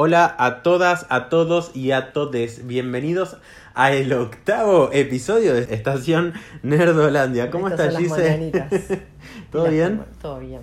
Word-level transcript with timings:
Hola 0.00 0.32
a 0.38 0.62
todas, 0.62 1.06
a 1.08 1.28
todos 1.28 1.74
y 1.74 1.90
a 1.90 2.12
todes. 2.12 2.68
Bienvenidos 2.68 3.36
a 3.74 3.90
el 3.90 4.12
octavo 4.12 4.90
episodio 4.92 5.54
de 5.54 5.74
Estación 5.74 6.34
Nerdolandia. 6.62 7.50
¿Cómo 7.50 7.66
estás, 7.66 7.98
Gise? 7.98 8.52
¿Todo 9.50 9.68
bien? 9.68 10.04
Todo 10.22 10.38
bien. 10.38 10.60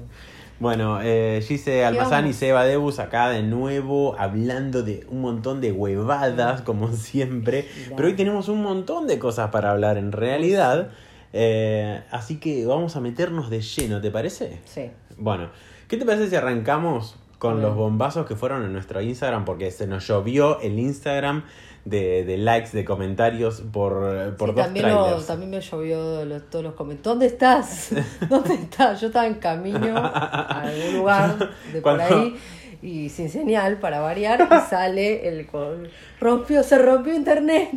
Bueno, 0.61 1.01
eh, 1.01 1.43
Gise 1.45 1.83
Almazán 1.83 2.27
y? 2.27 2.31
Seba 2.31 2.63
Debus 2.63 2.99
acá 2.99 3.27
de 3.27 3.43
nuevo 3.43 4.15
hablando 4.17 4.83
de 4.83 5.05
un 5.09 5.19
montón 5.19 5.59
de 5.59 5.73
huevadas, 5.73 6.61
como 6.61 6.93
siempre. 6.93 7.67
Pero 7.93 8.07
hoy 8.07 8.13
tenemos 8.13 8.47
un 8.47 8.63
montón 8.63 9.05
de 9.05 9.19
cosas 9.19 9.49
para 9.49 9.71
hablar 9.71 9.97
en 9.97 10.13
realidad. 10.13 10.91
Eh, 11.33 12.01
así 12.09 12.39
que 12.39 12.65
vamos 12.65 12.95
a 12.95 13.01
meternos 13.01 13.49
de 13.49 13.59
lleno, 13.59 13.99
¿te 13.99 14.11
parece? 14.11 14.61
Sí. 14.63 14.91
Bueno, 15.17 15.49
¿qué 15.89 15.97
te 15.97 16.05
parece 16.05 16.29
si 16.29 16.37
arrancamos 16.37 17.17
con 17.53 17.61
los 17.61 17.75
bombazos 17.75 18.25
que 18.25 18.35
fueron 18.35 18.63
en 18.63 18.73
nuestro 18.73 19.01
Instagram? 19.01 19.45
Porque 19.45 19.71
se 19.71 19.87
nos 19.87 20.07
llovió 20.07 20.59
el 20.61 20.77
Instagram 20.79 21.43
de, 21.85 22.23
de 22.25 22.37
likes, 22.37 22.71
de 22.73 22.83
comentarios 22.83 23.61
por, 23.61 24.35
por 24.37 24.49
Sí, 24.49 24.55
dos 24.55 24.65
también, 24.65 24.89
lo- 24.89 25.21
también 25.23 25.51
me 25.51 25.61
llovió 25.61 26.25
los- 26.25 26.49
todos 26.49 26.65
los 26.65 26.73
comentarios. 26.73 27.03
¿Dónde 27.13 27.25
estás? 27.27 27.89
¿Dónde 28.29 28.55
estás? 28.55 29.01
Yo 29.01 29.07
estaba 29.07 29.27
en 29.27 29.35
camino 29.35 29.95
a 29.97 30.61
algún 30.61 30.97
lugar 30.97 31.37
de 31.71 31.81
por 31.81 31.95
Cuando- 31.97 32.15
ahí 32.15 32.35
y 32.81 33.09
sin 33.09 33.29
señal 33.29 33.77
para 33.79 33.99
variar 33.99 34.47
y 34.51 34.59
sale 34.69 35.27
el 35.29 35.47
con 35.47 35.87
rompió 36.19 36.61
se 36.61 36.77
rompió 36.77 37.15
internet 37.15 37.69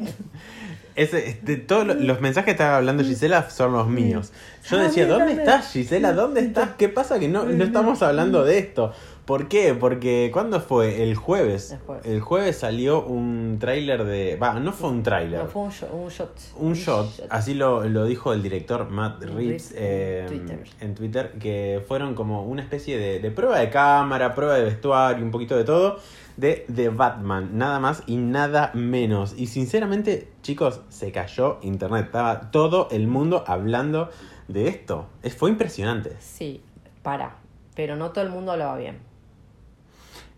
Ese, 0.96 1.28
este, 1.28 1.56
todos 1.56 1.86
lo- 1.86 1.94
los 1.94 2.20
mensajes 2.20 2.46
que 2.46 2.50
estaba 2.50 2.78
hablando 2.78 3.04
Gisela 3.04 3.48
son 3.50 3.72
los 3.72 3.86
míos. 3.88 4.32
Yo 4.68 4.78
decía, 4.78 5.06
¿dónde 5.06 5.32
estás 5.34 5.70
Gisela? 5.72 6.12
¿Dónde 6.12 6.40
estás? 6.40 6.70
¿Qué 6.76 6.88
pasa 6.88 7.18
que 7.20 7.28
no, 7.28 7.44
no 7.44 7.62
estamos 7.64 8.02
hablando 8.02 8.42
de 8.44 8.58
esto? 8.58 8.92
¿Por 9.28 9.46
qué? 9.46 9.74
Porque 9.74 10.30
¿cuándo 10.32 10.58
fue? 10.58 11.02
El 11.02 11.14
jueves. 11.14 11.72
El 11.72 11.80
jueves. 11.80 12.06
El 12.06 12.20
jueves 12.22 12.56
salió 12.56 13.04
un 13.04 13.58
tráiler 13.60 14.04
de... 14.04 14.36
Va, 14.36 14.58
no 14.58 14.72
fue 14.72 14.88
un 14.88 15.02
tráiler. 15.02 15.42
no 15.42 15.46
fue 15.48 15.64
un 15.64 15.70
shot, 15.70 15.92
un 15.92 16.08
shot 16.08 16.30
Un 16.56 16.72
shot, 16.72 17.26
así 17.28 17.52
lo, 17.52 17.84
lo 17.84 18.06
dijo 18.06 18.32
el 18.32 18.42
director 18.42 18.88
Matt 18.88 19.22
Reeves 19.24 19.74
eh, 19.76 20.20
en 20.20 20.28
Twitter. 20.28 20.64
en 20.80 20.94
Twitter, 20.94 21.32
que 21.38 21.84
fueron 21.86 22.14
como 22.14 22.42
una 22.44 22.62
especie 22.62 22.96
de, 22.96 23.20
de 23.20 23.30
prueba 23.30 23.58
de 23.58 23.68
cámara, 23.68 24.34
prueba 24.34 24.54
de 24.54 24.64
vestuario, 24.64 25.22
un 25.22 25.30
poquito 25.30 25.58
de 25.58 25.64
todo, 25.64 25.98
de 26.38 26.64
The 26.74 26.88
Batman, 26.88 27.50
nada 27.52 27.80
más 27.80 28.04
y 28.06 28.16
nada 28.16 28.70
menos. 28.72 29.34
Y 29.36 29.48
sinceramente, 29.48 30.32
chicos, 30.40 30.80
se 30.88 31.12
cayó 31.12 31.58
internet, 31.60 32.06
estaba 32.06 32.50
todo 32.50 32.88
el 32.92 33.06
mundo 33.06 33.44
hablando 33.46 34.08
de 34.48 34.68
esto. 34.68 35.06
Es, 35.22 35.36
fue 35.36 35.50
impresionante. 35.50 36.16
sí 36.18 36.62
para 37.02 37.36
pero 37.74 37.94
no 37.94 38.10
todo 38.10 38.24
el 38.24 38.30
mundo 38.30 38.52
hablaba 38.52 38.76
bien 38.76 39.07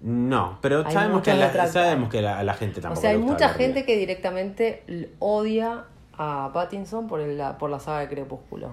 No, 0.02 0.58
pero 0.62 0.82
Hay 0.86 0.92
sabemos 0.92 1.22
que, 1.22 1.34
la, 1.34 1.66
sabemos 1.66 2.08
que 2.08 2.22
la- 2.22 2.38
a 2.38 2.44
la 2.44 2.54
gente 2.54 2.80
o 2.80 2.82
tampoco 2.82 3.00
sea 3.02 3.10
hay 3.10 3.16
le 3.16 3.22
gusta 3.22 3.48
mucha 3.48 3.48
gente 3.50 3.84
que 3.84 3.96
directamente 3.98 4.82
odia 5.18 5.84
a 6.22 6.50
Pattinson 6.54 7.06
por 7.06 7.20
el- 7.20 7.36
la, 7.38 7.58
por 7.58 7.70
la 7.70 7.80
saga 7.80 8.00
de 8.00 8.08
Crepúsculo 8.08 8.72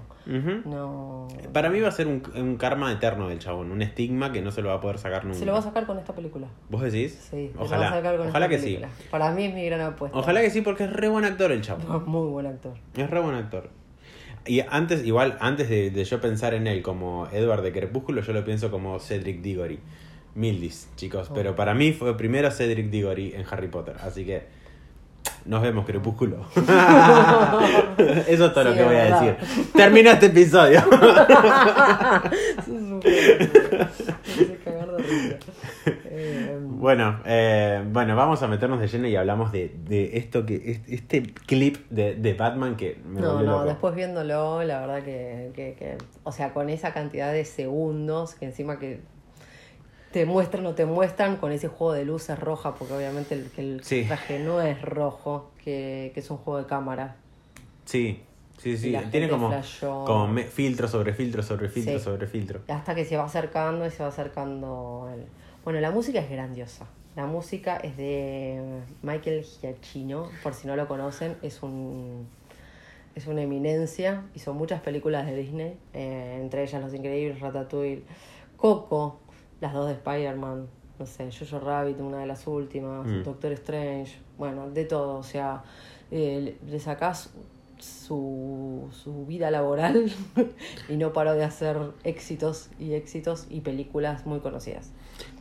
no 0.65 1.27
Para 1.53 1.69
mí 1.69 1.79
va 1.79 1.87
a 1.89 1.91
ser 1.91 2.07
un, 2.07 2.21
un 2.35 2.57
karma 2.57 2.91
eterno 2.91 3.29
del 3.29 3.39
chabón, 3.39 3.71
un 3.71 3.81
estigma 3.81 4.31
que 4.31 4.41
no 4.41 4.51
se 4.51 4.61
lo 4.61 4.69
va 4.69 4.75
a 4.75 4.81
poder 4.81 4.97
sacar 4.97 5.23
nunca. 5.25 5.39
se 5.39 5.45
lo 5.45 5.53
va 5.53 5.59
a 5.59 5.61
sacar 5.61 5.85
con 5.85 5.97
esta 5.97 6.13
película 6.13 6.47
¿Vos 6.69 6.81
decís? 6.81 7.13
Sí, 7.29 7.49
se 7.51 7.57
lo 7.57 7.63
ojalá. 7.63 7.81
va 7.83 7.87
a 7.87 7.93
sacar 7.97 8.17
con 8.17 8.27
ojalá 8.29 8.45
esta 8.47 8.57
que 8.57 8.63
sí. 8.63 8.79
Para 9.11 9.31
mí 9.31 9.45
es 9.45 9.53
mi 9.53 9.65
gran 9.65 9.81
apuesta. 9.81 10.17
Ojalá 10.17 10.41
que 10.41 10.49
sí, 10.49 10.61
porque 10.61 10.85
es 10.85 10.93
re 10.93 11.07
buen 11.09 11.25
actor 11.25 11.51
el 11.51 11.61
chavo. 11.61 11.99
Muy 12.05 12.27
buen 12.29 12.47
actor. 12.47 12.73
Es 12.95 13.09
re 13.09 13.19
buen 13.21 13.35
actor. 13.35 13.69
Y 14.45 14.61
antes, 14.61 15.05
igual, 15.05 15.37
antes 15.41 15.69
de, 15.69 15.89
de 15.91 16.03
yo 16.05 16.21
pensar 16.21 16.53
en 16.53 16.67
él 16.67 16.81
como 16.81 17.27
Edward 17.33 17.63
de 17.63 17.73
Crepúsculo, 17.73 18.21
yo 18.21 18.31
lo 18.33 18.45
pienso 18.45 18.71
como 18.71 18.97
Cedric 18.99 19.41
Diggory. 19.41 19.79
Mildis, 20.37 20.87
chicos. 20.95 21.27
Oh. 21.29 21.33
Pero 21.33 21.55
para 21.55 21.73
mí 21.73 21.91
fue 21.93 22.15
primero 22.15 22.49
Cedric 22.51 22.89
Diggory 22.89 23.33
en 23.35 23.43
Harry 23.49 23.67
Potter. 23.67 23.95
Así 24.01 24.23
que 24.25 24.43
nos 25.45 25.61
vemos, 25.61 25.85
Crepúsculo. 25.85 26.45
Eso 28.27 28.45
es 28.45 28.53
todo 28.53 28.63
lo 28.65 28.73
que 28.75 28.83
voy 28.83 28.95
a 28.95 29.19
decir. 29.19 29.35
Termina 29.73 30.11
este 30.13 30.27
episodio. 30.27 30.81
Eh, 36.09 36.57
Bueno, 36.61 37.19
eh, 37.25 37.83
bueno, 37.91 38.15
vamos 38.15 38.41
a 38.43 38.47
meternos 38.47 38.79
de 38.79 38.87
lleno 38.87 39.07
y 39.07 39.15
hablamos 39.15 39.51
de, 39.51 39.75
de 39.85 40.17
esto 40.17 40.45
que 40.45 40.55
es- 40.65 40.81
este 40.87 41.23
clip 41.45 41.77
de, 41.89 42.15
de 42.15 42.33
Batman 42.33 42.75
que 42.75 42.97
me 43.05 43.19
no, 43.21 43.41
no, 43.41 43.43
loco. 43.43 43.65
después 43.65 43.95
viéndolo, 43.95 44.63
la 44.63 44.79
verdad 44.81 45.03
que, 45.03 45.51
que, 45.55 45.73
que- 45.73 45.97
O 46.23 46.31
sea, 46.31 46.53
con 46.53 46.69
esa 46.69 46.93
cantidad 46.93 47.31
de 47.33 47.45
segundos 47.45 48.35
que 48.35 48.45
encima 48.45 48.79
que 48.79 48.99
te 50.11 50.25
muestran 50.25 50.65
o 50.65 50.73
te 50.73 50.85
muestran 50.85 51.37
con 51.37 51.51
ese 51.51 51.67
juego 51.67 51.93
de 51.93 52.05
luces 52.05 52.37
roja, 52.39 52.75
porque 52.75 52.93
obviamente 52.93 53.35
el, 53.35 53.51
el 53.57 53.83
Sí. 53.83 54.05
traje 54.07 54.39
no 54.39 54.61
es 54.61 54.81
rojo, 54.81 55.51
que, 55.63 56.11
que 56.13 56.19
es 56.21 56.29
un 56.31 56.37
juego 56.37 56.59
de 56.59 56.65
cámara. 56.65 57.17
Sí, 57.85 58.21
sí, 58.57 58.77
sí. 58.77 58.95
Tiene 59.11 59.29
como, 59.29 59.49
flasheó. 59.49 60.05
como 60.05 60.27
me- 60.27 60.43
filtro 60.45 60.87
sobre 60.87 61.13
filtro 61.13 61.43
sobre 61.43 61.69
filtro 61.69 61.97
Sí. 61.99 62.03
sobre 62.03 62.27
filtro. 62.27 62.61
Hasta 62.67 62.95
que 62.95 63.05
se 63.05 63.17
va 63.17 63.25
acercando 63.25 63.85
y 63.85 63.91
se 63.91 64.03
va 64.03 64.09
acercando. 64.09 65.09
el- 65.13 65.25
Bueno, 65.63 65.79
la 65.81 65.91
música 65.91 66.19
es 66.19 66.29
grandiosa. 66.29 66.85
La 67.15 67.25
música 67.25 67.77
es 67.77 67.97
de 67.97 68.61
Michael 69.01 69.43
Giacchino, 69.43 70.29
por 70.43 70.53
si 70.53 70.67
no 70.67 70.75
lo 70.75 70.87
conocen, 70.87 71.35
es 71.41 71.61
un 71.63 72.27
es 73.15 73.25
una 73.25 73.41
eminencia. 73.41 74.23
Hizo 74.35 74.53
muchas 74.53 74.79
películas 74.81 75.25
de 75.25 75.35
Disney, 75.35 75.75
eh, 75.95 76.37
entre 76.39 76.61
ellas 76.63 76.79
Los 76.81 76.93
Increíbles, 76.93 77.39
Ratatouille, 77.39 78.03
Coco, 78.55 79.19
las 79.61 79.73
dos 79.73 79.87
de 79.87 79.93
Spider-Man, 79.93 80.67
no 80.99 81.05
sé, 81.05 81.29
Jojo 81.31 81.59
Rabbit, 81.59 81.99
una 81.99 82.19
de 82.19 82.25
las 82.27 82.45
últimas, 82.47 83.07
Mm. 83.07 83.23
Doctor 83.23 83.51
Strange, 83.53 84.17
bueno, 84.37 84.69
de 84.69 84.85
todo. 84.85 85.17
O 85.17 85.23
sea, 85.23 85.63
eh, 86.11 86.57
le 86.65 86.79
sacás 86.79 87.31
su, 87.79 88.89
su 88.91 89.25
vida 89.25 89.51
laboral 89.51 90.11
y 90.89 90.95
no 90.97 91.13
paró 91.13 91.33
de 91.33 91.43
hacer 91.43 91.77
éxitos 92.03 92.69
y 92.79 92.93
éxitos 92.93 93.47
y 93.49 93.61
películas 93.61 94.25
muy 94.25 94.39
conocidas. 94.39 94.91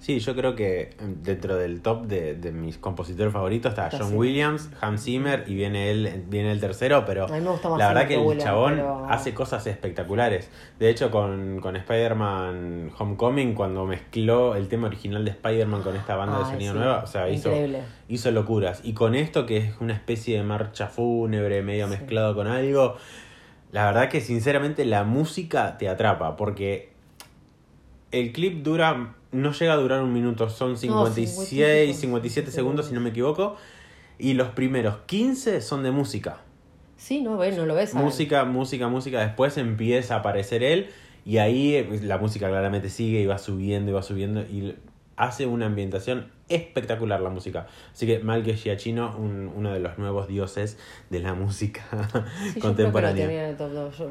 Sí, 0.00 0.20
yo 0.20 0.34
creo 0.34 0.54
que 0.54 0.80
eh, 0.82 0.96
dentro 1.00 1.56
del 1.56 1.82
top 1.82 2.06
de, 2.06 2.34
de 2.34 2.50
mis 2.52 2.78
compositores 2.78 3.32
favoritos 3.32 3.70
está 3.70 3.90
John 3.92 4.10
sí. 4.10 4.14
Williams, 4.14 4.70
Hans 4.80 5.04
Zimmer 5.04 5.44
y 5.46 5.54
viene 5.54 5.90
él, 5.90 6.24
viene 6.28 6.52
el 6.52 6.60
tercero, 6.60 7.04
pero 7.04 7.26
la 7.28 7.34
verdad 7.36 7.58
Zimmer 7.60 8.02
que 8.02 8.08
que 8.08 8.14
el 8.14 8.20
Williams, 8.20 8.44
chabón 8.44 8.74
pero- 8.76 9.06
hace 9.10 9.34
cosas 9.34 9.66
espectaculares. 9.66 10.48
De 10.78 10.88
hecho, 10.88 11.10
con, 11.10 11.60
con 11.60 11.76
Spider-Man 11.76 12.92
Homecoming, 12.98 13.54
cuando 13.54 13.84
mezcló 13.84 14.54
el 14.54 14.68
tema 14.68 14.86
original 14.86 15.24
de 15.24 15.32
Spider-Man 15.32 15.82
con 15.82 15.94
esta 15.96 16.16
banda 16.16 16.38
de 16.38 16.44
sonido 16.46 16.72
sí, 16.72 16.78
nueva, 16.78 17.02
o 17.02 17.06
sea, 17.06 17.28
hizo, 17.28 17.48
increíble. 17.50 17.80
hizo 18.08 18.30
locuras. 18.30 18.80
Y 18.84 18.94
con 18.94 19.14
esto, 19.14 19.44
que 19.44 19.58
es 19.58 19.74
una 19.80 19.92
especie 19.92 20.38
de 20.38 20.42
marcha 20.44 20.86
fúnebre 20.86 21.62
medio 21.62 21.86
Sí. 21.86 21.90
mezclado 21.90 22.25
con 22.34 22.46
algo, 22.46 22.96
la 23.72 23.86
verdad 23.86 24.08
que 24.08 24.20
sinceramente 24.20 24.84
la 24.84 25.04
música 25.04 25.78
te 25.78 25.88
atrapa, 25.88 26.36
porque 26.36 26.90
el 28.12 28.32
clip 28.32 28.62
dura, 28.62 29.14
no 29.32 29.52
llega 29.52 29.72
a 29.72 29.76
durar 29.76 30.02
un 30.02 30.12
minuto, 30.12 30.48
son 30.48 30.76
56, 30.76 31.30
57 31.30 31.94
57 31.94 32.50
segundos 32.50 32.86
si 32.86 32.94
no 32.94 33.00
me 33.00 33.10
equivoco, 33.10 33.56
y 34.18 34.34
los 34.34 34.48
primeros 34.48 34.98
15 35.06 35.60
son 35.60 35.82
de 35.82 35.90
música. 35.90 36.38
Sí, 36.96 37.20
no 37.20 37.36
ves, 37.36 37.56
no 37.56 37.66
lo 37.66 37.74
ves. 37.74 37.94
Música, 37.94 38.44
música, 38.44 38.88
música, 38.88 39.20
después 39.20 39.58
empieza 39.58 40.14
a 40.14 40.18
aparecer 40.20 40.62
él 40.62 40.88
y 41.26 41.38
ahí 41.38 41.84
pues, 41.86 42.02
la 42.02 42.18
música 42.18 42.48
claramente 42.48 42.88
sigue 42.88 43.20
y 43.20 43.26
va 43.26 43.38
subiendo 43.38 43.90
y 43.90 43.94
va 43.94 44.02
subiendo 44.02 44.40
y 44.40 44.76
hace 45.16 45.46
una 45.46 45.66
ambientación 45.66 46.30
espectacular 46.48 47.20
la 47.20 47.30
música. 47.30 47.66
Así 47.92 48.06
que 48.06 48.18
Michael 48.20 48.56
Giacchino, 48.56 49.16
un- 49.16 49.50
uno 49.54 49.72
de 49.72 49.80
los 49.80 49.98
nuevos 49.98 50.28
dioses 50.28 50.78
de 51.10 51.20
la 51.20 51.34
música 51.34 51.82
Sí, 51.90 51.96
yo 51.96 52.10
creo 52.12 52.24
que 52.52 52.54
lo 52.54 52.60
contemporánea. 52.60 53.26
tenía 53.26 53.44
en 53.44 53.50
el 53.50 53.56
top 53.56 53.70
2. 53.72 53.98
Yo- 53.98 54.10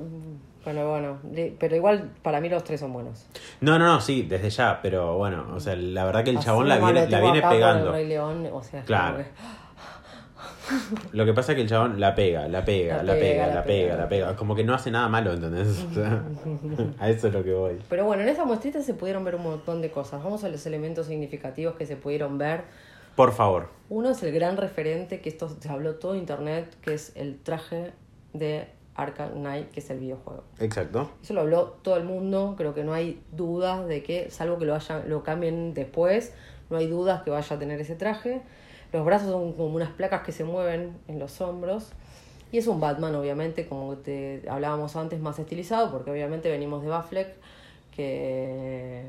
bueno, 0.65 0.89
bueno, 0.89 1.19
pero 1.59 1.75
igual 1.75 2.09
para 2.23 2.41
mí 2.41 2.49
los 2.49 2.63
tres 2.63 2.79
son 2.79 2.91
buenos. 2.91 3.27
No, 3.61 3.77
no, 3.77 3.85
no, 3.85 4.01
sí, 4.01 4.23
desde 4.23 4.49
ya, 4.49 4.79
pero 4.81 5.15
bueno, 5.15 5.45
o 5.53 5.59
sea, 5.59 5.75
la 5.75 6.05
verdad 6.05 6.23
que 6.23 6.31
el 6.31 6.37
Así 6.37 6.47
chabón 6.47 6.67
la 6.67 6.79
viene, 6.79 7.07
la 7.07 7.19
viene 7.21 7.41
pegando. 7.41 7.87
El 7.89 7.93
Rey 7.93 8.07
León, 8.07 8.49
o 8.51 8.63
sea, 8.63 8.81
Claro. 8.83 9.17
como 9.17 9.25
que- 9.25 9.31
Lo 11.11 11.25
que 11.25 11.33
pasa 11.33 11.51
es 11.51 11.55
que 11.55 11.61
el 11.63 11.69
chabón 11.69 11.99
la 11.99 12.15
pega, 12.15 12.47
la 12.47 12.65
pega, 12.65 13.03
la, 13.03 13.13
pega, 13.13 13.47
la 13.47 13.63
pega. 13.63 13.95
la 13.95 14.09
pega. 14.09 14.35
Como 14.35 14.55
que 14.55 14.63
no 14.63 14.73
hace 14.73 14.91
nada 14.91 15.07
malo, 15.07 15.33
¿entendés? 15.33 15.85
O 15.91 15.93
sea, 15.93 16.23
a 16.99 17.09
eso 17.09 17.27
es 17.27 17.33
lo 17.33 17.43
que 17.43 17.53
voy. 17.53 17.79
Pero 17.89 18.05
bueno, 18.05 18.23
en 18.23 18.29
esa 18.29 18.45
muestrita 18.45 18.81
se 18.81 18.93
pudieron 18.93 19.23
ver 19.23 19.35
un 19.35 19.43
montón 19.43 19.81
de 19.81 19.91
cosas. 19.91 20.23
Vamos 20.23 20.43
a 20.43 20.49
los 20.49 20.65
elementos 20.65 21.07
significativos 21.07 21.75
que 21.75 21.85
se 21.85 21.95
pudieron 21.95 22.37
ver. 22.37 22.63
Por 23.15 23.31
favor. 23.31 23.69
Uno 23.89 24.09
es 24.09 24.21
el 24.23 24.33
gran 24.33 24.57
referente, 24.57 25.21
que 25.21 25.29
esto 25.29 25.49
se 25.59 25.69
habló 25.69 25.95
todo 25.95 26.15
internet, 26.15 26.75
que 26.81 26.93
es 26.93 27.13
el 27.15 27.39
traje 27.39 27.93
de 28.33 28.67
Arkham 28.95 29.33
Knight, 29.35 29.71
que 29.71 29.79
es 29.79 29.89
el 29.89 29.99
videojuego. 29.99 30.43
Exacto. 30.59 31.11
Eso 31.21 31.33
lo 31.33 31.41
habló 31.41 31.77
todo 31.81 31.97
el 31.97 32.03
mundo, 32.03 32.55
creo 32.57 32.73
que 32.73 32.83
no 32.83 32.93
hay 32.93 33.21
dudas 33.31 33.87
de 33.87 34.03
que, 34.03 34.29
salvo 34.31 34.57
que 34.57 34.65
lo, 34.65 34.75
hayan, 34.75 35.09
lo 35.09 35.23
cambien 35.23 35.73
después, 35.73 36.33
no 36.69 36.77
hay 36.77 36.87
dudas 36.87 37.23
que 37.23 37.29
vaya 37.29 37.55
a 37.55 37.59
tener 37.59 37.79
ese 37.79 37.95
traje. 37.95 38.41
Los 38.93 39.05
brazos 39.05 39.29
son 39.29 39.53
como 39.53 39.75
unas 39.75 39.89
placas 39.91 40.21
que 40.23 40.31
se 40.31 40.43
mueven 40.43 40.93
en 41.07 41.19
los 41.19 41.39
hombros. 41.41 41.91
Y 42.51 42.57
es 42.59 42.67
un 42.67 42.79
Batman, 42.79 43.13
obviamente, 43.15 43.67
como 43.67 43.95
te 43.97 44.43
hablábamos 44.49 44.95
antes, 44.95 45.19
más 45.19 45.37
estilizado, 45.39 45.91
porque 45.91 46.11
obviamente 46.11 46.49
venimos 46.49 46.81
de 46.83 46.89
Batfleck, 46.89 47.27
que 47.95 49.03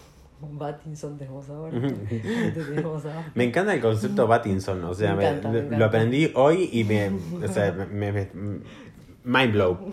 Pattinson 0.58 1.16
tenemos 1.18 1.48
ahora. 1.50 1.70
Tenemos 2.54 3.04
ahora. 3.04 3.30
Me 3.34 3.44
encanta 3.44 3.74
el 3.74 3.80
concepto 3.80 4.26
Battinson, 4.26 4.82
o 4.84 4.94
sea, 4.94 5.10
Me 5.12 5.18
me- 5.18 5.28
encanta, 5.28 5.48
me 5.50 5.78
lo- 5.78 5.84
aprendí 5.84 6.30
hoy 6.34 6.68
y 6.72 6.84
me, 6.84 7.08
o 7.08 7.48
sea, 7.48 7.72
me, 7.72 8.12
me- 8.12 8.28
mind 9.30 9.52
blow. 9.52 9.78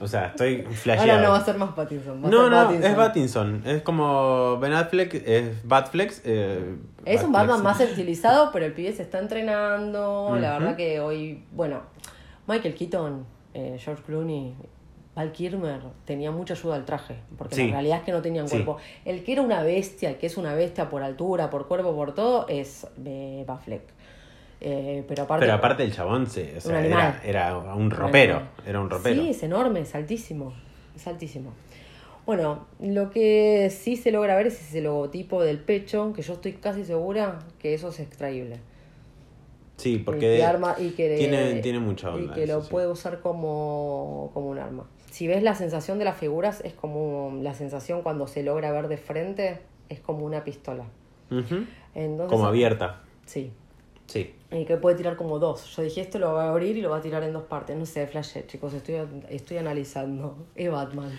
O 0.00 0.06
sea, 0.06 0.26
estoy 0.26 0.62
flasheado. 0.62 1.10
Ahora 1.12 1.22
no 1.24 1.30
va 1.30 1.38
a 1.38 1.44
ser 1.44 1.56
más 1.56 1.70
Pattinson. 1.72 2.22
Va 2.22 2.28
a 2.28 2.30
no, 2.30 2.42
ser 2.42 2.50
no, 2.50 2.56
Pattinson. 2.64 2.90
es 2.90 2.96
Battinson. 2.96 3.62
Es 3.64 3.82
como 3.82 4.58
Ben 4.58 4.72
Affleck, 4.72 5.14
es 5.26 5.66
Batflex. 5.66 6.22
eh, 6.24 6.76
Es 7.04 7.22
un. 7.24 7.32
Batman 7.32 7.62
más 7.62 7.80
estilizado, 7.80 8.50
pero 8.52 8.66
el 8.66 8.72
pibe 8.74 8.92
se 8.92 9.02
está 9.02 9.18
entrenando. 9.18 10.36
La 10.40 10.58
verdad 10.58 10.76
que 10.76 11.00
hoy, 11.00 11.42
bueno, 11.52 11.80
Michael 12.46 12.74
Keaton, 12.74 13.24
eh, 13.54 13.76
George 13.80 14.02
Clooney, 14.04 14.54
Val 15.16 15.32
Kilmer 15.32 15.80
tenía 16.04 16.30
mucha 16.30 16.54
ayuda 16.54 16.76
al 16.76 16.84
traje, 16.84 17.16
porque 17.36 17.56
Sí. 17.56 17.66
la 17.66 17.72
realidad 17.74 17.98
es 17.98 18.04
que 18.04 18.12
no 18.12 18.22
tenían 18.22 18.46
Sí. 18.48 18.56
cuerpo. 18.56 18.76
El 19.04 19.24
que 19.24 19.32
era 19.32 19.42
una 19.42 19.62
bestia, 19.62 20.10
el 20.10 20.16
que 20.18 20.26
es 20.26 20.36
una 20.36 20.54
bestia 20.54 20.88
por 20.90 21.02
altura, 21.02 21.50
por 21.50 21.66
cuerpo, 21.66 21.94
por 21.94 22.14
todo, 22.14 22.46
es 22.48 22.86
eh, 23.04 23.44
Batfleck. 23.46 23.82
Eh, 24.60 25.04
pero 25.06 25.22
aparte, 25.24 25.44
Pero 25.44 25.54
aparte 25.56 25.82
el 25.84 25.92
chabón 25.94 26.26
se, 26.26 26.52
o 26.52 26.54
Un 26.56 26.60
sea, 26.60 26.78
animal. 26.78 27.20
era, 27.24 27.54
era 27.54 27.74
un 27.74 27.90
ropero. 27.90 28.42
Era 28.66 28.80
un 28.80 28.90
ropero. 28.90 29.22
Sí, 29.22 29.30
es 29.30 29.42
enorme, 29.42 29.80
es 29.80 29.94
altísimo. 29.94 30.52
Es 30.96 31.06
altísimo. 31.06 31.52
Bueno, 32.26 32.66
lo 32.80 33.10
que 33.10 33.70
sí 33.70 33.96
se 33.96 34.10
logra 34.12 34.36
ver 34.36 34.48
es 34.48 34.60
ese 34.60 34.80
logotipo 34.82 35.42
del 35.42 35.58
pecho, 35.60 36.12
que 36.12 36.22
yo 36.22 36.34
estoy 36.34 36.52
casi 36.54 36.84
segura 36.84 37.38
que 37.58 37.72
eso 37.74 37.88
es 37.88 38.00
extraíble. 38.00 38.58
Sí, 39.76 39.94
Y 39.94 39.98
porque 39.98 40.20
que 40.38 40.44
arma- 40.44 40.74
y 40.78 40.90
que 40.90 41.14
tiene, 41.16 41.60
tiene 41.62 41.78
mucha 41.78 42.10
Y 42.18 42.26
que 42.28 42.44
eso 42.44 42.56
lo 42.56 42.62
sí. 42.64 42.70
puede 42.70 42.88
usar 42.88 43.20
como, 43.20 44.30
como 44.34 44.48
un 44.48 44.58
arma. 44.58 44.84
Si 45.10 45.26
ves 45.28 45.42
la 45.42 45.54
sensación 45.54 45.98
de 46.00 46.04
las 46.04 46.16
figuras, 46.18 46.60
es 46.64 46.74
como 46.74 47.38
la 47.40 47.54
sensación 47.54 48.02
cuando 48.02 48.26
se 48.26 48.42
logra 48.42 48.72
ver 48.72 48.88
de 48.88 48.96
frente, 48.98 49.60
es 49.88 50.00
como 50.00 50.26
una 50.26 50.42
pistola. 50.44 50.84
Entonces, 51.94 52.28
Como 52.28 52.46
abierta. 52.46 53.00
Sí. 53.24 53.52
Sí. 54.08 54.34
Y 54.50 54.64
que 54.64 54.78
puede 54.78 54.96
tirar 54.96 55.16
como 55.16 55.38
dos. 55.38 55.76
Yo 55.76 55.82
dije, 55.82 56.00
esto 56.00 56.18
lo 56.18 56.32
va 56.32 56.44
a 56.44 56.48
abrir 56.50 56.74
y 56.76 56.80
lo 56.80 56.88
va 56.88 56.96
a 56.96 57.00
tirar 57.02 57.22
en 57.22 57.34
dos 57.34 57.42
partes. 57.42 57.76
No 57.76 57.84
sé, 57.84 58.06
flash, 58.06 58.38
chicos, 58.46 58.72
estoy, 58.72 58.94
estoy 59.28 59.58
analizando. 59.58 60.46
Es 60.56 60.70
Batman. 60.72 61.10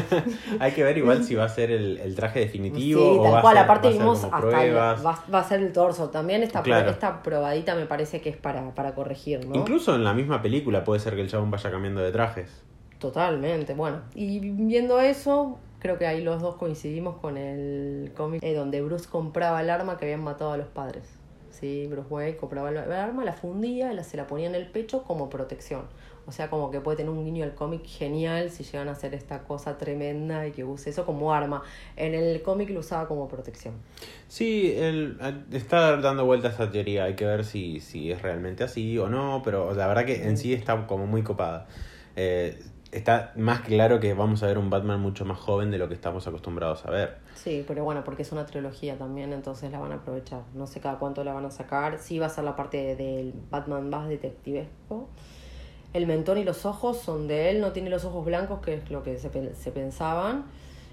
Hay 0.60 0.70
que 0.72 0.84
ver 0.84 0.96
igual 0.98 1.24
si 1.24 1.34
va 1.34 1.42
a 1.44 1.48
ser 1.48 1.72
el, 1.72 1.98
el 1.98 2.14
traje 2.14 2.38
definitivo 2.38 3.00
Sí, 3.00 3.18
o 3.18 3.22
tal 3.24 3.34
va 3.34 3.40
cual. 3.42 3.56
a 3.56 3.60
ser, 3.60 3.64
Aparte 3.64 3.88
va 3.88 3.92
vimos 3.94 4.22
hasta 4.24 4.40
la- 4.66 4.94
va, 4.94 5.24
va 5.34 5.38
a 5.40 5.44
ser 5.44 5.60
el 5.60 5.72
torso. 5.72 6.10
También 6.10 6.44
esta, 6.44 6.62
Claro. 6.62 6.88
esta 6.90 7.22
probadita 7.24 7.74
me 7.74 7.86
parece 7.86 8.20
que 8.20 8.28
es 8.30 8.36
para, 8.36 8.72
para 8.74 8.94
corregir, 8.94 9.44
¿no? 9.44 9.56
Incluso 9.56 9.96
en 9.96 10.04
la 10.04 10.14
misma 10.14 10.40
película 10.40 10.84
puede 10.84 11.00
ser 11.00 11.16
que 11.16 11.22
el 11.22 11.28
chabón 11.28 11.50
vaya 11.50 11.72
cambiando 11.72 12.00
de 12.00 12.12
trajes. 12.12 12.62
Totalmente, 13.00 13.74
bueno. 13.74 14.02
Y 14.14 14.38
viendo 14.38 15.00
eso, 15.00 15.58
creo 15.80 15.98
que 15.98 16.06
ahí 16.06 16.22
los 16.22 16.40
dos 16.40 16.54
coincidimos 16.56 17.16
con 17.16 17.36
el 17.36 18.12
cómic 18.16 18.40
eh, 18.44 18.54
donde 18.54 18.82
Bruce 18.82 19.08
compraba 19.08 19.60
el 19.62 19.70
arma 19.70 19.96
que 19.96 20.04
habían 20.04 20.22
matado 20.22 20.52
a 20.52 20.56
los 20.56 20.68
padres. 20.68 21.04
Sí, 21.58 21.86
Bruce 21.88 22.08
Wayne 22.08 22.36
compraba 22.36 22.70
el 22.70 22.76
arma, 22.76 23.24
la 23.24 23.32
fundía, 23.32 23.92
la, 23.92 24.04
se 24.04 24.16
la 24.16 24.26
ponía 24.26 24.46
en 24.46 24.54
el 24.54 24.66
pecho 24.66 25.02
como 25.02 25.28
protección. 25.28 25.82
O 26.28 26.30
sea, 26.30 26.50
como 26.50 26.70
que 26.70 26.80
puede 26.80 26.98
tener 26.98 27.10
un 27.10 27.24
guiño 27.24 27.42
al 27.42 27.54
cómic 27.54 27.86
genial 27.86 28.50
si 28.50 28.62
llegan 28.62 28.88
a 28.88 28.92
hacer 28.92 29.14
esta 29.14 29.44
cosa 29.44 29.78
tremenda 29.78 30.46
y 30.46 30.52
que 30.52 30.62
use 30.62 30.90
eso 30.90 31.06
como 31.06 31.32
arma. 31.32 31.62
En 31.96 32.14
el 32.14 32.42
cómic 32.42 32.68
lo 32.68 32.80
usaba 32.80 33.08
como 33.08 33.26
protección. 33.28 33.74
Sí, 34.28 34.74
el, 34.76 35.18
está 35.50 35.96
dando 35.96 36.26
vueltas 36.26 36.54
esa 36.54 36.70
teoría. 36.70 37.04
Hay 37.04 37.14
que 37.14 37.24
ver 37.24 37.46
si, 37.46 37.80
si 37.80 38.12
es 38.12 38.20
realmente 38.20 38.62
así 38.62 38.98
o 38.98 39.08
no. 39.08 39.40
Pero 39.42 39.72
la 39.74 39.86
verdad 39.86 40.04
que 40.04 40.28
en 40.28 40.36
sí 40.36 40.52
está 40.52 40.86
como 40.86 41.06
muy 41.06 41.22
copada. 41.22 41.66
Eh, 42.14 42.62
está 42.92 43.32
más 43.36 43.60
claro 43.60 44.00
que 44.00 44.14
vamos 44.14 44.42
a 44.42 44.46
ver 44.46 44.58
un 44.58 44.70
Batman 44.70 45.00
mucho 45.00 45.24
más 45.24 45.38
joven 45.38 45.70
de 45.70 45.78
lo 45.78 45.88
que 45.88 45.94
estamos 45.94 46.26
acostumbrados 46.26 46.84
a 46.86 46.90
ver. 46.90 47.18
Sí, 47.34 47.64
pero 47.66 47.84
bueno, 47.84 48.04
porque 48.04 48.22
es 48.22 48.32
una 48.32 48.46
trilogía 48.46 48.96
también, 48.96 49.32
entonces 49.32 49.70
la 49.70 49.78
van 49.78 49.92
a 49.92 49.96
aprovechar. 49.96 50.42
No 50.54 50.66
sé 50.66 50.80
cada 50.80 50.98
cuánto 50.98 51.24
la 51.24 51.32
van 51.32 51.44
a 51.44 51.50
sacar. 51.50 51.98
Sí 51.98 52.18
va 52.18 52.26
a 52.26 52.30
ser 52.30 52.44
la 52.44 52.56
parte 52.56 52.96
del 52.96 53.34
Batman 53.50 53.90
más 53.90 54.08
detectivesco. 54.08 55.08
El 55.92 56.06
mentón 56.06 56.38
y 56.38 56.44
los 56.44 56.66
ojos 56.66 56.98
son 56.98 57.28
de 57.28 57.50
él, 57.50 57.60
no 57.60 57.72
tiene 57.72 57.90
los 57.90 58.04
ojos 58.04 58.24
blancos, 58.24 58.60
que 58.60 58.74
es 58.74 58.90
lo 58.90 59.02
que 59.02 59.18
se, 59.18 59.54
se 59.54 59.70
pensaban. 59.72 60.44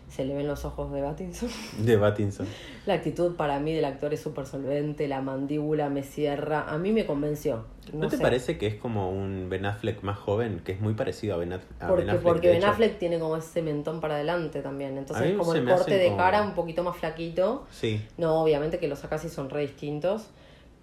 Se 0.10 0.24
le 0.24 0.36
ven 0.36 0.48
los 0.48 0.64
ojos 0.66 0.92
de 0.94 1.02
Battinson. 1.02 1.50
De 1.80 1.98
Battinson. 1.98 2.46
La 2.86 2.94
actitud 2.94 3.36
para 3.36 3.60
mí 3.60 3.74
del 3.74 3.86
actor 3.86 4.14
es 4.14 4.22
súper 4.22 4.46
solvente, 4.46 5.08
la 5.08 5.20
mandíbula 5.22 5.90
me 5.90 6.04
cierra. 6.04 6.62
A 6.70 6.78
mí 6.78 6.92
me 6.92 7.06
convenció. 7.06 7.66
¿No, 7.92 8.02
No, 8.04 8.08
te 8.10 8.18
sé. 8.18 8.22
parece 8.22 8.58
que 8.58 8.68
es 8.68 8.76
como 8.76 9.10
un 9.12 9.48
Ben 9.50 9.66
Affleck 9.66 10.04
más 10.04 10.18
joven? 10.18 10.62
Que 10.64 10.74
es 10.74 10.80
muy 10.80 10.94
parecido 10.94 11.36
a 11.36 11.38
Ben, 11.38 11.52
Aff- 11.54 11.62
a 11.80 11.88
Porque, 11.88 12.04
Ben 12.06 12.10
Affleck. 12.12 12.24
porque 12.24 12.48
Ben. 12.50 12.64
Affleck 12.64 12.98
tiene 13.00 13.20
como 13.20 13.36
ese 13.36 13.62
mentón 13.64 14.00
para 14.00 14.16
adelante 14.16 14.62
también. 14.62 14.98
Entonces 14.98 15.36
como 15.36 15.54
el 15.56 15.66
corte 15.66 15.98
de 15.98 16.06
como- 16.06 16.18
cara 16.18 16.44
un 16.44 16.54
poquito 16.54 16.84
más 16.84 16.96
flaquito. 16.96 17.66
Sí. 17.72 18.06
No, 18.18 18.42
obviamente 18.44 18.78
que 18.80 18.88
los 18.88 19.04
acá 19.04 19.18
sí 19.18 19.28
son 19.30 19.50
re 19.50 19.62
distintos, 19.62 20.28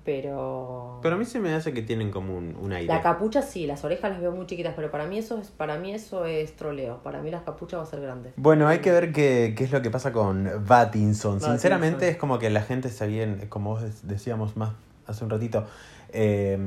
pero... 0.04 0.98
Pero 1.02 1.14
a 1.14 1.18
mí 1.18 1.24
se 1.24 1.40
me 1.40 1.52
hace 1.54 1.72
que 1.72 1.82
tienen 1.82 2.10
como 2.10 2.36
un, 2.36 2.56
un 2.56 2.72
aire. 2.72 2.92
La 2.92 3.02
capucha 3.02 3.42
sí, 3.42 3.66
las 3.66 3.84
orejas 3.84 4.10
las 4.10 4.20
veo 4.20 4.32
muy 4.32 4.46
chiquitas, 4.46 4.74
pero 4.74 4.90
para 4.90 5.06
mí 5.06 5.18
eso 5.18 5.38
es, 5.38 5.50
para 5.50 5.78
mí 5.78 5.92
eso 5.92 6.24
es 6.24 6.56
troleo. 6.56 7.02
Para 7.02 7.22
mí 7.22 7.30
las 7.30 7.42
capuchas 7.42 7.80
va 7.80 7.84
a 7.84 7.86
ser 7.86 8.00
grande. 8.00 8.32
Bueno, 8.36 8.68
hay 8.68 8.80
que 8.80 8.92
ver 8.92 9.12
qué, 9.12 9.54
qué 9.56 9.64
es 9.64 9.72
lo 9.72 9.82
que 9.82 9.90
pasa 9.90 10.12
con 10.12 10.48
Battinson. 10.66 11.40
Sinceramente 11.40 12.08
es 12.08 12.16
como 12.16 12.38
que 12.38 12.50
la 12.50 12.62
gente 12.62 12.88
está 12.88 13.06
bien, 13.06 13.46
como 13.48 13.70
vos 13.70 14.06
decíamos 14.06 14.56
más 14.56 14.70
hace 15.06 15.24
un 15.24 15.30
ratito, 15.30 15.66
eh, 16.12 16.58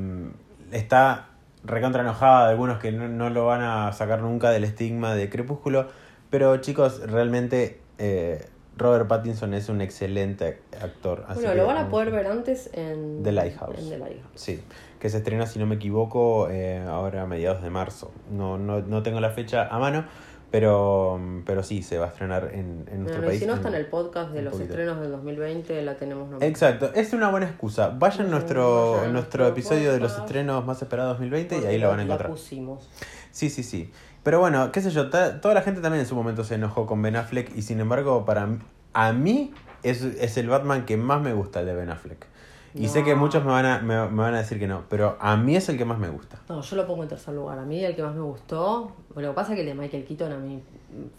está 0.72 1.30
recontra 1.64 2.02
enojada 2.02 2.46
de 2.46 2.50
algunos 2.52 2.78
que 2.78 2.92
no, 2.92 3.08
no 3.08 3.30
lo 3.30 3.46
van 3.46 3.62
a 3.62 3.92
sacar 3.92 4.22
nunca 4.22 4.50
del 4.50 4.64
estigma 4.64 5.14
de 5.14 5.28
Crepúsculo. 5.28 5.88
Pero 6.30 6.56
chicos, 6.58 7.00
realmente 7.08 7.80
eh, 7.98 8.46
Robert 8.76 9.08
Pattinson 9.08 9.54
es 9.54 9.68
un 9.68 9.80
excelente 9.80 10.58
actor. 10.80 11.24
así 11.28 11.40
bueno, 11.40 11.54
lo 11.54 11.66
van 11.66 11.78
a 11.78 11.88
poder 11.88 12.10
ver 12.10 12.26
antes 12.26 12.68
en... 12.74 13.22
The 13.22 13.32
Lighthouse. 13.32 13.78
En 13.78 13.88
The 13.90 13.98
Lighthouse. 13.98 14.30
Sí, 14.34 14.62
que 15.00 15.08
se 15.08 15.18
estrena, 15.18 15.46
si 15.46 15.58
no 15.58 15.66
me 15.66 15.76
equivoco, 15.76 16.48
eh, 16.50 16.82
ahora 16.86 17.22
a 17.22 17.26
mediados 17.26 17.62
de 17.62 17.70
marzo. 17.70 18.12
No, 18.30 18.58
no, 18.58 18.80
no 18.80 19.02
tengo 19.02 19.20
la 19.20 19.30
fecha 19.30 19.66
a 19.68 19.78
mano, 19.78 20.04
pero, 20.50 21.18
pero 21.46 21.62
sí, 21.62 21.82
se 21.82 21.98
va 21.98 22.06
a 22.06 22.08
estrenar 22.10 22.50
en, 22.52 22.84
en 22.90 23.00
nuestro 23.04 23.22
Bueno, 23.22 23.24
y 23.24 23.28
país. 23.28 23.40
si 23.40 23.46
no 23.46 23.54
está 23.54 23.68
en 23.68 23.74
el 23.76 23.86
podcast 23.86 24.30
de 24.32 24.42
los 24.42 24.52
poquito. 24.52 24.70
estrenos 24.70 25.00
del 25.00 25.10
2020, 25.10 25.82
la 25.82 25.96
tenemos 25.96 26.28
nombrada. 26.28 26.46
Exacto, 26.46 26.90
es 26.94 27.12
una 27.14 27.30
buena 27.30 27.46
excusa. 27.46 27.88
Vayan 27.98 28.26
a 28.26 28.30
nuestro, 28.30 29.08
nuestro 29.10 29.46
episodio 29.46 29.92
de 29.92 30.00
los 30.00 30.12
podcast. 30.12 30.28
estrenos 30.28 30.64
más 30.66 30.80
esperados 30.82 31.12
2020 31.14 31.54
y 31.54 31.58
Porque 31.58 31.68
ahí 31.74 31.78
lo 31.78 31.88
van 31.88 32.00
a 32.00 32.04
la 32.04 32.04
encontrar. 32.04 32.30
pusimos. 32.30 32.88
Sí, 33.30 33.50
sí, 33.50 33.62
sí. 33.62 33.90
Pero 34.26 34.40
bueno, 34.40 34.72
qué 34.72 34.80
sé 34.82 34.90
yo, 34.90 35.08
toda 35.08 35.54
la 35.54 35.62
gente 35.62 35.80
también 35.80 36.00
en 36.00 36.06
su 36.08 36.16
momento 36.16 36.42
se 36.42 36.56
enojó 36.56 36.84
con 36.84 37.00
Ben 37.00 37.14
Affleck 37.14 37.56
y 37.56 37.62
sin 37.62 37.78
embargo, 37.78 38.24
para 38.24 38.48
a 38.92 39.12
mí 39.12 39.54
es, 39.84 40.02
es 40.02 40.36
el 40.36 40.48
Batman 40.48 40.84
que 40.84 40.96
más 40.96 41.22
me 41.22 41.32
gusta 41.32 41.60
el 41.60 41.66
de 41.66 41.74
Ben 41.76 41.90
Affleck. 41.90 42.26
Y 42.74 42.88
sé 42.88 43.04
que 43.04 43.14
muchos 43.14 43.44
me 43.44 43.52
van, 43.52 43.64
a, 43.66 43.78
me, 43.78 43.94
me 44.08 44.22
van 44.22 44.34
a 44.34 44.38
decir 44.38 44.58
que 44.58 44.66
no, 44.66 44.82
pero 44.90 45.16
a 45.20 45.36
mí 45.36 45.54
es 45.54 45.68
el 45.68 45.78
que 45.78 45.84
más 45.84 45.98
me 46.00 46.08
gusta. 46.08 46.38
No, 46.48 46.60
yo 46.60 46.74
lo 46.76 46.88
pongo 46.88 47.04
en 47.04 47.08
tercer 47.08 47.34
lugar. 47.34 47.56
A 47.60 47.62
mí 47.64 47.84
el 47.84 47.94
que 47.94 48.02
más 48.02 48.16
me 48.16 48.20
gustó, 48.22 48.90
lo 49.14 49.28
que 49.28 49.34
pasa 49.34 49.52
es 49.52 49.54
que 49.54 49.60
el 49.60 49.68
de 49.68 49.80
Michael 49.80 50.04
Keaton 50.04 50.32
a 50.32 50.36
mí 50.38 50.60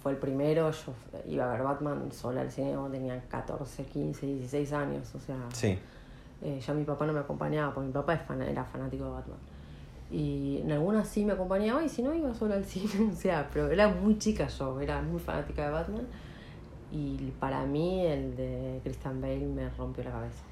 fue 0.04 0.12
el 0.12 0.18
primero. 0.18 0.70
Yo 0.70 0.94
iba 1.30 1.46
a 1.50 1.54
ver 1.54 1.64
Batman 1.64 2.12
sola 2.12 2.42
al 2.42 2.52
cine 2.52 2.72
cuando 2.74 2.92
tenía 2.92 3.20
14, 3.30 3.86
15, 3.86 4.26
16 4.26 4.74
años. 4.74 5.16
O 5.16 5.20
sea, 5.22 5.38
Sí. 5.54 5.80
eh, 6.44 6.60
ya 6.64 6.74
mi 6.74 6.84
papá 6.84 7.06
no 7.08 7.14
me 7.14 7.22
acompañaba, 7.22 7.74
porque 7.74 7.88
mi 7.88 7.94
papá 7.94 8.18
fan- 8.18 8.42
era 8.42 8.66
fanático 8.66 9.06
de 9.06 9.12
Batman. 9.12 9.38
Y 10.12 10.62
en 10.64 10.72
algunas 10.72 11.08
sí 11.08 11.26
me 11.26 11.34
acompañaba 11.34 11.84
y 11.84 11.90
si 11.90 12.02
no 12.02 12.14
iba 12.14 12.34
sola 12.34 12.56
al 12.56 12.66
cine. 12.66 13.10
O 13.12 13.16
sea, 13.16 13.50
pero 13.54 13.70
era 13.70 13.88
muy 13.90 14.18
chica 14.18 14.48
yo, 14.48 14.80
era 14.80 15.02
muy 15.02 15.20
fanática 15.20 15.66
de 15.66 15.72
Batman. 15.72 16.08
Y 16.92 17.32
para 17.40 17.66
mí 17.66 18.06
el 18.06 18.36
de 18.38 18.80
Christian 18.84 19.22
Bale 19.22 19.46
me 19.46 19.70
rompió 19.70 20.04
la 20.06 20.12
cabeza. 20.12 20.44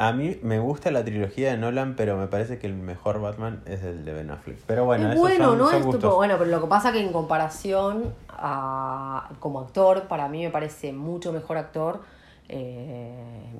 A 0.00 0.12
mí 0.12 0.38
me 0.42 0.60
gusta 0.60 0.92
la 0.92 1.04
trilogía 1.04 1.50
de 1.50 1.56
Nolan, 1.56 1.96
pero 1.96 2.16
me 2.16 2.28
parece 2.28 2.60
que 2.60 2.68
el 2.68 2.74
mejor 2.74 3.20
Batman 3.20 3.62
es 3.66 3.82
el 3.82 4.04
de 4.04 4.12
Ben 4.12 4.30
Affleck. 4.30 4.58
Pero 4.64 4.84
bueno, 4.84 5.10
es 5.12 5.18
bueno, 5.18 5.46
son, 5.46 5.58
no 5.58 5.66
son 5.66 5.80
es 5.80 5.86
gustos. 5.86 6.14
bueno, 6.14 6.36
pero 6.38 6.50
lo 6.50 6.60
que 6.60 6.68
pasa 6.68 6.92
que 6.92 7.00
en 7.00 7.12
comparación 7.12 8.14
a 8.28 9.28
como 9.40 9.58
actor, 9.58 10.06
para 10.06 10.28
mí 10.28 10.44
me 10.44 10.50
parece 10.50 10.92
mucho 10.92 11.32
mejor 11.32 11.56
actor 11.56 12.02
eh, 12.48 13.58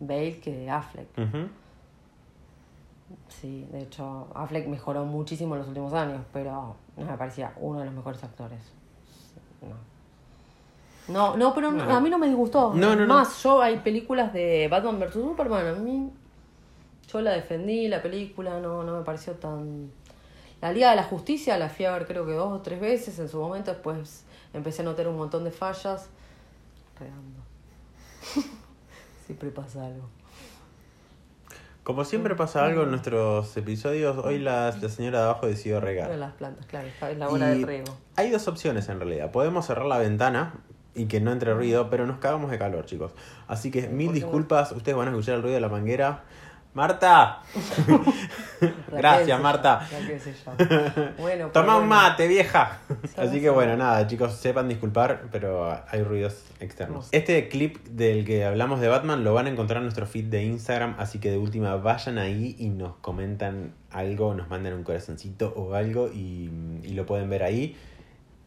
Bale 0.00 0.40
que 0.40 0.70
Affleck. 0.70 1.08
Ujú. 1.18 1.48
Sí, 3.28 3.66
de 3.72 3.82
hecho, 3.82 4.28
Affleck 4.34 4.66
mejoró 4.66 5.04
muchísimo 5.04 5.54
en 5.54 5.60
los 5.60 5.68
últimos 5.68 5.92
años, 5.94 6.20
pero 6.32 6.76
no 6.96 7.04
me 7.06 7.16
parecía 7.16 7.52
uno 7.58 7.78
de 7.80 7.86
los 7.86 7.94
mejores 7.94 8.22
actores. 8.24 8.60
No. 9.62 9.88
No, 11.12 11.36
no, 11.38 11.54
pero 11.54 11.72
no- 11.72 11.84
a 11.84 12.00
mí 12.00 12.10
no 12.10 12.18
me 12.18 12.26
disgustó. 12.26 12.74
No, 12.74 12.94
no, 12.94 13.06
no. 13.06 13.14
Más, 13.14 13.42
yo 13.42 13.62
hay 13.62 13.78
películas 13.78 14.32
de 14.32 14.68
Batman 14.70 14.98
vs 15.00 15.12
Superman, 15.14 15.66
a 15.66 15.72
mí 15.74 16.10
yo 17.10 17.20
la 17.22 17.30
defendí, 17.32 17.88
la 17.88 18.02
película 18.02 18.60
no, 18.60 18.82
no 18.82 18.98
me 18.98 19.04
pareció 19.04 19.32
tan... 19.34 19.90
La 20.60 20.72
Liga 20.72 20.90
de 20.90 20.96
la 20.96 21.04
Justicia 21.04 21.56
la 21.56 21.68
fui 21.70 21.84
a 21.86 21.92
ver 21.92 22.06
creo 22.06 22.26
que 22.26 22.32
dos 22.32 22.52
o 22.52 22.60
tres 22.60 22.78
veces 22.80 23.18
en 23.18 23.28
su 23.28 23.38
momento, 23.38 23.70
después 23.70 24.24
empecé 24.52 24.82
a 24.82 24.84
notar 24.84 25.08
un 25.08 25.16
montón 25.16 25.44
de 25.44 25.50
fallas. 25.50 26.10
Regando. 26.98 27.40
Siempre 29.26 29.50
pasa 29.50 29.86
algo. 29.86 30.02
Como 31.88 32.04
siempre 32.04 32.34
pasa 32.34 32.66
algo 32.66 32.82
en 32.82 32.90
nuestros 32.90 33.56
episodios, 33.56 34.18
hoy 34.18 34.38
la, 34.38 34.76
la 34.78 34.88
señora 34.90 35.20
de 35.20 35.24
abajo 35.24 35.46
decidió 35.46 35.80
regar. 35.80 36.08
Pero 36.08 36.20
las 36.20 36.34
plantas, 36.34 36.66
claro, 36.66 36.86
es 36.86 37.16
la 37.16 37.30
hora 37.30 37.46
Y 37.46 37.48
del 37.48 37.62
riego. 37.62 37.96
Hay 38.16 38.28
dos 38.28 38.46
opciones 38.46 38.90
en 38.90 38.98
realidad. 38.98 39.30
Podemos 39.30 39.64
cerrar 39.64 39.86
la 39.86 39.96
ventana 39.96 40.52
y 40.94 41.06
que 41.06 41.18
no 41.22 41.32
entre 41.32 41.54
ruido, 41.54 41.88
pero 41.88 42.04
nos 42.06 42.18
cagamos 42.18 42.50
de 42.50 42.58
calor, 42.58 42.84
chicos. 42.84 43.12
Así 43.46 43.70
que 43.70 43.88
mil 43.88 44.12
disculpas, 44.12 44.72
ustedes 44.72 44.98
van 44.98 45.08
a 45.08 45.12
escuchar 45.12 45.36
el 45.36 45.40
ruido 45.40 45.54
de 45.54 45.62
la 45.62 45.70
manguera. 45.70 46.24
Marta, 46.74 47.42
gracias 48.92 49.40
Marta. 49.40 49.88
Bueno, 51.18 51.48
Toma 51.48 51.76
un 51.76 51.88
mate, 51.88 52.28
vieja. 52.28 52.78
Sí, 52.88 53.14
Así 53.16 53.34
sí. 53.36 53.40
que 53.40 53.50
bueno, 53.50 53.76
nada, 53.76 54.06
chicos, 54.06 54.34
sepan 54.34 54.68
disculpar, 54.68 55.24
pero 55.32 55.76
hay 55.90 56.02
ruidos 56.02 56.44
externos. 56.60 57.06
No. 57.06 57.08
Este 57.18 57.48
clip 57.48 57.78
del 57.88 58.24
que 58.24 58.44
hablamos 58.44 58.80
de 58.80 58.88
Batman 58.88 59.24
lo 59.24 59.34
van 59.34 59.46
a 59.46 59.50
encontrar 59.50 59.78
en 59.78 59.84
nuestro 59.84 60.06
feed 60.06 60.26
de 60.26 60.44
Instagram, 60.44 60.94
así 60.98 61.18
que 61.18 61.30
de 61.30 61.38
última 61.38 61.74
vayan 61.76 62.18
ahí 62.18 62.54
y 62.58 62.68
nos 62.68 62.96
comentan 62.96 63.72
algo, 63.90 64.34
nos 64.34 64.48
mandan 64.48 64.74
un 64.74 64.84
corazoncito 64.84 65.52
o 65.56 65.74
algo 65.74 66.08
y, 66.08 66.50
y 66.84 66.92
lo 66.94 67.06
pueden 67.06 67.28
ver 67.30 67.42
ahí. 67.42 67.76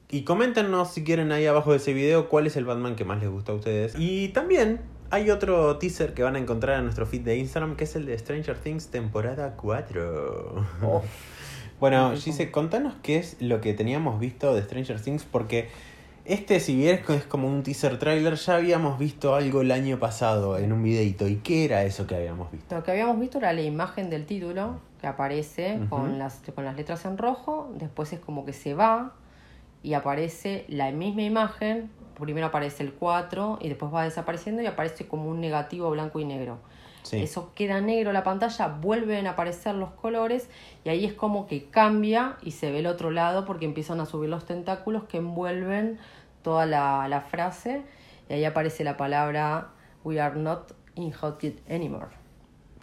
Y 0.10 0.24
coméntenos 0.24 0.94
si 0.94 1.04
quieren 1.04 1.32
ahí 1.32 1.48
abajo 1.48 1.72
de 1.72 1.78
ese 1.78 1.94
video 1.94 2.30
cuál 2.30 2.46
es 2.46 2.56
el 2.56 2.66
Batman 2.66 2.96
que 2.96 3.06
más 3.06 3.20
les 3.22 3.30
gusta 3.30 3.54
a 3.54 3.56
ustedes. 3.56 3.96
Y 3.98 4.30
también 4.30 4.82
hay 5.12 5.30
otro 5.30 5.78
teaser 5.78 6.14
que 6.14 6.24
van 6.24 6.36
a 6.36 6.40
encontrar 6.40 6.78
en 6.78 6.86
nuestro 6.86 7.06
feed 7.06 7.22
de 7.22 7.38
Instagram, 7.38 7.76
que 7.76 7.84
es 7.84 7.96
el 7.96 8.06
de 8.06 8.18
Stranger 8.18 8.58
Things 8.58 8.88
temporada 8.88 9.56
4. 9.56 10.66
Oh. 10.84 11.02
Bueno, 11.82 12.16
Gise, 12.16 12.52
contanos 12.52 12.94
qué 13.02 13.18
es 13.18 13.42
lo 13.42 13.60
que 13.60 13.74
teníamos 13.74 14.20
visto 14.20 14.54
de 14.54 14.62
Stranger 14.62 15.02
Things, 15.02 15.24
porque 15.24 15.68
este, 16.26 16.60
si 16.60 16.76
bien 16.76 17.02
es 17.10 17.26
como 17.26 17.48
un 17.48 17.64
teaser 17.64 17.98
trailer, 17.98 18.36
ya 18.36 18.58
habíamos 18.58 19.00
visto 19.00 19.34
algo 19.34 19.62
el 19.62 19.72
año 19.72 19.98
pasado 19.98 20.60
en 20.60 20.72
un 20.74 20.84
videito. 20.84 21.28
¿Y 21.28 21.38
qué 21.38 21.66
era 21.66 21.84
eso 21.84 22.06
que 22.06 22.14
habíamos 22.14 22.52
visto? 22.52 22.76
Lo 22.76 22.84
que 22.84 22.92
habíamos 22.92 23.20
visto 23.20 23.40
era 23.40 23.52
la 23.52 23.64
imagen 23.64 24.12
del 24.12 24.28
título 24.28 24.80
que 25.02 25.08
aparece 25.08 25.80
con, 25.90 26.20
las, 26.20 26.42
con 26.54 26.66
las 26.66 26.76
letras 26.76 27.04
en 27.06 27.18
rojo, 27.18 27.74
después 27.76 28.14
es 28.14 28.20
como 28.20 28.46
que 28.46 28.54
se 28.54 28.76
va 28.76 29.14
y 29.82 29.96
aparece 29.96 30.66
la 30.68 30.92
misma 30.92 31.24
imagen, 31.24 31.90
primero 32.22 32.48
aparece 32.48 32.84
el 32.84 32.94
4 32.94 33.60
y 33.62 33.68
después 33.68 33.94
va 33.94 34.04
desapareciendo 34.04 34.62
y 34.62 34.68
aparece 34.68 35.08
como 35.08 35.30
un 35.30 35.42
negativo 35.42 35.90
blanco 35.90 36.20
y 36.20 36.26
negro. 36.26 36.60
Sí. 37.04 37.18
Eso 37.18 37.52
queda 37.56 37.82
negro 37.82 38.14
la 38.14 38.24
pantalla, 38.24 38.68
vuelven 38.68 39.28
a 39.28 39.32
aparecer 39.32 39.76
los 39.76 39.90
colores 39.92 40.48
y 40.86 40.90
ahí 40.90 41.04
es 41.04 41.14
como 41.14 41.48
que 41.48 41.66
cambia 41.66 42.38
y 42.44 42.52
se 42.52 42.72
ve 42.72 42.80
el 42.80 42.88
otro 42.88 43.12
lado 43.12 43.44
porque 43.44 43.66
empiezan 43.66 44.00
a 44.00 44.06
subir 44.06 44.30
los 44.30 44.46
tentáculos 44.46 45.04
que 45.06 45.18
envuelven 45.18 46.00
toda 46.44 46.66
la, 46.66 47.08
la 47.08 47.22
frase 47.22 47.82
y 48.30 48.34
ahí 48.34 48.46
aparece 48.46 48.84
la 48.84 48.98
palabra 48.98 49.70
We 50.04 50.20
are 50.20 50.40
not 50.40 50.74
in 50.96 51.12
Hotgate 51.12 51.62
anymore. 51.70 52.08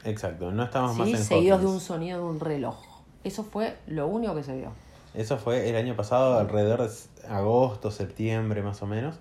Exacto, 0.04 0.50
no 0.52 0.64
estamos 0.64 0.97
más 0.97 1.09
en 1.09 1.18
seguidos 1.18 1.61
de 1.61 1.66
un 1.66 1.80
sonido 1.80 2.18
de 2.18 2.25
un 2.25 2.40
reloj. 2.40 2.76
Eso 3.25 3.42
fue 3.45 3.76
lo 3.87 4.07
único 4.07 4.35
que 4.35 4.42
se 4.42 4.57
vio. 4.57 4.73
Eso 5.14 5.37
fue 5.38 5.68
el 5.68 5.76
año 5.76 5.97
pasado, 5.97 6.38
alrededor 6.38 6.83
de 6.83 6.90
agosto, 7.28 7.90
septiembre 7.90 8.62
más 8.62 8.82
o 8.82 8.87
menos. 8.87 9.16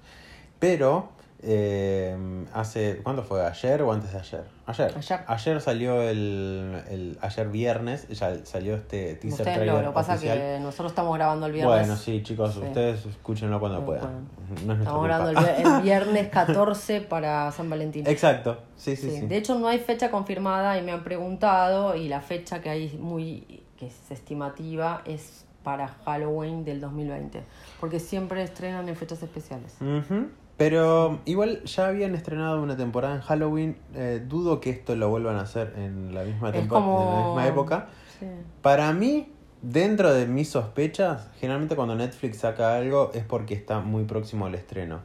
Pero 0.60 1.10
eh, 1.44 2.18
hace, 2.54 3.00
¿cuándo 3.04 3.22
fue? 3.24 3.46
¿Ayer 3.46 3.82
o 3.84 3.94
antes 3.94 4.12
de 4.12 4.18
ayer? 4.20 4.44
Ayer. 4.66 4.94
Ayer. 5.28 5.62
salió 5.62 6.02
el, 6.02 6.82
el- 6.90 7.18
ayer 7.22 7.48
viernes, 7.50 8.08
ya 8.10 8.44
salió 8.44 8.76
este 8.76 9.14
teaser 9.16 9.32
Ustedes 9.42 9.56
trailer 9.56 9.76
lo, 9.76 9.82
lo 9.84 9.88
que 9.90 9.94
pasa 9.94 10.20
que 10.20 10.58
nosotros 10.62 10.92
estamos 10.92 11.16
grabando 11.16 11.46
el 11.46 11.52
viernes. 11.54 11.78
Bueno, 11.80 11.96
sí, 11.96 12.24
chicos, 12.24 12.56
Sí. 12.56 12.60
ustedes 12.62 13.06
escúchenlo 13.06 13.60
cuando 13.60 13.80
No 13.82 13.86
puedan. 13.86 14.28
No 14.50 14.56
es 14.56 14.66
nuestra 14.66 14.84
Estamos 14.84 15.04
grabando 15.06 15.30
el, 15.30 15.38
vier- 15.38 15.76
el 15.78 15.82
viernes 15.84 16.28
14 16.30 17.02
para 17.02 17.52
San 17.52 17.70
Valentín. 17.70 18.08
Exacto, 18.08 18.58
sí, 18.76 18.96
sí, 18.96 19.10
Sí, 19.12 19.20
sí. 19.20 19.28
De 19.28 19.38
hecho, 19.38 19.58
no 19.60 19.68
hay 19.68 19.78
fecha 19.80 20.10
confirmada 20.10 20.78
y 20.78 20.82
me 20.82 20.92
han 20.92 21.04
preguntado 21.04 21.96
y 21.96 22.08
la 22.10 22.22
fecha 22.22 22.62
que 22.62 22.70
hay 22.72 22.98
muy 23.00 23.64
que 23.78 23.86
es 23.88 24.10
estimativa 24.10 25.04
es 25.06 25.46
para 25.68 25.90
Halloween 26.06 26.64
del 26.64 26.80
2020, 26.80 27.44
porque 27.82 28.00
siempre 28.00 28.42
estrenan 28.42 28.88
en 28.88 28.96
fechas 28.96 29.22
especiales. 29.22 29.76
Ujú. 29.82 30.28
Pero 30.56 31.20
igual 31.26 31.62
ya 31.66 31.88
habían 31.88 32.16
estrenado 32.16 32.64
una 32.64 32.78
temporada 32.78 33.16
en 33.16 33.20
Halloween. 33.20 33.78
eh, 33.94 34.24
dudo 34.26 34.62
que 34.62 34.70
esto 34.70 34.96
lo 34.96 35.10
vuelvan 35.10 35.36
a 35.36 35.42
hacer 35.42 35.74
en 35.76 36.16
la 36.16 36.24
misma 36.24 36.54
temporada, 36.54 36.86
como 36.86 37.10
en 37.10 37.20
la 37.20 37.26
misma 37.26 37.48
época. 37.48 37.90
Sí. 38.18 38.28
Para 38.62 38.94
mí, 38.94 39.30
dentro 39.62 40.14
de 40.14 40.26
mis 40.26 40.48
sospechas, 40.48 41.28
generalmente 41.38 41.76
cuando 41.76 41.96
Netflix 41.96 42.38
saca 42.38 42.78
algo 42.78 43.12
es 43.14 43.26
porque 43.26 43.54
está 43.54 43.82
muy 43.82 44.06
próximo 44.06 44.46
al 44.46 44.56
estreno. 44.56 45.02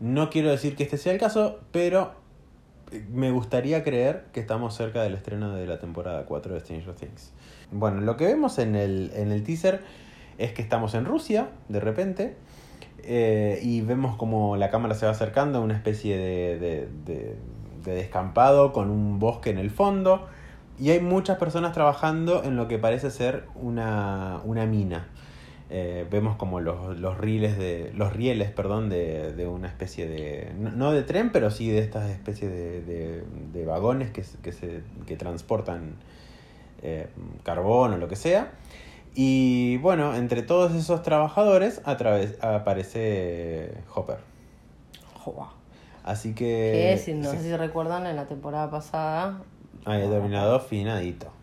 No 0.00 0.30
quiero 0.30 0.48
decir 0.48 0.76
que 0.76 0.84
este 0.84 0.96
sea 0.96 1.12
el 1.12 1.18
caso, 1.20 1.60
pero 1.72 2.12
me 3.12 3.30
gustaría 3.32 3.84
creer 3.84 4.24
que 4.32 4.40
estamos 4.40 4.74
cerca 4.74 5.02
del 5.02 5.12
estreno 5.12 5.54
de 5.54 5.66
la 5.66 5.78
temporada 5.78 6.24
4 6.24 6.54
de 6.54 6.60
Stranger 6.60 6.94
Things. 6.94 7.32
Bueno, 7.72 8.00
lo 8.00 8.16
que 8.16 8.26
vemos 8.26 8.58
en 8.58 8.74
el, 8.74 9.12
en 9.14 9.30
el 9.32 9.42
teaser 9.42 9.80
es 10.38 10.52
que 10.52 10.62
estamos 10.62 10.94
en 10.94 11.04
Rusia, 11.04 11.50
de 11.68 11.80
repente, 11.80 12.36
eh, 13.02 13.58
y 13.62 13.80
vemos 13.82 14.16
como 14.16 14.56
la 14.56 14.70
cámara 14.70 14.94
se 14.94 15.06
va 15.06 15.12
acercando 15.12 15.58
a 15.58 15.60
una 15.62 15.74
especie 15.74 16.16
de, 16.18 16.58
de- 16.58 16.88
de- 17.06 17.36
de 17.84 17.94
descampado 17.94 18.72
con 18.72 18.90
un 18.90 19.18
bosque 19.18 19.50
en 19.50 19.58
el 19.58 19.70
fondo. 19.70 20.26
Y 20.78 20.90
hay 20.90 21.00
muchas 21.00 21.38
personas 21.38 21.72
trabajando 21.72 22.42
en 22.44 22.56
lo 22.56 22.66
que 22.68 22.78
parece 22.78 23.10
ser 23.10 23.44
una, 23.54 24.40
una 24.44 24.66
mina. 24.66 25.08
Eh, 25.72 26.06
vemos 26.10 26.36
como 26.36 26.58
los, 26.60 26.98
los 26.98 27.16
rieles 27.18 27.56
de. 27.56 27.92
los 27.94 28.12
rieles, 28.12 28.50
perdón, 28.50 28.88
de, 28.88 29.32
de 29.34 29.46
una 29.46 29.68
especie 29.68 30.08
de. 30.08 30.52
no- 30.58 30.90
de 30.92 31.02
tren, 31.02 31.30
pero 31.32 31.50
sí 31.50 31.70
de 31.70 31.78
estas 31.78 32.10
especies 32.10 32.50
de, 32.50 32.82
de- 32.82 33.24
de 33.52 33.64
vagones 33.64 34.10
que, 34.10 34.24
que, 34.42 34.52
se, 34.52 34.82
que 35.06 35.16
transportan 35.16 35.94
eh, 36.82 37.08
carbón 37.42 37.94
o 37.94 37.96
lo 37.96 38.08
que 38.08 38.16
sea. 38.16 38.52
Y 39.14 39.78
bueno, 39.78 40.14
entre 40.14 40.42
todos 40.42 40.72
esos 40.74 41.02
trabajadores 41.02 41.80
a 41.84 41.96
través, 41.96 42.42
aparece 42.42 43.74
Hopper. 43.94 44.18
Joa. 45.14 45.52
Así 46.04 46.34
que. 46.34 46.92
Es, 46.92 47.08
no 47.08 47.30
sí, 47.30 47.38
sé 47.38 47.42
si 47.42 47.56
recuerdan, 47.56 48.06
en 48.06 48.16
la 48.16 48.26
temporada 48.26 48.70
pasada, 48.70 49.42
había 49.84 50.08
terminado 50.08 50.60
finadito. 50.60 51.39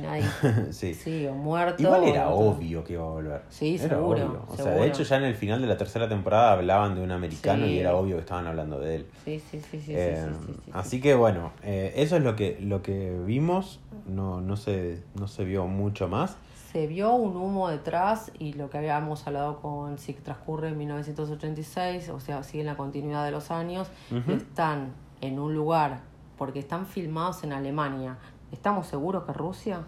Finadito. 0.00 0.28
sí. 0.70 0.94
sí, 0.94 1.26
o 1.26 1.34
muerto. 1.34 1.82
Igual 1.82 2.04
era 2.04 2.28
o- 2.28 2.50
obvio 2.50 2.82
que 2.84 2.94
iba 2.94 3.02
a 3.04 3.08
volver. 3.10 3.42
Sí, 3.48 3.76
Era 3.76 3.88
seguro, 3.96 4.26
obvio. 4.26 4.42
O 4.48 4.56
sea, 4.56 4.72
de 4.72 4.86
hecho 4.86 5.02
ya 5.02 5.16
en 5.16 5.24
el 5.24 5.34
final 5.34 5.60
de 5.60 5.66
la 5.66 5.76
tercera 5.76 6.08
temporada 6.08 6.52
hablaban 6.52 6.94
de 6.94 7.02
un 7.02 7.10
americano 7.10 7.66
Sí. 7.66 7.72
y 7.72 7.78
era 7.78 7.94
obvio 7.94 8.16
que 8.16 8.20
estaban 8.20 8.46
hablando 8.46 8.78
de 8.80 8.96
él. 8.96 9.06
Sí, 9.24 9.40
sí, 9.50 9.60
sí, 9.60 9.78
sí, 9.78 9.80
sí, 9.86 9.92
Eh, 9.96 10.24
sí, 10.28 10.46
sí, 10.46 10.52
sí, 10.64 10.70
así 10.72 10.90
sí. 10.90 11.00
que 11.00 11.14
bueno, 11.14 11.52
eh, 11.62 11.92
eso 11.96 12.16
es 12.16 12.22
lo 12.22 12.36
que, 12.36 12.58
lo 12.60 12.82
que 12.82 13.16
vimos. 13.26 13.80
No, 14.06 14.40
no, 14.40 14.56
se, 14.56 15.02
no 15.18 15.26
se 15.28 15.44
vio 15.44 15.66
mucho 15.66 16.06
más. 16.08 16.36
Se 16.72 16.86
vio 16.86 17.12
un 17.14 17.36
humo 17.36 17.68
detrás 17.70 18.30
y 18.38 18.52
lo 18.52 18.68
que 18.70 18.76
habíamos 18.78 19.26
hablado 19.26 19.60
con 19.62 19.98
si 19.98 20.12
transcurre 20.12 20.68
en 20.68 20.76
1986, 20.78 22.10
o 22.10 22.20
sea, 22.20 22.42
sigue 22.42 22.60
en 22.60 22.66
la 22.66 22.76
continuidad 22.76 23.24
de 23.24 23.30
los 23.30 23.50
años, 23.50 23.88
están 24.28 24.92
en 25.22 25.38
un 25.38 25.54
lugar, 25.54 26.00
porque 26.36 26.58
están 26.58 26.86
filmados 26.86 27.42
en 27.44 27.52
Alemania. 27.54 28.18
¿Estamos 28.56 28.86
seguros 28.86 29.24
que 29.24 29.34
Rusia? 29.34 29.80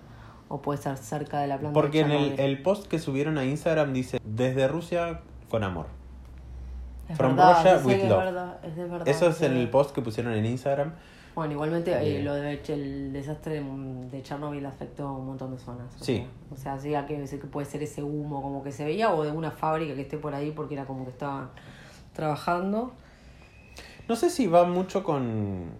¿O 0.48 0.60
puede 0.60 0.80
ser 0.80 0.96
cerca 0.98 1.40
de 1.40 1.46
la 1.46 1.58
planta 1.58 1.72
Porque 1.72 2.04
de 2.04 2.34
en 2.34 2.38
el, 2.38 2.62
post 2.62 2.86
que 2.86 2.98
subieron 2.98 3.38
a 3.38 3.44
Instagram 3.44 3.94
dice, 3.94 4.20
desde 4.24 4.68
Rusia 4.68 5.20
con 5.50 5.64
amor. 5.64 5.86
Es 7.08 7.16
From 7.16 7.34
verdad, 7.34 7.54
Russia 7.54 7.86
with 7.86 7.94
es 7.94 8.08
love. 8.10 8.18
verdad, 8.24 8.58
es 8.64 8.76
verdad. 8.76 9.08
Eso 9.08 9.28
es 9.28 9.40
en 9.40 9.56
el 9.56 9.70
post 9.70 9.94
que 9.94 10.02
pusieron 10.02 10.34
en 10.34 10.44
Instagram. 10.44 10.92
Bueno, 11.34 11.54
igualmente 11.54 11.92
eh, 11.92 12.22
lo 12.22 12.34
de 12.34 12.60
el 12.68 13.12
desastre 13.12 13.62
de, 13.62 14.22
Chernobyl 14.22 14.66
afectó 14.66 15.08
a 15.08 15.12
un 15.12 15.26
montón 15.26 15.52
de 15.52 15.58
zonas. 15.58 15.94
o 15.98 16.04
Sí. 16.04 16.16
sea, 16.16 16.28
o 16.52 16.56
sea, 16.56 16.78
sí, 16.78 16.94
hay 16.94 17.06
que 17.06 17.18
decir 17.18 17.40
que 17.40 17.46
puede 17.46 17.66
ser 17.66 17.82
ese 17.82 18.02
humo 18.02 18.42
como 18.42 18.62
que 18.62 18.70
se 18.70 18.84
veía 18.84 19.14
o 19.14 19.22
de 19.22 19.30
una 19.30 19.50
fábrica 19.50 19.94
que 19.94 20.02
esté 20.02 20.18
por 20.18 20.34
ahí 20.34 20.50
porque 20.50 20.74
era 20.74 20.84
como 20.84 21.04
que 21.04 21.10
estaban 21.10 21.48
trabajando. 22.12 22.92
No 24.08 24.16
sé 24.16 24.28
si 24.28 24.46
va 24.46 24.64
mucho 24.64 25.04
con, 25.04 25.70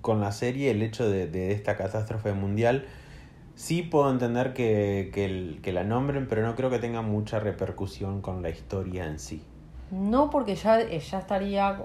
con 0.00 0.20
la 0.20 0.32
serie 0.32 0.70
el 0.70 0.82
hecho 0.82 1.08
de, 1.08 1.26
de 1.26 1.52
esta 1.52 1.76
catástrofe 1.76 2.32
mundial. 2.32 2.86
Sí 3.54 3.82
puedo 3.82 4.10
entender 4.10 4.54
que, 4.54 5.10
que, 5.12 5.24
el- 5.26 5.60
que 5.62 5.72
la 5.72 5.84
nombren, 5.84 6.26
pero 6.28 6.42
no 6.46 6.54
creo 6.56 6.70
que 6.70 6.78
tenga 6.78 7.02
mucha 7.02 7.38
repercusión 7.38 8.20
con 8.22 8.42
la 8.42 8.48
historia 8.50 9.06
en 9.06 9.18
sí. 9.18 9.42
No, 9.90 10.30
porque 10.30 10.54
ya, 10.56 10.80
eh, 10.80 10.98
ya 11.00 11.18
estaría, 11.18 11.78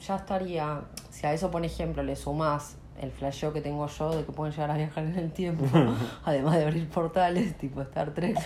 ya 0.00 0.16
estaría, 0.16 0.80
si 1.10 1.26
a 1.26 1.32
eso 1.32 1.50
por 1.50 1.64
ejemplo 1.64 2.02
le 2.02 2.16
sumás 2.16 2.76
el 3.02 3.10
flasheo 3.10 3.52
que 3.52 3.60
tengo 3.60 3.86
yo 3.86 4.16
de 4.16 4.24
que 4.24 4.32
pueden 4.32 4.54
llegar 4.54 4.70
a 4.70 4.76
viajar 4.76 5.04
en 5.04 5.18
el 5.18 5.32
tiempo, 5.32 5.64
además 6.24 6.56
de 6.56 6.64
abrir 6.64 6.88
portales 6.88 7.56
tipo 7.58 7.82
Star 7.82 8.14
Trek, 8.14 8.38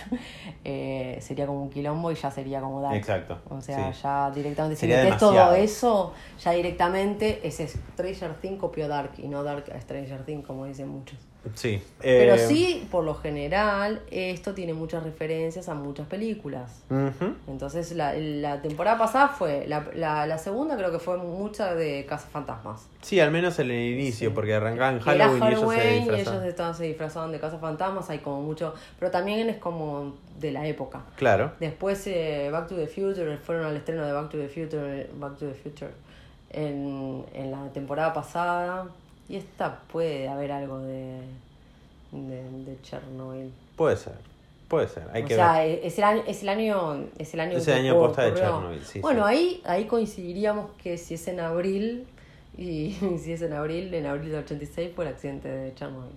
eh, 0.63 1.17
sería 1.21 1.45
como 1.45 1.63
un 1.63 1.69
quilombo 1.69 2.11
y 2.11 2.15
ya 2.15 2.31
sería 2.31 2.59
como 2.59 2.81
Dark. 2.81 2.95
Exacto, 2.95 3.39
O 3.49 3.61
sea, 3.61 3.93
sí. 3.93 3.99
ya 4.01 4.31
directamente, 4.31 4.75
si 4.75 4.87
metes 4.87 5.17
todo 5.17 5.53
eso, 5.53 6.13
ya 6.43 6.51
directamente 6.51 7.47
ese 7.47 7.67
Stranger 7.67 8.33
Things 8.35 8.59
copió 8.59 8.87
Dark 8.87 9.11
y 9.17 9.27
no 9.27 9.43
Dark 9.43 9.71
a 9.73 9.79
Stranger 9.79 10.23
Things, 10.23 10.45
como 10.45 10.65
dicen 10.65 10.89
muchos. 10.89 11.19
Sí. 11.55 11.81
Pero 12.01 12.33
eh, 12.35 12.39
sí, 12.39 12.87
por 12.91 13.05
lo 13.05 13.15
general, 13.15 14.01
esto 14.11 14.53
tiene 14.53 14.73
muchas 14.73 15.03
referencias 15.03 15.69
a 15.69 15.75
muchas 15.75 16.05
películas. 16.07 16.83
Entonces 17.47 17.93
la, 17.93 18.13
la 18.15 18.61
temporada 18.61 18.97
pasada 18.97 19.29
fue, 19.29 19.65
la, 19.65 19.87
la, 19.95 20.27
la 20.27 20.37
segunda 20.37 20.75
creo 20.75 20.91
que 20.91 20.99
fue 20.99 21.17
mucha 21.17 21.73
de 21.73 22.05
Casa 22.05 22.27
Fantasmas. 22.27 22.87
Sí, 23.01 23.19
al 23.21 23.31
menos 23.31 23.57
en 23.59 23.71
el 23.71 23.93
inicio, 23.93 24.29
Sí. 24.29 24.33
porque 24.35 24.47
porque 24.47 24.53
arrancaba 24.55 24.89
en 24.91 24.99
Que 24.99 25.09
era 25.11 25.29
Halloween, 25.29 25.43
y 25.43 25.47
ellos 25.47 25.59
se 25.59 25.65
Halloween 25.67 25.93
y 25.93 25.99
disfrazaban. 26.05 26.35
ellos 26.39 26.49
estaban, 26.49 26.75
se 26.75 26.83
disfrazaban 26.83 27.31
de 27.31 27.39
casas 27.39 27.61
fantasmas, 27.61 28.09
hay 28.09 28.19
como 28.19 28.41
mucho, 28.41 28.73
pero 28.99 29.11
también 29.11 29.49
es 29.49 29.57
como 29.57 30.15
de 30.39 30.51
la 30.51 30.67
época. 30.67 31.01
Claro. 31.15 31.51
Después 31.59 32.05
eh, 32.07 32.49
Back 32.51 32.67
to 32.67 32.75
the 32.75 32.87
Future, 32.87 33.37
fueron 33.37 33.65
al 33.65 33.75
estreno 33.77 34.05
de 34.05 34.11
Back 34.11 34.29
to 34.29 34.37
the 34.37 34.49
Future, 34.49 35.09
Back 35.17 35.37
to 35.37 35.47
the 35.47 35.53
Future 35.53 35.91
en, 36.49 37.25
en 37.33 37.51
la 37.51 37.69
temporada 37.73 38.13
pasada. 38.13 38.87
Y 39.29 39.35
esta 39.37 39.81
puede 39.91 40.27
haber 40.29 40.51
algo 40.51 40.79
de, 40.79 41.21
de, 42.11 42.43
de 42.65 42.81
Chernobyl. 42.81 43.53
Puede 43.75 43.97
ser. 43.97 44.15
Puede 44.67 44.87
ser. 44.87 45.07
Hay 45.13 45.23
o 45.23 45.25
que 45.25 45.35
sea, 45.35 45.53
ver. 45.53 45.79
es 45.83 45.97
el 45.97 46.03
año, 46.03 46.23
es 46.27 46.43
el 46.43 46.49
año, 46.49 47.09
es 47.17 47.33
el 47.33 47.39
año 47.41 47.57
Es 47.57 47.67
el 47.67 47.73
que 47.73 47.73
año 47.75 47.95
ocurrió. 47.95 48.07
posta 48.07 48.23
de 48.23 48.33
Chernobyl, 48.33 48.83
sí, 48.85 49.01
bueno, 49.01 49.23
sí. 49.27 49.27
ahí, 49.27 49.61
ahí 49.65 49.85
coincidiríamos 49.85 50.71
que 50.81 50.97
si 50.97 51.13
es 51.15 51.27
en 51.27 51.39
abril, 51.39 52.07
y 52.57 52.91
si 53.23 53.33
es 53.33 53.41
en 53.41 53.53
abril, 53.53 53.93
en 53.93 54.05
abril 54.05 54.31
del 54.31 54.43
86 54.43 54.91
fue 54.95 55.05
el 55.05 55.11
accidente 55.13 55.47
de 55.49 55.73
Chernobyl. 55.75 56.11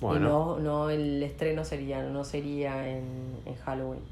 Bueno. 0.00 0.26
Y 0.26 0.30
no, 0.30 0.58
no 0.58 0.90
el 0.90 1.22
estreno 1.22 1.64
sería, 1.64 2.02
no 2.02 2.24
sería 2.24 2.88
en, 2.88 3.04
en 3.46 3.54
Halloween. 3.56 4.02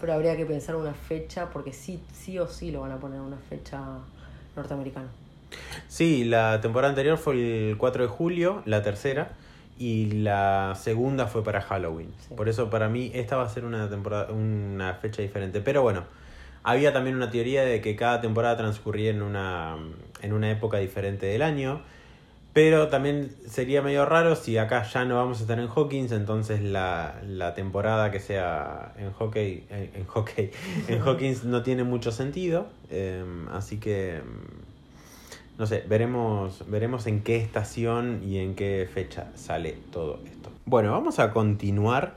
Pero 0.00 0.12
habría 0.12 0.36
que 0.36 0.44
pensar 0.44 0.76
una 0.76 0.92
fecha, 0.94 1.48
porque 1.50 1.72
sí, 1.72 2.02
sí 2.12 2.38
o 2.38 2.46
sí 2.48 2.70
lo 2.70 2.80
van 2.82 2.92
a 2.92 2.98
poner 3.00 3.20
una 3.20 3.38
fecha 3.38 3.80
norteamericana. 4.54 5.08
Sí, 5.88 6.24
la 6.24 6.60
temporada 6.60 6.90
anterior 6.90 7.18
fue 7.18 7.34
el 7.70 7.76
4 7.78 8.02
de 8.04 8.08
julio, 8.08 8.62
la 8.66 8.82
tercera, 8.82 9.32
y 9.78 10.10
la 10.12 10.74
segunda 10.80 11.26
fue 11.26 11.44
para 11.44 11.60
Halloween. 11.60 12.12
Sí. 12.18 12.34
Por 12.34 12.48
eso 12.48 12.70
para 12.70 12.88
mí 12.88 13.10
esta 13.14 13.36
va 13.36 13.44
a 13.44 13.48
ser 13.48 13.64
una 13.64 13.88
temporada, 13.88 14.32
una 14.32 14.94
fecha 14.94 15.22
diferente. 15.22 15.60
Pero 15.60 15.82
bueno, 15.82 16.04
había 16.62 16.92
también 16.92 17.16
una 17.16 17.30
teoría 17.30 17.62
de 17.64 17.80
que 17.80 17.94
cada 17.96 18.20
temporada 18.20 18.56
transcurría 18.56 19.10
en 19.10 19.22
una, 19.22 19.76
en 20.22 20.32
una 20.32 20.50
época 20.50 20.78
diferente 20.78 21.26
del 21.26 21.42
año. 21.42 21.82
Pero 22.52 22.88
también 22.88 23.36
sería 23.46 23.82
medio 23.82 24.06
raro 24.06 24.34
si 24.34 24.56
acá 24.56 24.82
ya 24.82 25.04
no 25.04 25.16
vamos 25.16 25.38
a 25.38 25.42
estar 25.42 25.58
en 25.58 25.68
Hawkins, 25.68 26.10
entonces 26.10 26.62
la, 26.62 27.20
la 27.26 27.52
temporada 27.52 28.10
que 28.10 28.18
sea 28.18 28.94
en 28.96 29.12
hockey, 29.12 29.66
en, 29.68 29.90
en 29.94 30.06
hockey, 30.06 30.50
en 30.88 31.02
Hawkins 31.02 31.44
no 31.44 31.62
tiene 31.62 31.84
mucho 31.84 32.12
sentido. 32.12 32.66
eh, 32.88 33.22
así 33.52 33.76
que 33.76 34.22
mm, 34.24 34.65
no 35.58 35.66
sé, 35.66 35.84
veremos, 35.88 36.64
veremos 36.68 37.06
en 37.06 37.22
qué 37.22 37.36
estación 37.36 38.22
y 38.24 38.38
en 38.38 38.54
qué 38.54 38.88
fecha 38.92 39.30
sale 39.34 39.78
todo 39.90 40.20
esto. 40.26 40.50
Bueno, 40.66 40.92
vamos 40.92 41.18
a 41.18 41.32
continuar 41.32 42.16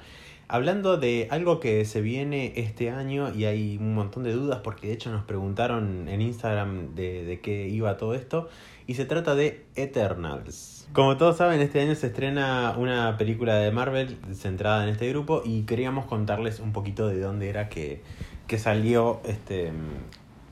hablando 0.49 0.97
de 0.97 1.27
algo 1.29 1.59
que 1.59 1.85
se 1.85 2.01
viene 2.01 2.53
este 2.55 2.89
año 2.89 3.33
y 3.33 3.45
hay 3.45 3.77
un 3.77 3.93
montón 3.93 4.23
de 4.23 4.33
dudas 4.33 4.59
porque 4.63 4.87
de 4.87 4.93
hecho 4.93 5.11
nos 5.11 5.23
preguntaron 5.23 6.09
en 6.09 6.21
Instagram 6.21 6.95
de, 6.95 7.23
de 7.23 7.39
qué 7.39 7.67
iba 7.69 7.95
todo 7.97 8.15
esto 8.15 8.49
y 8.87 8.95
se 8.95 9.05
trata 9.05 9.35
de 9.35 9.65
Eternals. 9.75 10.87
Como 10.91 11.15
todos 11.17 11.37
saben, 11.37 11.61
este 11.61 11.79
año 11.79 11.93
se 11.93 12.07
estrena 12.07 12.73
una 12.75 13.15
película 13.17 13.55
de 13.57 13.71
Marvel 13.71 14.17
centrada 14.33 14.83
en 14.83 14.89
este 14.89 15.07
grupo 15.09 15.43
y 15.45 15.61
queríamos 15.61 16.07
contarles 16.07 16.59
un 16.59 16.73
poquito 16.73 17.07
de 17.07 17.19
dónde 17.19 17.47
era 17.49 17.69
que, 17.69 18.01
que 18.47 18.57
salió 18.57 19.21
este, 19.25 19.67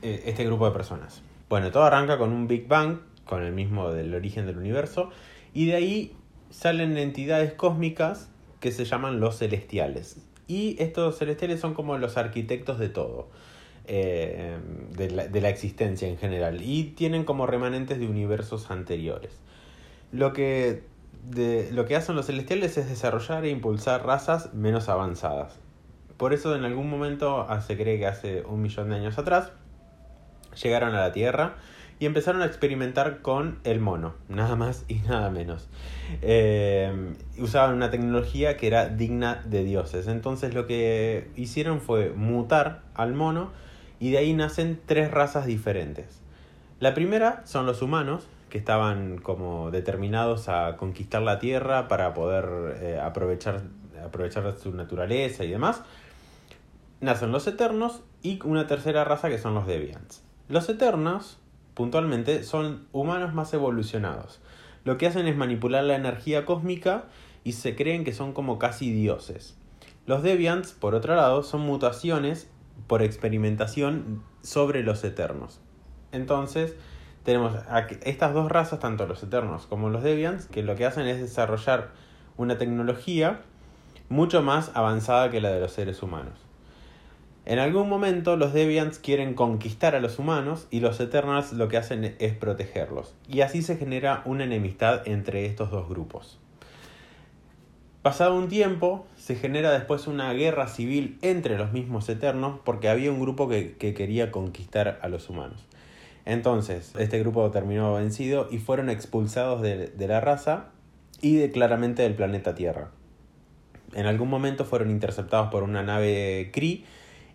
eh, 0.03 0.24
este 0.27 0.46
grupo 0.46 0.67
de 0.67 0.72
personas. 0.72 1.24
Bueno, 1.50 1.72
todo 1.72 1.84
arranca 1.84 2.18
con 2.18 2.34
un 2.34 2.48
Big 2.48 2.68
Bang, 2.68 3.00
con 3.24 3.42
el 3.42 3.54
mismo 3.54 3.92
del 3.92 4.13
origen 4.13 4.46
del 4.46 4.58
universo, 4.58 5.12
y 5.54 5.68
de 5.68 5.75
ahí 5.75 6.16
salen 6.50 6.98
entidades 6.98 7.54
cósmicas 7.54 8.30
que 8.60 8.72
se 8.72 8.84
llaman 8.84 9.20
los 9.22 9.38
celestiales. 9.38 10.18
Y 10.48 10.75
estos 10.82 11.18
celestiales 11.18 11.60
son 11.62 11.74
como 11.74 11.98
los 11.98 12.18
arquitectos 12.18 12.80
de 12.80 12.89
todo, 12.89 13.30
eh, 13.86 14.58
de, 14.98 15.12
la, 15.12 15.27
de 15.27 15.42
la 15.42 15.50
existencia 15.50 16.08
en 16.08 16.18
general, 16.18 16.62
y 16.62 16.84
tienen 16.98 17.24
como 17.24 17.48
remanentes 17.48 17.98
de 17.98 18.08
universos 18.08 18.70
anteriores. 18.70 19.32
Lo 20.12 20.34
que, 20.34 20.84
de, 21.30 21.70
lo 21.72 21.86
que 21.86 21.96
hacen 21.96 22.16
los 22.16 22.25
celestiales 22.25 22.77
es 22.77 22.89
desarrollar 22.89 23.46
e 23.46 23.50
impulsar 23.50 24.06
razas 24.06 24.54
menos 24.54 24.89
avanzadas. 24.89 25.60
Por 26.18 26.34
eso 26.34 26.56
en 26.56 26.66
algún 26.66 26.89
momento, 26.89 27.48
se 27.66 27.77
cree 27.77 28.00
que 28.00 28.08
hace 28.08 28.42
un 28.42 28.62
millón 28.62 28.89
de 28.89 28.96
años 28.96 29.18
atrás, 29.18 29.51
llegaron 30.61 30.95
a 30.95 31.01
la 31.01 31.11
Tierra 31.11 31.55
y 31.99 32.05
empezaron 32.05 32.41
a 32.41 32.45
experimentar 32.45 33.21
con 33.21 33.59
el 33.63 33.79
mono, 33.79 34.13
nada 34.29 34.55
más 34.55 34.85
y 34.87 34.95
nada 34.95 35.29
menos. 35.29 35.67
Eh, 36.21 37.15
usaban 37.39 37.75
una 37.75 37.89
tecnología 37.89 38.55
que 38.57 38.67
era 38.67 38.87
digna 38.87 39.41
de 39.46 39.63
dioses. 39.63 40.07
Entonces 40.07 40.53
lo 40.53 40.67
que 40.67 41.29
hicieron 41.35 41.81
fue 41.81 42.09
mutar 42.09 42.81
al 42.93 43.13
mono 43.13 43.51
y 44.00 44.11
de 44.11 44.20
ahí 44.20 44.33
nacen 44.33 44.79
tres 44.85 45.09
razas 45.09 45.48
diferentes. 45.48 46.22
La 46.79 46.93
primera 46.93 47.41
son 47.46 47.65
los 47.65 47.81
humanos, 47.81 48.27
que 48.50 48.59
estaban 48.59 49.17
como 49.17 49.72
determinados 49.72 50.48
a 50.50 50.77
conquistar 50.77 51.22
la 51.24 51.39
Tierra 51.39 51.87
para 51.87 52.13
poder 52.13 52.77
eh, 52.81 53.00
aprovechar, 53.01 53.63
aprovechar 54.05 54.55
su 54.57 54.72
naturaleza 54.74 55.43
y 55.43 55.50
demás. 55.50 55.81
Nacen 57.01 57.31
los 57.31 57.48
Eternos 57.48 58.03
y 58.22 58.39
una 58.43 58.67
tercera 58.67 59.03
raza 59.03 59.29
que 59.29 59.39
son 59.39 59.55
los 59.55 59.65
Deviants. 59.65 60.26
Los 60.50 60.70
Eternos, 60.70 61.40
puntualmente, 61.74 62.42
son 62.44 62.88
humanos 62.94 63.33
más 63.33 63.53
evolucionados. 63.53 64.40
Lo 64.86 64.98
que 64.98 65.07
hacen 65.07 65.27
es 65.27 65.36
manipular 65.36 65.83
la 65.83 65.96
energía 65.96 66.46
cósmica 66.46 67.03
y 67.44 67.51
se 67.51 67.75
creen 67.75 68.05
que 68.05 68.14
son 68.14 68.31
como 68.31 68.57
casi 68.57 68.92
dioses. 68.94 69.57
Los 70.05 70.24
Deviants, 70.24 70.72
por 70.72 70.96
otro 70.96 71.16
lado, 71.16 71.44
son 71.44 71.62
mutaciones 71.62 72.50
por 72.88 73.01
experimentación 73.01 74.24
sobre 74.42 74.83
los 74.83 75.03
Eternos. 75.03 75.60
Entonces, 76.14 76.75
tenemos 77.24 77.53
a 77.53 77.79
estas 78.05 78.33
dos 78.33 78.50
razas, 78.50 78.79
tanto 78.79 79.05
los 79.05 79.22
Eternos 79.22 79.66
como 79.66 79.90
los 79.90 80.01
Deviants, 80.01 80.46
que 80.46 80.64
lo 80.64 80.75
que 80.75 80.86
hacen 80.86 81.07
es 81.07 81.20
desarrollar 81.20 81.90
una 82.38 82.57
tecnología 82.57 83.42
mucho 84.07 84.42
más 84.42 84.72
avanzada 84.75 85.29
que 85.29 85.42
la 85.42 85.50
de 85.50 85.60
los 85.60 85.74
seres 85.74 86.01
humanos. 86.01 86.47
En 87.48 87.60
algún 87.60 87.88
momento 87.88 88.36
los 88.36 88.51
Deviants 88.51 89.00
quieren 89.00 89.33
conquistar 89.33 89.96
a 89.96 90.01
los 90.01 90.20
humanos 90.20 90.68
y 90.70 90.81
los 90.81 91.00
Eternals 91.00 91.53
lo 91.53 91.70
que 91.70 91.77
hacen 91.77 92.14
es 92.20 92.33
protegerlos. 92.33 93.14
Y 93.29 93.40
así 93.40 93.62
se 93.62 93.77
genera 93.77 94.22
una 94.25 94.44
enemistad 94.44 95.07
entre 95.07 95.46
estos 95.46 95.72
dos 95.72 95.88
grupos. 95.88 96.40
Pasado 98.01 98.36
un 98.36 98.50
tiempo, 98.50 99.07
se 99.16 99.36
genera 99.36 99.72
después 99.72 100.07
una 100.07 100.33
guerra 100.33 100.68
civil 100.68 101.18
entre 101.22 101.57
los 101.57 101.72
mismos 101.72 102.10
Eternos 102.10 102.60
porque 102.66 102.90
había 102.90 103.14
un 103.14 103.22
grupo 103.22 103.48
que, 103.48 103.77
que 103.77 103.94
quería 103.94 104.29
conquistar 104.29 105.00
a 105.01 105.07
los 105.07 105.29
humanos. 105.29 105.66
Entonces, 106.25 106.92
este 107.00 107.18
grupo 107.18 107.50
terminó 107.50 107.94
vencido 107.94 108.50
y 108.51 108.57
fueron 108.57 108.90
expulsados 108.90 109.62
de, 109.62 109.88
de 109.88 110.07
la 110.10 110.20
raza 110.20 110.66
y 111.22 111.38
de, 111.38 111.50
claramente 111.50 112.01
del 112.01 112.14
planeta 112.14 112.55
Tierra. 112.55 112.92
En 113.94 114.05
algún 114.05 114.29
momento 114.29 114.66
fueron 114.66 114.92
interceptados 114.92 115.50
por 115.50 115.64
una 115.64 115.81
nave 115.81 116.50
Kree 116.51 116.83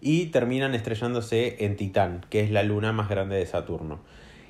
y 0.03 0.27
terminan 0.27 0.75
estrellándose 0.75 1.65
en 1.65 1.77
Titán, 1.77 2.27
que 2.29 2.41
es 2.41 2.51
la 2.51 2.65
luna 2.65 2.93
más 2.93 3.09
grande 3.09 3.37
de 3.37 3.47
Saturno. 3.47 4.01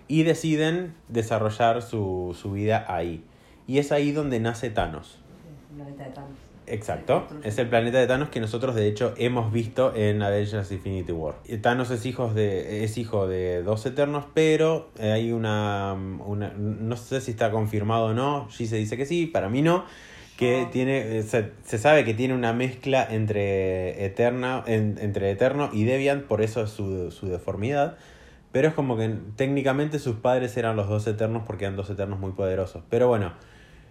Y 0.09 0.25
deciden 0.25 0.95
desarrollar 1.09 1.83
su, 1.83 2.37
su 2.41 2.53
vida 2.53 2.87
ahí. 2.89 3.23
Y 3.69 3.79
es 3.79 3.93
ahí 3.93 4.11
donde 4.13 4.41
nace 4.41 4.71
Thanos. 4.71 5.19
El 5.71 5.77
planeta 5.77 6.05
de 6.05 6.11
Thanos. 6.11 6.31
Exacto, 6.65 7.27
es 7.43 7.59
el 7.59 7.69
planeta 7.69 7.99
de 7.99 8.07
Thanos 8.07 8.29
que 8.29 8.39
nosotros 8.41 8.75
de 8.77 8.87
hecho 8.87 9.15
hemos 9.19 9.53
visto 9.53 9.95
en 9.97 10.23
Avengers 10.23 10.71
Infinity 10.73 11.13
War. 11.13 11.35
Y 11.47 11.59
Thanos 11.59 11.91
es, 11.91 12.07
hijos 12.07 12.35
de, 12.35 12.85
es 12.85 12.97
hijo 12.99 13.27
de 13.27 13.63
dos 13.63 13.85
eternos, 13.85 14.25
pero 14.33 14.89
hay 14.99 15.33
una, 15.33 15.93
una- 15.93 16.53
No 16.57 16.97
sé 16.97 17.21
si 17.21 17.33
está 17.33 17.51
confirmado 17.51 18.07
o 18.07 18.15
no, 18.15 18.49
G 18.49 18.67
se 18.67 18.77
dice 18.77 18.97
que 18.97 19.07
sí, 19.07 19.27
para 19.27 19.49
mí 19.49 19.61
no. 19.61 19.85
Que 20.43 20.67
tiene. 20.73 21.19
eh, 21.19 21.23
Se, 21.23 21.51
se 21.65 21.79
sabe 21.79 22.05
que 22.05 22.15
tiene 22.15 22.35
una 22.35 22.53
mezcla 22.53 23.07
entre, 23.09 24.05
eterna, 24.05 24.63
en- 24.67 24.99
entre 25.01 25.31
Eterno 25.31 25.71
y 25.73 25.85
Deviant, 25.85 26.25
por 26.25 26.43
eso 26.43 26.63
es 26.63 26.71
su, 26.71 27.11
su 27.11 27.29
deformidad. 27.29 27.97
Pero 28.53 28.69
es 28.69 28.75
como 28.75 28.97
que 28.99 29.15
técnicamente 29.37 29.99
sus 29.99 30.17
padres 30.17 30.57
eran 30.57 30.77
los 30.77 30.89
dos 30.89 31.07
eternos 31.07 31.45
porque 31.47 31.65
eran 31.65 31.77
dos 31.77 31.89
eternos 31.91 32.19
muy 32.21 32.33
poderosos. 32.33 32.83
Pero 32.91 33.09
bueno, 33.09 33.33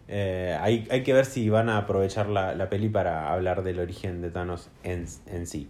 eh, 0.07 0.55
hay, 0.61 0.87
hay 0.91 1.03
que 1.03 1.13
ver 1.13 1.25
si 1.25 1.49
van 1.49 1.69
a 1.69 1.77
aprovechar 1.77 2.27
la, 2.29 2.53
la 2.53 2.69
peli 2.69 2.89
para 2.89 3.31
hablar 3.33 3.63
del 3.63 3.79
origen 3.79 4.21
de 4.21 4.29
Thanos 4.29 4.69
en, 4.83 5.05
en 5.27 5.47
sí. 5.47 5.69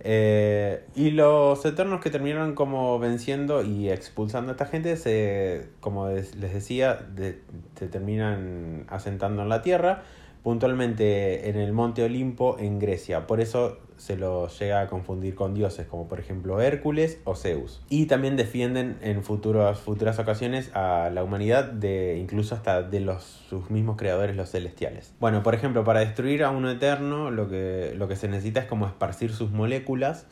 Eh, 0.00 0.84
y 0.94 1.10
los 1.10 1.64
Eternos 1.64 2.00
que 2.00 2.10
terminaron 2.10 2.54
como 2.54 2.98
venciendo 2.98 3.62
y 3.62 3.90
expulsando 3.90 4.50
a 4.50 4.52
esta 4.52 4.66
gente, 4.66 4.96
se, 4.96 5.68
como 5.80 6.08
les 6.08 6.40
decía, 6.40 6.94
de- 6.94 7.40
se 7.78 7.88
terminan 7.88 8.84
asentando 8.88 9.42
en 9.42 9.48
la 9.48 9.62
Tierra, 9.62 10.02
puntualmente 10.42 11.48
en 11.48 11.56
el 11.56 11.72
Monte 11.72 12.02
Olimpo 12.02 12.56
en 12.58 12.78
Grecia. 12.78 13.26
Por 13.26 13.40
eso 13.40 13.78
se 13.98 14.16
los 14.16 14.58
llega 14.58 14.80
a 14.80 14.86
confundir 14.86 15.34
con 15.34 15.54
dioses, 15.54 15.86
como 15.86 16.08
por 16.08 16.20
ejemplo 16.20 16.60
Hércules 16.60 17.20
o 17.24 17.34
Zeus. 17.34 17.82
Y 17.90 18.06
también 18.06 18.36
defienden 18.36 18.96
en 19.02 19.22
futuras, 19.22 19.78
futuras 19.78 20.18
ocasiones 20.18 20.70
a 20.74 21.10
la 21.12 21.24
humanidad, 21.24 21.64
de 21.64 22.16
incluso 22.18 22.54
hasta 22.54 22.82
de 22.82 23.00
los, 23.00 23.24
sus 23.24 23.70
mismos 23.70 23.96
creadores, 23.96 24.36
los 24.36 24.50
celestiales. 24.50 25.12
Bueno, 25.20 25.42
por 25.42 25.54
ejemplo, 25.54 25.84
para 25.84 26.00
destruir 26.00 26.44
a 26.44 26.50
uno 26.50 26.70
eterno, 26.70 27.30
lo 27.30 27.48
que, 27.48 27.92
lo 27.96 28.08
que 28.08 28.16
se 28.16 28.28
necesita 28.28 28.60
es 28.60 28.66
como 28.66 28.86
esparcir 28.86 29.32
sus 29.32 29.50
moléculas 29.50 30.26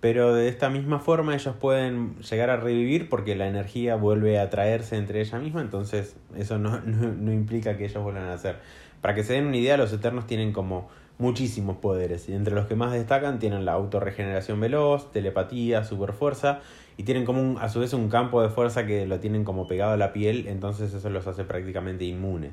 Pero 0.00 0.34
de 0.34 0.48
esta 0.48 0.68
misma 0.70 0.98
forma 0.98 1.34
ellos 1.34 1.56
pueden 1.56 2.16
llegar 2.20 2.50
a 2.50 2.56
revivir 2.56 3.08
porque 3.08 3.36
la 3.36 3.48
energía 3.48 3.96
vuelve 3.96 4.38
a 4.38 4.50
traerse 4.50 4.96
entre 4.96 5.20
ella 5.20 5.38
misma, 5.38 5.60
entonces 5.60 6.16
eso 6.36 6.58
no, 6.58 6.80
no, 6.84 7.12
no 7.12 7.32
implica 7.32 7.76
que 7.76 7.84
ellos 7.84 8.02
vuelvan 8.02 8.24
a 8.24 8.28
nacer. 8.28 8.56
Para 9.04 9.14
que 9.14 9.22
se 9.22 9.34
den 9.34 9.48
una 9.48 9.58
idea, 9.58 9.76
los 9.76 9.92
Eternos 9.92 10.26
tienen 10.26 10.54
como 10.54 10.88
muchísimos 11.18 11.76
poderes. 11.76 12.26
Y 12.30 12.32
entre 12.32 12.54
los 12.54 12.64
que 12.64 12.74
más 12.74 12.90
destacan 12.90 13.38
tienen 13.38 13.66
la 13.66 13.72
autorregeneración 13.72 14.58
veloz, 14.60 15.12
telepatía, 15.12 15.84
superfuerza. 15.84 16.60
Y 16.96 17.02
tienen 17.02 17.26
como 17.26 17.58
a 17.58 17.68
su 17.68 17.80
vez 17.80 17.92
un 17.92 18.08
campo 18.08 18.40
de 18.40 18.48
fuerza 18.48 18.86
que 18.86 19.04
lo 19.04 19.20
tienen 19.20 19.44
como 19.44 19.68
pegado 19.68 19.92
a 19.92 19.98
la 19.98 20.14
piel. 20.14 20.46
Entonces 20.48 20.94
eso 20.94 21.10
los 21.10 21.26
hace 21.26 21.44
prácticamente 21.44 22.06
inmunes. 22.06 22.52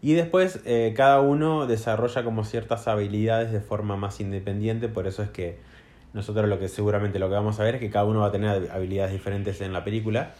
Y 0.00 0.14
después 0.14 0.60
eh, 0.64 0.94
cada 0.96 1.20
uno 1.20 1.66
desarrolla 1.66 2.24
como 2.24 2.44
ciertas 2.44 2.88
habilidades 2.88 3.52
de 3.52 3.60
forma 3.60 3.94
más 3.94 4.20
independiente. 4.20 4.88
Por 4.88 5.06
eso 5.06 5.22
es 5.22 5.28
que 5.28 5.58
nosotros 6.14 6.48
lo 6.48 6.58
que 6.58 6.68
seguramente 6.68 7.18
lo 7.18 7.28
que 7.28 7.34
vamos 7.34 7.60
a 7.60 7.64
ver 7.64 7.74
es 7.74 7.82
que 7.82 7.90
cada 7.90 8.06
uno 8.06 8.20
va 8.20 8.28
a 8.28 8.32
tener 8.32 8.70
habilidades 8.72 9.12
diferentes 9.12 9.60
en 9.60 9.74
la 9.74 9.84
película. 9.84 10.32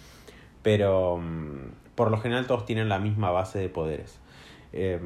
Pero 0.63 1.19
mm, 1.19 1.97
por 1.97 2.11
lo 2.11 2.17
general 2.17 2.47
todos 2.47 2.65
tienen 2.65 2.89
la 2.89 2.99
misma 2.99 3.31
base 3.31 3.59
de 3.59 3.69
poderes. 3.69 4.21
Eh, 4.73 5.01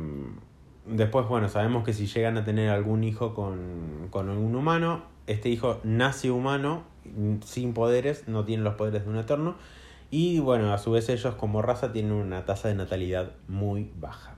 Después, 0.85 1.29
bueno, 1.29 1.49
sabemos 1.49 1.85
que 1.85 1.93
si 1.93 2.07
llegan 2.07 2.37
a 2.39 2.45
tener 2.45 2.69
algún 2.69 3.05
hijo 3.05 3.35
con, 3.35 4.09
con 4.11 4.29
un 4.29 4.55
humano, 4.55 5.03
este 5.29 5.49
hijo 5.49 5.79
nace 5.85 6.33
humano, 6.33 6.83
sin 7.45 7.73
poderes, 7.73 8.27
no 8.27 8.45
tiene 8.45 8.65
los 8.65 8.75
poderes 8.75 9.05
de 9.05 9.11
un 9.11 9.19
eterno. 9.19 9.55
Y 10.11 10.41
bueno, 10.41 10.73
a 10.73 10.79
su 10.79 10.91
vez 10.91 11.09
ellos 11.09 11.37
como 11.37 11.63
raza 11.63 11.93
tienen 11.93 12.13
una 12.13 12.45
tasa 12.45 12.67
de 12.69 12.75
natalidad 12.75 13.31
muy 13.47 13.93
baja. 13.97 14.35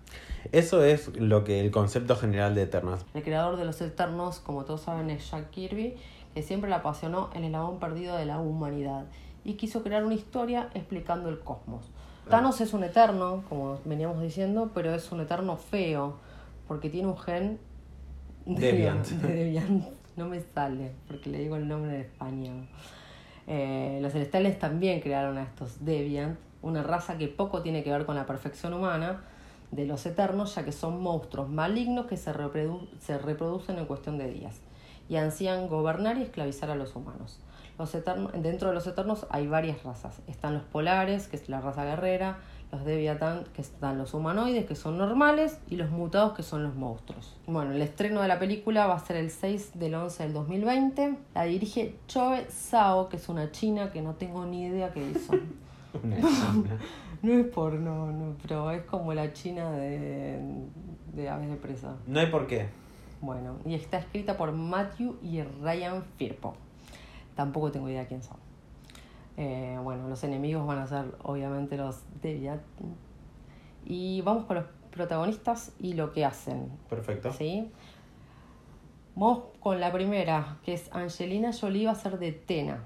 Eso 0.52 0.84
es 0.84 1.16
lo 1.16 1.44
que 1.44 1.60
el 1.60 1.70
concepto 1.70 2.14
general 2.14 2.54
de 2.54 2.62
Eternos. 2.62 3.06
El 3.14 3.22
creador 3.22 3.56
de 3.56 3.64
los 3.64 3.80
Eternos, 3.80 4.40
como 4.40 4.64
todos 4.66 4.82
saben, 4.82 5.08
es 5.08 5.30
Jack 5.30 5.48
Kirby, 5.48 5.96
que 6.34 6.42
siempre 6.42 6.68
le 6.68 6.76
apasionó 6.76 7.30
el 7.34 7.44
eslabón 7.44 7.80
perdido 7.80 8.16
de 8.16 8.26
la 8.26 8.38
humanidad 8.38 9.06
y 9.44 9.54
quiso 9.54 9.82
crear 9.82 10.04
una 10.04 10.14
historia 10.14 10.68
explicando 10.74 11.30
el 11.30 11.40
cosmos. 11.40 11.90
Thanos 12.28 12.60
es 12.60 12.72
un 12.72 12.84
eterno, 12.84 13.44
como 13.48 13.78
veníamos 13.84 14.22
diciendo, 14.22 14.70
pero 14.74 14.94
es 14.94 15.10
un 15.12 15.20
eterno 15.20 15.56
feo 15.56 16.16
porque 16.66 16.88
tiene 16.88 17.08
un 17.08 17.18
gen 17.18 17.58
de 18.46 18.60
Deviant. 18.60 19.06
Deviant. 19.22 19.84
No 20.16 20.26
me 20.26 20.40
sale, 20.40 20.92
porque 21.08 21.30
le 21.30 21.38
digo 21.38 21.56
el 21.56 21.66
nombre 21.66 21.94
en 21.94 22.00
español. 22.02 22.68
Eh, 23.46 23.98
los 24.00 24.12
celestiales 24.12 24.58
también 24.58 25.00
crearon 25.00 25.36
a 25.38 25.42
estos 25.42 25.84
Deviant, 25.84 26.38
una 26.62 26.82
raza 26.82 27.18
que 27.18 27.28
poco 27.28 27.62
tiene 27.62 27.82
que 27.82 27.90
ver 27.90 28.06
con 28.06 28.14
la 28.16 28.24
perfección 28.24 28.72
humana 28.74 29.22
de 29.70 29.86
los 29.86 30.06
eternos, 30.06 30.54
ya 30.54 30.64
que 30.64 30.72
son 30.72 31.02
monstruos 31.02 31.48
malignos 31.48 32.06
que 32.06 32.16
se, 32.16 32.32
se 33.00 33.18
reproducen 33.18 33.78
en 33.78 33.86
cuestión 33.86 34.18
de 34.18 34.30
días 34.30 34.60
y 35.08 35.16
ansían 35.16 35.68
gobernar 35.68 36.16
y 36.18 36.22
esclavizar 36.22 36.70
a 36.70 36.74
los 36.74 36.94
humanos. 36.96 37.40
Los 37.78 37.94
eternos, 37.94 38.32
dentro 38.32 38.68
de 38.68 38.74
los 38.74 38.86
eternos 38.86 39.26
hay 39.30 39.46
varias 39.46 39.82
razas. 39.82 40.20
Están 40.28 40.54
los 40.54 40.62
polares, 40.62 41.26
que 41.26 41.36
es 41.36 41.48
la 41.48 41.60
raza 41.60 41.84
guerrera, 41.84 42.38
los 42.70 42.84
Deviatan, 42.84 43.44
que 43.54 43.62
están 43.62 43.98
los 43.98 44.14
humanoides, 44.14 44.66
que 44.66 44.76
son 44.76 44.96
normales, 44.96 45.58
y 45.68 45.76
los 45.76 45.90
mutados, 45.90 46.34
que 46.34 46.42
son 46.42 46.62
los 46.62 46.74
monstruos. 46.74 47.36
Bueno, 47.46 47.72
el 47.72 47.82
estreno 47.82 48.22
de 48.22 48.28
la 48.28 48.38
película 48.38 48.86
va 48.86 48.94
a 48.94 48.98
ser 49.00 49.16
el 49.16 49.30
6 49.30 49.72
del 49.74 49.94
11 49.94 50.22
del 50.22 50.32
2020. 50.32 51.16
La 51.34 51.44
dirige 51.44 51.96
Choe 52.06 52.46
Sao, 52.48 53.08
que 53.08 53.16
es 53.16 53.28
una 53.28 53.50
china 53.50 53.90
que 53.90 54.02
no 54.02 54.14
tengo 54.14 54.46
ni 54.46 54.66
idea 54.66 54.92
qué 54.92 55.10
hizo. 55.10 55.32
no 57.22 57.32
es 57.32 57.46
por 57.46 57.74
no, 57.74 58.10
no, 58.10 58.36
pero 58.42 58.70
es 58.70 58.82
como 58.82 59.14
la 59.14 59.32
china 59.32 59.70
de, 59.72 60.40
de 61.12 61.28
Aves 61.28 61.48
de 61.48 61.56
Presa. 61.56 61.96
No 62.06 62.20
hay 62.20 62.26
por 62.26 62.46
qué. 62.46 62.66
Bueno, 63.20 63.56
y 63.64 63.74
está 63.74 63.98
escrita 63.98 64.36
por 64.36 64.52
Matthew 64.52 65.16
y 65.22 65.42
Ryan 65.42 66.04
Firpo. 66.18 66.54
Tampoco 67.34 67.70
tengo 67.70 67.88
idea 67.88 68.06
quién 68.06 68.22
son. 68.22 68.36
Eh, 69.36 69.78
bueno, 69.82 70.08
los 70.08 70.22
enemigos 70.24 70.66
van 70.66 70.78
a 70.78 70.86
ser 70.86 71.16
obviamente 71.22 71.76
los 71.76 72.02
Deviat. 72.22 72.60
Y 73.84 74.22
vamos 74.22 74.44
con 74.44 74.56
los 74.56 74.66
protagonistas 74.90 75.72
y 75.78 75.94
lo 75.94 76.12
que 76.12 76.24
hacen. 76.24 76.70
Perfecto. 76.88 77.32
¿Sí? 77.32 77.70
Vamos 79.16 79.44
con 79.60 79.80
la 79.80 79.92
primera, 79.92 80.58
que 80.64 80.74
es 80.74 80.92
Angelina 80.92 81.52
Jolie 81.52 81.86
va 81.86 81.92
a 81.92 81.96
ser 81.96 82.18
de 82.18 82.32
Tena. 82.32 82.82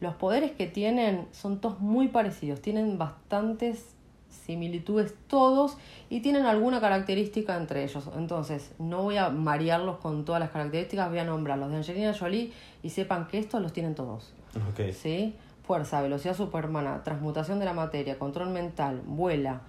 Los 0.00 0.14
poderes 0.14 0.52
que 0.52 0.66
tienen 0.66 1.26
son 1.32 1.60
todos 1.60 1.80
muy 1.80 2.08
parecidos, 2.08 2.62
tienen 2.62 2.98
bastantes 2.98 3.96
similitudes 4.28 5.14
todos 5.26 5.76
y 6.10 6.20
tienen 6.20 6.46
alguna 6.46 6.80
característica 6.80 7.56
entre 7.56 7.84
ellos. 7.84 8.08
Entonces, 8.16 8.72
no 8.78 9.02
voy 9.02 9.16
a 9.16 9.30
marearlos 9.30 9.98
con 9.98 10.24
todas 10.24 10.40
las 10.40 10.50
características, 10.50 11.10
voy 11.10 11.18
a 11.18 11.24
nombrarlos 11.24 11.70
de 11.70 11.76
Angelina 11.76 12.14
Jolie 12.14 12.52
y 12.82 12.90
sepan 12.90 13.26
que 13.26 13.38
estos 13.38 13.60
los 13.60 13.72
tienen 13.72 13.94
todos. 13.94 14.32
Okay. 14.72 14.92
¿Sí? 14.92 15.34
fuerza, 15.68 16.00
velocidad 16.00 16.34
superhumana, 16.34 17.04
transmutación 17.04 17.58
de 17.58 17.66
la 17.66 17.74
materia, 17.74 18.18
control 18.18 18.48
mental, 18.48 19.02
vuela, 19.04 19.60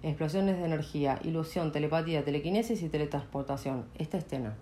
explosiones 0.00 0.56
de 0.58 0.64
energía, 0.64 1.18
ilusión, 1.24 1.72
telepatía, 1.72 2.24
telequinesis 2.24 2.80
y 2.84 2.88
teletransportación. 2.88 3.86
Esta 3.98 4.16
escena. 4.16 4.54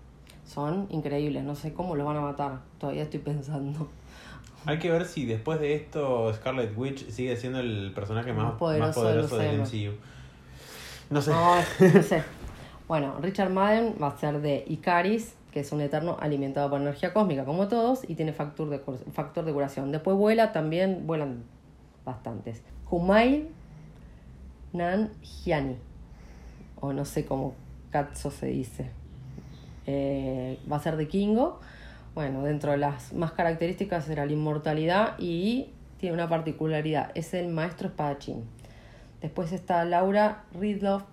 Son 0.45 0.87
increíbles, 0.89 1.43
no 1.43 1.53
sé 1.53 1.73
cómo 1.73 1.95
lo 1.95 2.05
van 2.05 2.17
a 2.17 2.21
matar, 2.21 2.61
todavía 2.79 3.03
estoy 3.03 3.19
pensando. 3.19 3.87
Hay 4.65 4.79
que 4.79 4.91
ver 4.91 5.05
si 5.05 5.25
después 5.25 5.59
de 5.59 5.73
esto 5.75 6.33
Scarlet 6.33 6.77
Witch 6.77 7.09
sigue 7.09 7.35
siendo 7.37 7.59
el 7.59 7.91
personaje 7.95 8.33
más, 8.33 8.53
poderoso, 8.53 9.07
del 9.07 9.61
MCU. 9.61 9.93
No 11.09 11.21
sé. 11.21 11.31
no 11.31 12.03
sé. 12.03 12.23
Bueno, 12.87 13.17
Richard 13.21 13.51
Madden 13.51 13.95
va 14.01 14.07
a 14.07 14.17
ser 14.17 14.41
de 14.41 14.65
Icaris, 14.67 15.35
que 15.51 15.59
es 15.59 15.71
un 15.71 15.81
eterno 15.81 16.17
alimentado 16.19 16.69
por 16.69 16.81
energía 16.81 17.13
cósmica 17.13 17.45
como 17.45 17.67
todos 17.67 18.07
y 18.07 18.15
tiene 18.15 18.33
factor 18.33 18.69
de, 18.69 18.79
factor 19.13 19.45
de 19.45 19.53
curación. 19.53 19.91
Después 19.91 20.17
vuela, 20.17 20.51
también 20.51 21.05
vuelan 21.05 21.43
bastantes. 22.03 22.63
Humail 22.89 23.47
Nan 24.73 25.11
Hiani, 25.21 25.77
o 26.79 26.93
no 26.93 27.05
sé 27.05 27.25
cómo 27.25 27.55
Katso 27.91 28.29
se 28.29 28.47
dice. 28.47 28.91
Eh, 29.87 30.59
va 30.71 30.77
a 30.77 30.79
ser 30.79 30.95
de 30.95 31.07
Kingo. 31.07 31.59
Bueno, 32.19 32.43
dentro 32.43 32.71
de 32.71 32.77
las 32.77 33.13
más 33.13 33.31
características 33.31 34.09
era 34.09 34.25
la 34.25 34.33
inmortalidad 34.33 35.15
y 35.19 35.69
tiene 35.99 36.15
una 36.15 36.27
particularidad, 36.27 37.11
es 37.15 37.33
el 37.33 37.47
maestro 37.47 37.87
espadachín. 37.87 38.43
Después 39.21 39.53
está 39.53 39.85
Laura 39.85 40.43
Ridloff, 40.53 41.03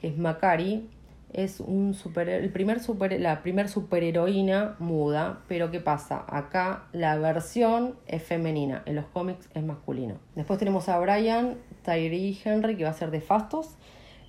que 0.00 0.06
es 0.06 0.16
Macari, 0.16 0.88
es 1.32 1.58
un 1.58 1.94
super, 1.94 2.28
el 2.28 2.48
primer 2.50 2.78
super, 2.78 3.20
la 3.20 3.42
primer 3.42 3.68
superheroína 3.68 4.76
muda, 4.78 5.40
pero 5.48 5.72
¿qué 5.72 5.80
pasa? 5.80 6.24
Acá 6.28 6.84
la 6.92 7.18
versión 7.18 7.96
es 8.06 8.22
femenina, 8.22 8.84
en 8.86 8.94
los 8.94 9.06
cómics 9.06 9.48
es 9.52 9.64
masculino. 9.64 10.14
Después 10.36 10.60
tenemos 10.60 10.88
a 10.88 11.00
Brian 11.00 11.56
Tyree 11.82 12.38
Henry, 12.44 12.76
que 12.76 12.84
va 12.84 12.90
a 12.90 12.92
ser 12.92 13.10
de 13.10 13.20
Fastos, 13.20 13.70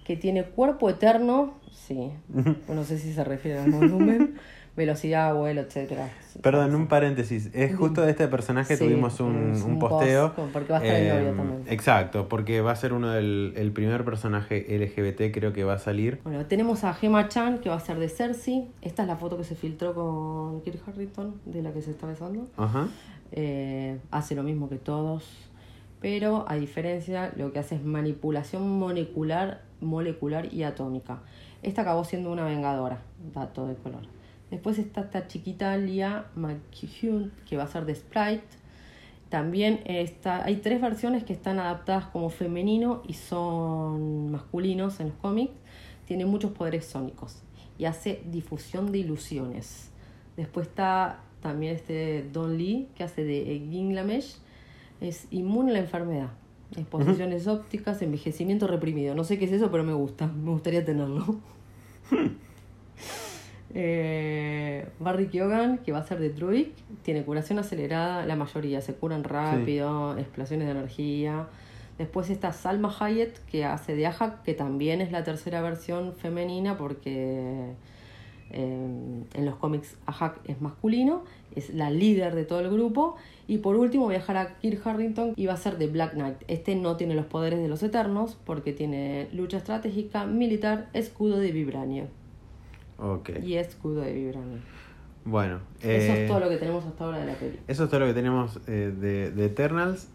que 0.04 0.18
tiene 0.18 0.46
cuerpo 0.46 0.90
eterno, 0.90 1.54
sí, 1.72 2.12
no 2.68 2.84
sé 2.86 2.98
si 2.98 3.14
se 3.14 3.24
refiere 3.24 3.60
al 3.60 3.70
volumen, 3.70 4.40
velocidad, 4.78 5.34
vuelo, 5.34 5.62
etcétera. 5.62 6.10
Perdón, 6.42 6.76
un 6.76 6.88
paréntesis. 6.88 7.50
Es 7.54 7.76
justo 7.76 8.04
de 8.04 8.12
este 8.12 8.28
personaje 8.28 8.78
tuvimos 8.78 9.20
un, 9.20 9.60
un, 9.66 9.80
posteo. 9.80 10.34
porque 10.54 10.72
va 10.72 10.80
a 10.80 10.84
estar 10.84 11.00
el 11.00 11.10
novio 11.10 11.36
también. 11.36 11.64
Exacto, 11.68 12.30
porque 12.30 12.62
va 12.62 12.72
a 12.72 12.76
ser 12.76 12.94
uno 12.94 13.10
del 13.10 13.54
el 13.58 13.72
primer 13.72 14.06
personaje 14.06 14.66
LGBT, 14.70 15.34
creo 15.34 15.52
que 15.52 15.64
va 15.64 15.74
a 15.74 15.80
salir. 15.80 16.20
Bueno, 16.24 16.46
tenemos 16.46 16.84
a 16.84 16.94
Gemma 16.94 17.28
Chan, 17.28 17.58
que 17.58 17.70
va 17.70 17.76
a 17.76 17.80
ser 17.80 17.98
de 17.98 18.08
Cersei. 18.08 18.68
Esta 18.84 19.02
es 19.02 19.08
la 19.08 19.18
foto 19.18 19.36
que 19.36 19.44
se 19.44 19.56
filtró 19.56 19.96
con 19.96 20.62
Kirk 20.62 20.80
Harrington, 20.88 21.42
de 21.46 21.64
la 21.64 21.74
que 21.74 21.82
se 21.82 21.90
está 21.90 22.06
besando. 22.06 22.48
Ajá. 22.56 22.88
Eh, 23.32 23.98
hace 24.12 24.36
lo 24.36 24.44
mismo 24.44 24.70
que 24.70 24.78
todos. 24.78 25.26
Pero 26.00 26.46
a 26.48 26.56
diferencia, 26.56 27.34
lo 27.36 27.52
que 27.52 27.58
hace 27.58 27.76
es 27.76 27.84
manipulación 27.84 28.78
molecular, 28.78 29.64
molecular 29.82 30.54
y 30.54 30.62
atómica. 30.62 31.24
Esta 31.64 31.82
acabó 31.82 32.04
siendo 32.04 32.32
una 32.32 32.46
vengadora, 32.46 33.00
dato 33.34 33.66
de 33.66 33.74
color. 33.74 34.17
Después 34.52 34.80
está 34.80 35.02
esta 35.02 35.28
chiquita 35.28 35.76
Lia 35.78 36.28
McHugh, 36.36 37.32
que 37.48 37.58
va 37.58 37.64
a 37.64 37.68
ser 37.68 37.86
de 37.86 37.96
Sprite. 37.96 38.46
También 39.30 39.82
está, 39.86 40.46
hay 40.46 40.58
tres 40.58 40.80
versiones 40.80 41.26
que 41.26 41.34
están 41.34 41.60
adaptadas 41.60 42.06
como 42.06 42.30
femenino 42.30 43.02
y 43.06 43.14
son 43.14 44.32
masculinos 44.32 45.02
en 45.02 45.10
los 45.10 45.18
cómics. 45.18 45.54
Tiene 46.06 46.26
muchos 46.26 46.52
poderes 46.52 46.86
sónicos 46.86 47.44
y 47.78 47.86
hace 47.86 48.22
difusión 48.32 48.94
de 48.94 49.00
ilusiones. 49.00 49.92
Después 50.38 50.68
está 50.68 51.20
también 51.42 51.76
este 51.76 52.26
Don 52.32 52.58
Lee, 52.58 52.88
que 52.96 53.04
hace 53.04 53.26
de 53.26 53.44
Ginglamesh. 53.70 54.38
Es 55.02 55.28
inmune 55.30 55.72
a 55.72 55.74
la 55.74 55.80
enfermedad. 55.80 56.30
Exposiciones 56.76 57.48
ópticas, 57.48 58.02
envejecimiento 58.02 58.68
reprimido. 58.68 59.14
No 59.14 59.24
sé 59.24 59.38
qué 59.38 59.46
es 59.46 59.52
eso, 59.52 59.70
pero 59.72 59.84
me 59.84 59.94
gusta. 59.94 60.28
Me 60.28 60.52
gustaría 60.52 60.86
tenerlo. 60.86 61.40
Eh, 63.74 64.88
Barry 65.00 65.28
Keoghan, 65.28 65.80
que 65.80 65.92
va 65.92 66.00
a 66.00 66.04
ser 66.04 66.20
de 66.20 66.30
Druid, 66.30 66.68
tiene 67.04 67.24
curación 67.24 67.60
acelerada, 67.60 68.26
la 68.26 68.36
mayoría 68.36 68.82
se 68.82 68.94
curan 68.94 69.24
rápido, 69.24 70.18
explosiones 70.18 70.68
de 70.68 70.72
energía. 70.72 71.48
Después 71.98 72.30
está 72.30 72.54
Salma 72.54 72.96
Hayek, 73.00 73.44
que 73.46 73.66
hace 73.66 73.96
de 73.96 74.06
Aja, 74.06 74.42
que 74.44 74.54
también 74.54 75.02
es 75.02 75.12
la 75.12 75.24
tercera 75.24 75.62
versión 75.62 76.14
femenina 76.14 76.78
porque 76.78 77.74
eh, 78.52 79.24
en 79.34 79.46
los 79.46 79.56
cómics 79.56 79.98
Ahak 80.06 80.40
es 80.46 80.62
masculino, 80.62 81.24
es 81.56 81.74
la 81.74 81.90
líder 81.90 82.36
de 82.36 82.46
todo 82.46 82.60
el 82.60 82.70
grupo. 82.70 83.16
Y 83.48 83.60
por 83.60 83.76
último 83.76 84.08
viajará 84.08 84.58
Kirk 84.60 84.86
Harrington 84.86 85.34
y 85.36 85.48
va 85.48 85.54
a 85.54 85.58
ser 85.58 85.78
de 85.78 85.88
Black 85.88 86.14
Knight. 86.14 86.38
Este 86.48 86.76
no 86.76 86.98
tiene 86.98 87.16
los 87.16 87.26
poderes 87.26 87.60
de 87.60 87.68
los 87.68 87.82
Eternos 87.84 88.38
porque 88.46 88.74
tiene 88.74 89.28
lucha 89.34 89.58
estratégica, 89.58 90.26
militar, 90.26 90.90
escudo 90.94 91.40
de 91.40 91.52
vibranio. 91.52 92.08
Ok. 92.98 93.30
Y 93.44 93.56
escudo 93.56 94.02
de 94.02 94.14
vibranio. 94.14 94.60
Bueno. 95.26 95.60
Eso 95.80 96.14
eh, 96.14 96.24
es 96.24 96.28
todo 96.28 96.40
lo 96.40 96.50
que 96.50 96.58
tenemos 96.58 96.86
hasta 96.86 97.04
ahora 97.04 97.20
de 97.20 97.26
la 97.26 97.34
peli. 97.34 97.60
Eso 97.68 97.84
es 97.84 97.90
todo 97.90 98.00
lo 98.00 98.06
que 98.08 98.14
tenemos 98.14 98.60
eh, 98.68 98.94
de, 98.98 99.32
de 99.32 99.46
Eternals. 99.46 100.10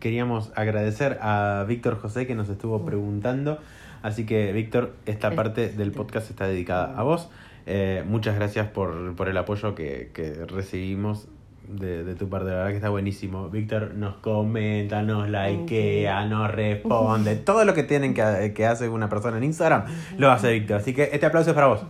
Queríamos 0.00 0.52
agradecer 0.54 1.18
a 1.22 1.64
Víctor 1.66 1.98
José 1.98 2.26
que 2.26 2.34
nos 2.34 2.48
estuvo 2.48 2.84
preguntando. 2.84 3.58
Así 4.02 4.26
que, 4.26 4.52
Víctor, 4.52 4.92
esta 5.06 5.32
Eh, 5.32 5.36
parte 5.36 5.68
del 5.70 5.92
podcast 5.92 6.28
está 6.30 6.46
dedicada 6.46 6.98
a 6.98 7.02
vos. 7.04 7.30
Eh, 7.66 8.04
muchas 8.06 8.34
gracias 8.34 8.68
por, 8.68 9.16
por 9.16 9.28
el 9.30 9.36
apoyo 9.38 9.74
que, 9.74 10.10
que 10.12 10.44
recibimos 10.44 11.28
de, 11.68 12.04
de 12.04 12.14
tu 12.14 12.28
parte. 12.28 12.50
La 12.50 12.56
verdad 12.56 12.70
que 12.70 12.76
está 12.76 12.88
buenísimo. 12.88 13.48
Víctor 13.48 13.94
nos 13.94 14.16
comenta, 14.16 15.02
nos 15.02 15.28
likea, 15.28 16.26
nos 16.26 16.50
responde. 16.50 17.36
Todo 17.36 17.64
lo 17.64 17.74
que 17.74 17.82
tienen 17.82 18.14
que, 18.14 18.52
que 18.54 18.66
hace 18.66 18.88
una 18.88 19.08
persona 19.08 19.36
en 19.38 19.44
Instagram 19.44 19.84
lo 20.18 20.30
hace 20.30 20.52
Víctor. 20.52 20.78
Así 20.78 20.94
que 20.94 21.10
este 21.12 21.26
aplauso 21.26 21.50
es 21.50 21.54
para 21.54 21.66
vos. 21.68 21.84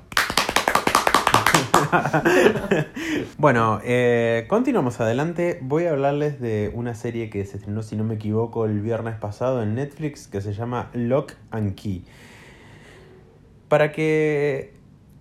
bueno, 3.38 3.80
eh, 3.84 4.46
continuamos 4.48 5.00
adelante. 5.00 5.58
Voy 5.62 5.84
a 5.84 5.90
hablarles 5.90 6.40
de 6.40 6.70
una 6.74 6.94
serie 6.94 7.30
que 7.30 7.44
se 7.44 7.56
estrenó, 7.56 7.82
si 7.82 7.96
no 7.96 8.04
me 8.04 8.14
equivoco, 8.14 8.64
el 8.66 8.80
viernes 8.80 9.16
pasado 9.16 9.62
en 9.62 9.74
Netflix 9.74 10.26
que 10.26 10.40
se 10.40 10.52
llama 10.52 10.90
Lock 10.92 11.32
and 11.50 11.74
Key. 11.74 12.04
Para 13.68 13.92
que 13.92 14.73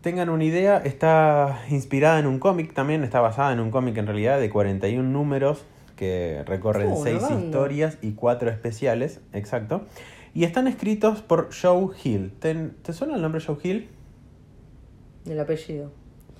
tengan 0.03 0.29
una 0.29 0.43
idea, 0.43 0.77
está 0.77 1.63
inspirada 1.69 2.19
en 2.19 2.27
un 2.27 2.37
cómic 2.37 2.73
también, 2.73 3.03
está 3.03 3.21
basada 3.21 3.53
en 3.53 3.59
un 3.61 3.71
cómic 3.71 3.97
en 3.97 4.05
realidad 4.05 4.39
de 4.39 4.49
41 4.49 5.01
números 5.09 5.63
que 5.95 6.43
recorren 6.45 6.89
Oh, 6.91 6.95
una 6.99 7.09
6 7.09 7.21
banda. 7.21 7.45
historias 7.45 7.97
y 8.01 8.11
4 8.11 8.51
especiales, 8.51 9.21
exacto. 9.31 9.85
Y 10.33 10.43
están 10.43 10.67
escritos 10.67 11.21
por 11.21 11.49
Joe 11.59 11.95
Hill. 12.03 12.33
¿Te, 12.39 12.53
¿te 12.53 12.91
suena 12.91 13.15
el 13.15 13.21
nombre 13.21 13.41
Joe 13.41 13.57
Hill? 13.63 13.87
El 15.25 15.39
apellido. 15.39 15.91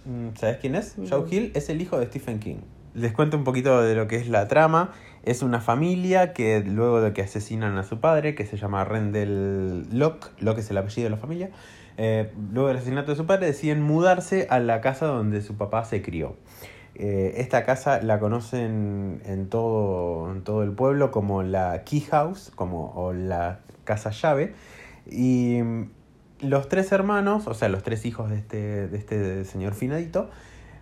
Mm, 0.06 0.36
¿Sabes 0.36 0.58
quién 0.58 0.76
es? 0.76 0.95
Joe 1.10 1.26
Hill 1.32 1.52
es 1.56 1.69
el 1.69 1.82
hijo 1.82 1.97
de 1.97 2.08
Stephen 2.08 2.39
King. 2.39 2.58
Les 2.93 3.13
cuento 3.13 3.38
un 3.38 3.43
poquito 3.45 3.82
de 3.82 3.95
lo 3.95 4.08
que 4.08 4.17
es 4.17 4.28
la 4.28 4.47
trama. 4.49 4.91
Es 5.23 5.41
una 5.41 5.62
familia 5.62 6.34
que 6.34 6.62
luego 6.65 6.99
de 6.99 7.13
que 7.13 7.21
asesinan 7.21 7.78
a 7.78 7.84
su 7.84 8.02
padre, 8.02 8.36
que 8.36 8.45
se 8.45 8.58
llama 8.58 8.84
Rendell 8.84 9.88
Locke, 9.97 10.32
Locke 10.39 10.60
es 10.60 10.69
el 10.69 10.78
apellido 10.78 11.06
de 11.06 11.10
la 11.12 11.17
familia, 11.17 11.49
eh, 11.97 12.32
luego 12.51 12.69
del 12.69 12.77
asesinato 12.77 13.12
de 13.12 13.17
su 13.17 13.25
padre 13.25 13.47
deciden 13.47 13.82
mudarse 13.82 14.47
a 14.49 14.60
la 14.60 14.82
casa 14.82 15.06
donde 15.06 15.41
su 15.41 15.56
papá 15.56 15.86
se 15.86 16.01
crió. 16.01 16.36
Eh, 16.95 17.36
esta 17.38 17.63
casa 17.63 18.01
la 18.01 18.19
conocen 18.19 19.21
en 19.25 19.49
todo, 19.49 20.32
en 20.32 20.43
todo 20.43 20.63
el 20.63 20.71
pueblo 20.71 21.10
como 21.10 21.41
la 21.41 21.84
Key 21.84 22.01
House 22.01 22.51
como, 22.56 22.91
o 22.95 23.13
la 23.13 23.60
casa 23.84 24.12
llave. 24.12 24.53
Y 25.10 25.60
mm, 25.63 25.89
los 26.41 26.69
tres 26.69 26.91
hermanos, 26.91 27.47
o 27.47 27.53
sea, 27.53 27.69
los 27.69 27.84
tres 27.84 28.06
hijos 28.06 28.29
de 28.29 28.38
este, 28.38 28.88
de 28.88 28.97
este 28.97 29.45
señor 29.45 29.73
finadito, 29.73 30.29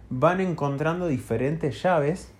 van 0.10 0.42
encontrando 0.42 1.08
diferentes 1.08 1.82
llaves 1.82 2.32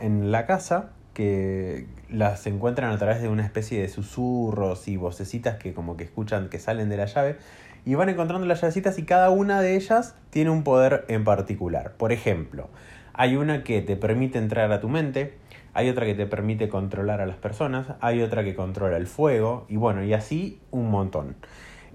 en 0.00 0.32
la 0.32 0.46
casa 0.46 0.90
que 1.14 1.86
las 2.08 2.46
encuentran 2.46 2.92
a 2.92 2.98
través 2.98 3.20
de 3.20 3.28
una 3.28 3.44
especie 3.44 3.80
de 3.80 3.88
susurros 3.88 4.88
y 4.88 4.96
vocecitas 4.96 5.56
que 5.56 5.74
como 5.74 5.96
que 5.96 6.04
escuchan 6.04 6.48
que 6.48 6.58
salen 6.58 6.88
de 6.88 6.96
la 6.96 7.06
llave 7.06 7.36
y 7.84 7.94
van 7.94 8.08
encontrando 8.08 8.46
las 8.46 8.60
llavecitas 8.60 8.98
y 8.98 9.04
cada 9.04 9.30
una 9.30 9.60
de 9.60 9.76
ellas 9.76 10.14
tiene 10.30 10.50
un 10.50 10.62
poder 10.62 11.04
en 11.08 11.24
particular. 11.24 11.92
Por 11.92 12.12
ejemplo, 12.12 12.68
hay 13.12 13.36
una 13.36 13.64
que 13.64 13.82
te 13.82 13.96
permite 13.96 14.38
entrar 14.38 14.70
a 14.72 14.80
tu 14.80 14.88
mente, 14.88 15.34
hay 15.74 15.88
otra 15.88 16.06
que 16.06 16.14
te 16.14 16.26
permite 16.26 16.68
controlar 16.68 17.20
a 17.20 17.26
las 17.26 17.36
personas, 17.36 17.86
hay 18.00 18.22
otra 18.22 18.44
que 18.44 18.54
controla 18.54 18.96
el 18.96 19.06
fuego 19.06 19.66
y 19.68 19.76
bueno, 19.76 20.04
y 20.04 20.12
así 20.12 20.60
un 20.70 20.90
montón. 20.90 21.36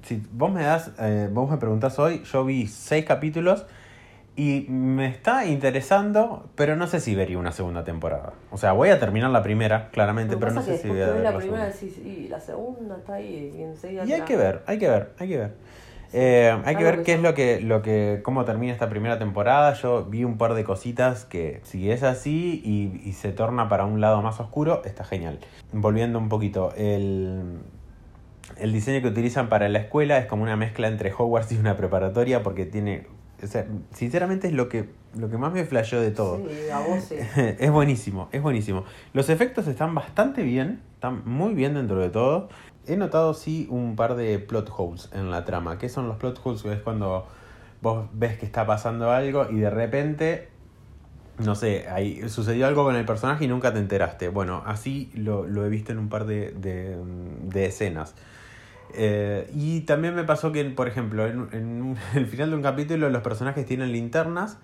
Si 0.03 0.21
vos 0.31 0.51
me 0.51 0.63
das, 0.63 0.91
eh, 0.99 1.29
vos 1.31 1.49
me 1.49 1.57
preguntás 1.57 1.97
hoy, 1.99 2.21
yo 2.23 2.45
vi 2.45 2.67
seis 2.67 3.05
capítulos 3.05 3.65
y 4.37 4.65
me 4.69 5.07
está 5.07 5.45
interesando, 5.45 6.49
pero 6.55 6.75
no 6.75 6.87
sé 6.87 6.99
si 6.99 7.15
vería 7.15 7.37
una 7.39 7.51
segunda 7.53 7.83
temporada. 7.83 8.33
O 8.51 8.57
sea, 8.57 8.73
voy 8.73 8.89
a 8.89 8.99
terminar 8.99 9.29
la 9.31 9.41
primera, 9.43 9.89
claramente, 9.91 10.35
que 10.35 10.39
pero 10.39 10.51
no 10.51 10.61
sé 10.61 10.75
si 10.77 10.83
que 10.83 10.89
voy 10.89 11.01
a 11.01 11.05
ver 11.07 11.15
que 11.17 11.23
la 11.23 11.31
la 11.31 11.37
primera 11.37 11.71
segunda. 11.71 12.09
y 12.09 12.27
la 12.27 12.39
segunda 12.39 12.97
está 12.97 13.13
ahí 13.13 13.53
y 13.57 13.63
enseguida 13.63 14.03
Y 14.05 14.11
hay 14.13 14.19
la- 14.19 14.25
que 14.25 14.35
ver, 14.37 14.61
hay 14.67 14.77
que 14.77 14.89
ver, 14.89 15.11
hay 15.19 15.27
que 15.29 15.37
ver. 15.37 15.53
Eh, 16.13 16.49
hay 16.63 16.75
que 16.75 16.83
Algo 16.85 16.89
ver 16.91 16.95
que 16.97 17.03
qué 17.03 17.13
es 17.15 17.19
lo 17.21 17.33
que, 17.33 17.59
lo 17.61 17.81
que, 17.81 18.21
cómo 18.23 18.45
termina 18.45 18.71
esta 18.71 18.89
primera 18.89 19.17
temporada. 19.19 19.73
Yo 19.73 20.05
vi 20.05 20.23
un 20.23 20.37
par 20.37 20.53
de 20.53 20.63
cositas 20.63 21.25
que 21.25 21.59
si 21.63 21.89
es 21.91 22.03
así 22.03 22.61
y, 22.63 23.01
y 23.09 23.13
se 23.13 23.31
torna 23.31 23.67
para 23.69 23.85
un 23.85 23.99
lado 23.99 24.21
más 24.21 24.39
oscuro, 24.39 24.81
está 24.85 25.03
genial. 25.03 25.39
Volviendo 25.73 26.19
un 26.19 26.29
poquito, 26.29 26.73
el, 26.77 27.59
el 28.57 28.71
diseño 28.73 29.01
que 29.01 29.07
utilizan 29.09 29.49
para 29.49 29.67
la 29.67 29.79
escuela 29.79 30.17
es 30.17 30.25
como 30.25 30.43
una 30.43 30.55
mezcla 30.55 30.87
entre 30.87 31.11
Hogwarts 31.11 31.51
y 31.51 31.57
una 31.57 31.75
preparatoria 31.75 32.43
porque 32.43 32.65
tiene, 32.65 33.07
o 33.43 33.47
sea, 33.47 33.65
sinceramente 33.91 34.47
es 34.47 34.53
lo 34.53 34.69
que, 34.69 34.89
lo 35.17 35.29
que 35.29 35.37
más 35.37 35.53
me 35.53 35.65
flasheó 35.65 35.99
de 35.99 36.11
todo. 36.11 36.37
Sí, 36.37 36.69
a 36.69 36.79
vos 36.79 37.03
sí. 37.03 37.15
Es 37.59 37.71
buenísimo, 37.71 38.29
es 38.31 38.41
buenísimo. 38.41 38.85
Los 39.13 39.29
efectos 39.29 39.67
están 39.67 39.93
bastante 39.93 40.43
bien, 40.43 40.81
están 40.93 41.23
muy 41.25 41.53
bien 41.53 41.73
dentro 41.73 41.99
de 41.99 42.09
todo. 42.09 42.49
He 42.87 42.97
notado 42.97 43.33
sí 43.33 43.67
un 43.69 43.95
par 43.95 44.15
de 44.15 44.39
plot 44.39 44.71
holes 44.75 45.09
en 45.13 45.31
la 45.31 45.43
trama. 45.43 45.77
¿Qué 45.77 45.89
son 45.89 46.07
los 46.07 46.17
plot 46.17 46.39
holes? 46.43 46.63
Es 46.65 46.81
cuando 46.81 47.27
vos 47.81 48.07
ves 48.13 48.37
que 48.37 48.45
está 48.45 48.65
pasando 48.65 49.11
algo 49.11 49.47
y 49.49 49.57
de 49.57 49.69
repente, 49.69 50.49
no 51.39 51.55
sé, 51.55 51.87
ahí 51.89 52.27
sucedió 52.29 52.67
algo 52.67 52.83
con 52.83 52.95
el 52.95 53.05
personaje 53.05 53.45
y 53.45 53.47
nunca 53.47 53.73
te 53.73 53.79
enteraste. 53.79 54.29
Bueno, 54.29 54.63
así 54.65 55.11
lo, 55.15 55.45
lo 55.45 55.65
he 55.65 55.69
visto 55.69 55.91
en 55.91 55.99
un 55.99 56.09
par 56.09 56.25
de, 56.25 56.51
de, 56.51 56.97
de 57.43 57.65
escenas. 57.65 58.15
Eh, 58.93 59.49
y 59.53 59.81
también 59.81 60.15
me 60.15 60.23
pasó 60.23 60.51
que, 60.51 60.63
por 60.65 60.87
ejemplo, 60.87 61.25
en, 61.27 61.97
el 62.15 62.27
final 62.27 62.49
de 62.51 62.55
un 62.55 62.61
capítulo 62.63 63.09
los 63.09 63.21
personajes 63.21 63.65
tienen 63.65 63.91
linternas 63.91 64.57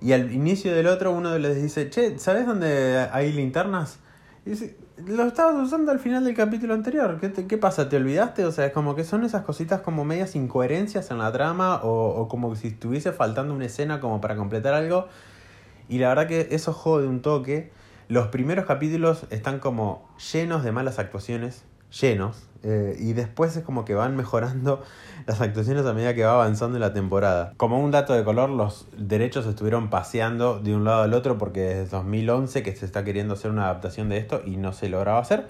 y 0.00 0.12
al 0.12 0.32
inicio 0.32 0.74
del 0.74 0.86
otro 0.88 1.12
uno 1.12 1.38
les 1.38 1.60
dice, 1.62 1.88
che, 1.90 2.18
¿sabes 2.18 2.46
dónde 2.46 3.08
hay 3.12 3.32
linternas? 3.32 3.98
Y 4.44 4.50
dice, 4.50 4.76
lo 5.06 5.24
estabas 5.26 5.54
usando 5.62 5.90
al 5.92 5.98
final 5.98 6.24
del 6.24 6.34
capítulo 6.34 6.74
anterior, 6.74 7.18
¿qué, 7.20 7.28
te- 7.28 7.46
qué 7.46 7.58
pasa? 7.58 7.88
¿Te 7.88 7.96
olvidaste? 7.96 8.44
O 8.44 8.52
sea, 8.52 8.66
es 8.66 8.72
como 8.72 8.94
que 8.94 9.04
son 9.04 9.24
esas 9.24 9.42
cositas 9.42 9.80
como 9.80 10.04
medias 10.04 10.34
incoherencias 10.36 11.10
en 11.10 11.18
la 11.18 11.32
trama 11.32 11.80
o, 11.82 12.08
o 12.20 12.28
como 12.28 12.54
si 12.56 12.68
estuviese 12.68 13.12
faltando 13.12 13.54
una 13.54 13.66
escena 13.66 14.00
como 14.00 14.20
para 14.20 14.36
completar 14.36 14.74
algo. 14.74 15.08
Y 15.88 15.98
la 15.98 16.08
verdad 16.08 16.26
que 16.28 16.48
eso 16.50 16.72
jode 16.72 17.06
un 17.06 17.22
toque. 17.22 17.70
Los 18.08 18.28
primeros 18.28 18.66
capítulos 18.66 19.26
están 19.30 19.58
como 19.58 20.08
llenos 20.32 20.62
de 20.64 20.72
malas 20.72 20.98
actuaciones, 20.98 21.64
llenos. 21.90 22.48
eh, 22.62 22.96
y 22.98 23.12
después 23.12 23.56
es 23.56 23.62
como 23.62 23.84
que 23.84 23.94
van 23.94 24.16
mejorando 24.16 24.82
las 25.26 25.40
actuaciones 25.40 25.86
a 25.86 25.92
medida 25.92 26.14
que 26.14 26.24
va 26.24 26.32
avanzando 26.32 26.78
la 26.78 26.92
temporada. 26.92 27.52
Como 27.56 27.78
un 27.78 27.90
dato 27.90 28.12
de 28.12 28.24
color, 28.24 28.50
los 28.50 28.88
derechos 28.96 29.46
estuvieron 29.46 29.88
paseando 29.90 30.58
de 30.58 30.74
un 30.74 30.84
lado 30.84 31.02
al 31.02 31.14
otro 31.14 31.38
porque 31.38 31.60
desde 31.60 31.86
2011 31.86 32.62
que 32.62 32.74
se 32.74 32.86
está 32.86 33.04
queriendo 33.04 33.34
hacer 33.34 33.50
una 33.50 33.64
adaptación 33.64 34.08
de 34.08 34.18
esto 34.18 34.42
y 34.44 34.56
no 34.56 34.72
se 34.72 34.88
lograba 34.88 35.18
hacer. 35.20 35.46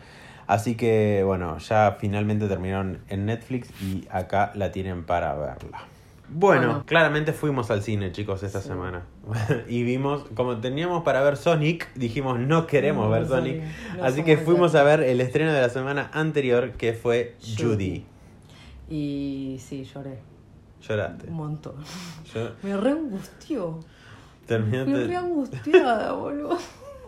Así 0.46 0.76
que 0.76 1.22
bueno, 1.24 1.58
ya 1.58 1.96
finalmente 1.98 2.46
terminaron 2.48 3.00
en 3.08 3.26
Netflix 3.26 3.70
y 3.80 4.06
acá 4.10 4.52
la 4.54 4.70
tienen 4.70 5.04
para 5.04 5.34
verla. 5.34 5.95
Bueno, 6.28 6.66
Bueno. 6.66 6.82
claramente 6.86 7.32
fuimos 7.32 7.70
al 7.70 7.82
cine, 7.82 8.10
chicos, 8.12 8.42
esta 8.42 8.60
Sí. 8.60 8.68
semana. 8.68 9.04
y 9.68 9.82
vimos, 9.84 10.24
como 10.34 10.56
teníamos 10.58 11.04
para 11.04 11.22
ver 11.22 11.36
Sonic, 11.36 11.92
dijimos 11.94 12.38
no 12.40 12.66
queremos 12.66 13.04
No, 13.04 13.10
ver 13.10 13.26
Sonic. 13.28 13.62
No 13.96 14.04
Así 14.04 14.24
que 14.24 14.36
fuimos 14.36 14.74
a 14.74 14.82
ver 14.82 15.00
el 15.02 15.20
estreno 15.20 15.52
de 15.52 15.60
la 15.60 15.68
semana 15.68 16.10
anterior, 16.12 16.72
que 16.72 16.92
fue 16.94 17.36
Judy. 17.56 18.04
Y 18.90 19.58
sí, 19.60 19.84
lloré. 19.84 20.18
Lloraste. 20.86 21.28
Un 21.28 21.34
montón. 21.34 21.74
Yo 22.34 22.50
Me 22.62 22.76
re 22.76 22.90
angustió. 22.90 23.80
terminaste- 24.46 24.86
Me 24.92 25.06
re 25.06 25.16
angustiada, 25.16 26.12
boludo. 26.12 26.58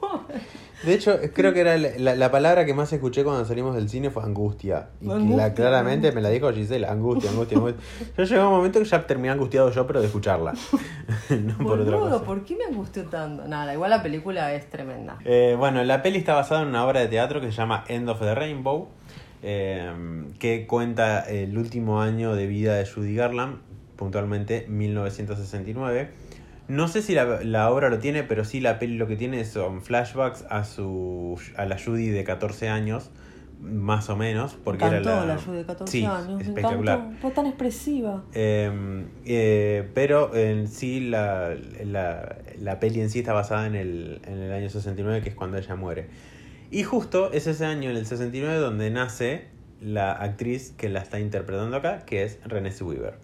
De 0.84 0.94
hecho, 0.94 1.18
creo 1.34 1.52
que 1.52 1.60
era 1.62 1.76
la, 1.76 1.88
la- 1.98 2.14
la 2.14 2.30
palabra 2.30 2.64
que 2.64 2.72
más 2.72 2.92
escuché 2.92 3.24
cuando 3.24 3.44
salimos 3.44 3.74
del 3.74 3.88
cine 3.88 4.10
fue 4.10 4.22
angustia. 4.22 4.90
Y 5.00 5.10
Angustia, 5.10 5.36
la, 5.36 5.52
claramente 5.54 6.12
me 6.12 6.20
la 6.20 6.28
dijo 6.28 6.52
Gisela, 6.52 6.92
angustia, 6.92 7.30
angustia, 7.30 7.58
angustia. 7.58 7.82
Yo 8.16 8.22
llegué 8.24 8.40
a 8.40 8.46
un 8.46 8.52
momento 8.54 8.78
que 8.78 8.84
ya 8.84 9.04
terminé 9.04 9.30
angustiado 9.30 9.72
yo, 9.72 9.86
pero 9.88 10.00
de 10.00 10.06
escucharla. 10.06 10.54
no 11.30 11.58
por 11.58 11.80
otra 11.80 11.98
cosa. 11.98 12.22
¿por 12.24 12.44
qué 12.44 12.54
me 12.54 12.64
angustió 12.64 13.02
tanto? 13.06 13.48
Nada, 13.48 13.74
igual 13.74 13.90
la 13.90 14.04
película 14.04 14.54
es 14.54 14.70
tremenda. 14.70 15.18
Eh, 15.24 15.56
bueno, 15.58 15.82
la 15.82 16.00
peli 16.00 16.18
está 16.18 16.34
basada 16.34 16.62
en 16.62 16.68
una 16.68 16.86
obra 16.86 17.00
de 17.00 17.08
teatro 17.08 17.40
que 17.40 17.46
se 17.50 17.56
llama 17.56 17.84
End 17.88 18.08
of 18.08 18.20
the 18.20 18.36
Rainbow, 18.36 18.88
eh, 19.42 19.90
que 20.38 20.68
cuenta 20.68 21.22
el 21.28 21.58
último 21.58 22.00
año 22.00 22.36
de 22.36 22.46
vida 22.46 22.76
de 22.76 22.86
Judy 22.86 23.16
Garland, 23.16 23.56
puntualmente 23.96 24.64
1969. 24.68 26.10
No 26.68 26.86
sé 26.88 27.00
si 27.02 27.14
la, 27.14 27.42
la 27.42 27.70
obra 27.70 27.88
lo 27.88 27.98
tiene, 27.98 28.22
pero 28.24 28.44
sí 28.44 28.60
la 28.60 28.78
peli 28.78 28.96
lo 28.96 29.06
que 29.06 29.16
tiene 29.16 29.44
son 29.44 29.82
flashbacks 29.82 30.44
a 30.50 30.64
su 30.64 31.40
a 31.56 31.64
la 31.64 31.78
Judy 31.82 32.08
de 32.10 32.24
14 32.24 32.68
años, 32.68 33.10
más 33.60 34.10
o 34.10 34.16
menos, 34.16 34.56
porque 34.62 34.84
me 34.84 34.90
encantó 34.98 35.10
era 35.10 35.20
la... 35.24 35.34
la 35.34 35.40
Judy 35.40 35.56
de 35.58 35.64
14 35.64 35.90
Sí, 35.90 36.04
años. 36.04 36.36
Me 36.36 36.42
espectacular. 36.42 36.98
encantó. 36.98 37.20
Fue 37.22 37.30
tan 37.30 37.46
expresiva. 37.46 38.22
Eh, 38.34 39.04
eh, 39.24 39.88
pero 39.94 40.34
en 40.36 40.68
sí 40.68 41.00
la, 41.00 41.54
la, 41.84 42.36
la 42.60 42.80
peli 42.80 43.00
en 43.00 43.08
sí 43.10 43.20
está 43.20 43.32
basada 43.32 43.66
en 43.66 43.74
el, 43.74 44.20
en 44.26 44.38
el 44.38 44.52
año 44.52 44.68
69, 44.68 45.22
que 45.22 45.30
es 45.30 45.34
cuando 45.34 45.56
ella 45.56 45.74
muere. 45.74 46.06
Y 46.70 46.82
justo 46.82 47.32
es 47.32 47.46
ese 47.46 47.64
año, 47.64 47.88
en 47.88 47.96
el 47.96 48.04
69, 48.04 48.56
donde 48.58 48.90
nace 48.90 49.46
la 49.80 50.12
actriz 50.12 50.74
que 50.76 50.88
la 50.90 51.00
está 51.00 51.18
interpretando 51.18 51.76
acá, 51.78 52.00
que 52.04 52.24
es 52.24 52.38
Renée 52.44 52.72
Zellweger. 52.72 53.14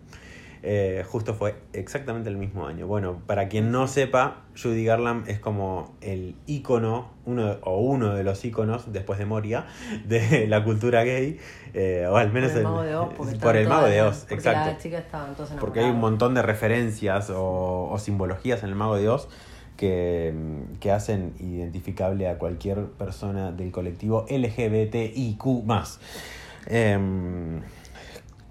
Eh, 0.67 1.05
justo 1.07 1.35
fue 1.35 1.57
exactamente 1.75 2.31
el 2.31 2.39
mismo 2.39 2.67
año. 2.67 2.87
Bueno, 2.87 3.21
para 3.27 3.49
quien 3.49 3.71
no 3.71 3.87
sepa, 3.87 4.45
Judy 4.61 4.83
Garland 4.83 5.29
es 5.29 5.39
como 5.39 5.95
el 6.01 6.37
ícono, 6.47 7.11
uno, 7.27 7.57
o 7.61 7.81
uno 7.81 8.15
de 8.15 8.25
los 8.25 8.43
íconos, 8.47 8.91
después 8.91 9.19
de 9.19 9.27
Moria, 9.27 9.67
de 10.07 10.47
la 10.49 10.65
cultura 10.65 11.05
gay, 11.05 11.39
eh, 11.75 12.07
o 12.09 12.17
al 12.17 12.33
menos 12.33 12.53
por 12.53 12.57
el 12.57 12.65
el- 12.65 12.73
mago 12.73 12.83
de 12.83 12.97
Oz. 12.97 13.35
por 13.43 13.57
el 13.57 13.69
mago 13.69 13.87
de 13.89 14.01
Oz, 14.01 14.21
porque 14.21 14.35
exacto. 14.37 14.71
las 14.71 14.83
chicas 14.83 15.05
estaban 15.05 15.29
entonces 15.29 15.57
Porque 15.61 15.81
hay 15.81 15.91
un 15.91 16.01
montón 16.01 16.33
de 16.33 16.41
referencias 16.41 17.29
o, 17.29 17.91
o 17.93 17.99
simbologías 17.99 18.63
en 18.63 18.71
el 18.71 18.75
Mago 18.75 18.97
de 18.97 19.11
Oz 19.11 19.29
que, 19.77 20.33
que 20.81 20.93
hacen 20.93 21.35
identificable 21.41 22.27
a 22.27 22.39
cualquier 22.39 22.87
persona 22.87 23.53
del 23.53 23.71
colectivo 23.71 24.25
LGBTIQ. 24.31 25.45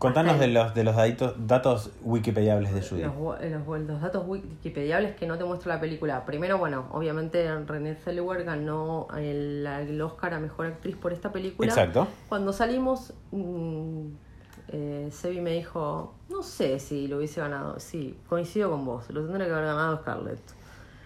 Contanos 0.03 0.37
de 0.37 0.47
los, 0.47 0.73
de 0.73 0.83
los 0.83 0.95
datos, 0.95 1.33
datos 1.37 1.91
wikipediables 2.03 2.73
de 2.73 2.81
Judy. 2.81 3.03
Los, 3.03 3.15
los, 3.67 3.81
los 3.87 4.01
datos 4.01 4.23
wikipediables 4.27 5.15
que 5.15 5.25
no 5.25 5.37
te 5.37 5.45
muestra 5.45 5.75
la 5.75 5.79
película. 5.79 6.25
Primero, 6.25 6.57
bueno, 6.57 6.87
obviamente 6.91 7.47
Renée 7.65 7.95
Zellweger 7.95 8.43
ganó 8.43 9.07
el, 9.15 9.65
el 9.65 10.01
Oscar 10.01 10.33
a 10.33 10.39
Mejor 10.39 10.65
Actriz 10.65 10.97
por 10.97 11.13
esta 11.13 11.31
película. 11.31 11.69
Exacto. 11.69 12.07
Cuando 12.27 12.51
salimos, 12.51 13.13
mm, 13.31 14.07
eh, 14.67 15.09
Sebi 15.09 15.39
me 15.39 15.51
dijo, 15.51 16.13
no 16.29 16.43
sé 16.43 16.79
si 16.79 17.07
lo 17.07 17.17
hubiese 17.17 17.39
ganado. 17.39 17.79
Sí, 17.79 18.17
coincido 18.27 18.71
con 18.71 18.83
vos, 18.85 19.09
lo 19.09 19.23
tendría 19.23 19.47
que 19.47 19.53
haber 19.53 19.65
ganado 19.67 19.97
Scarlett. 20.01 20.62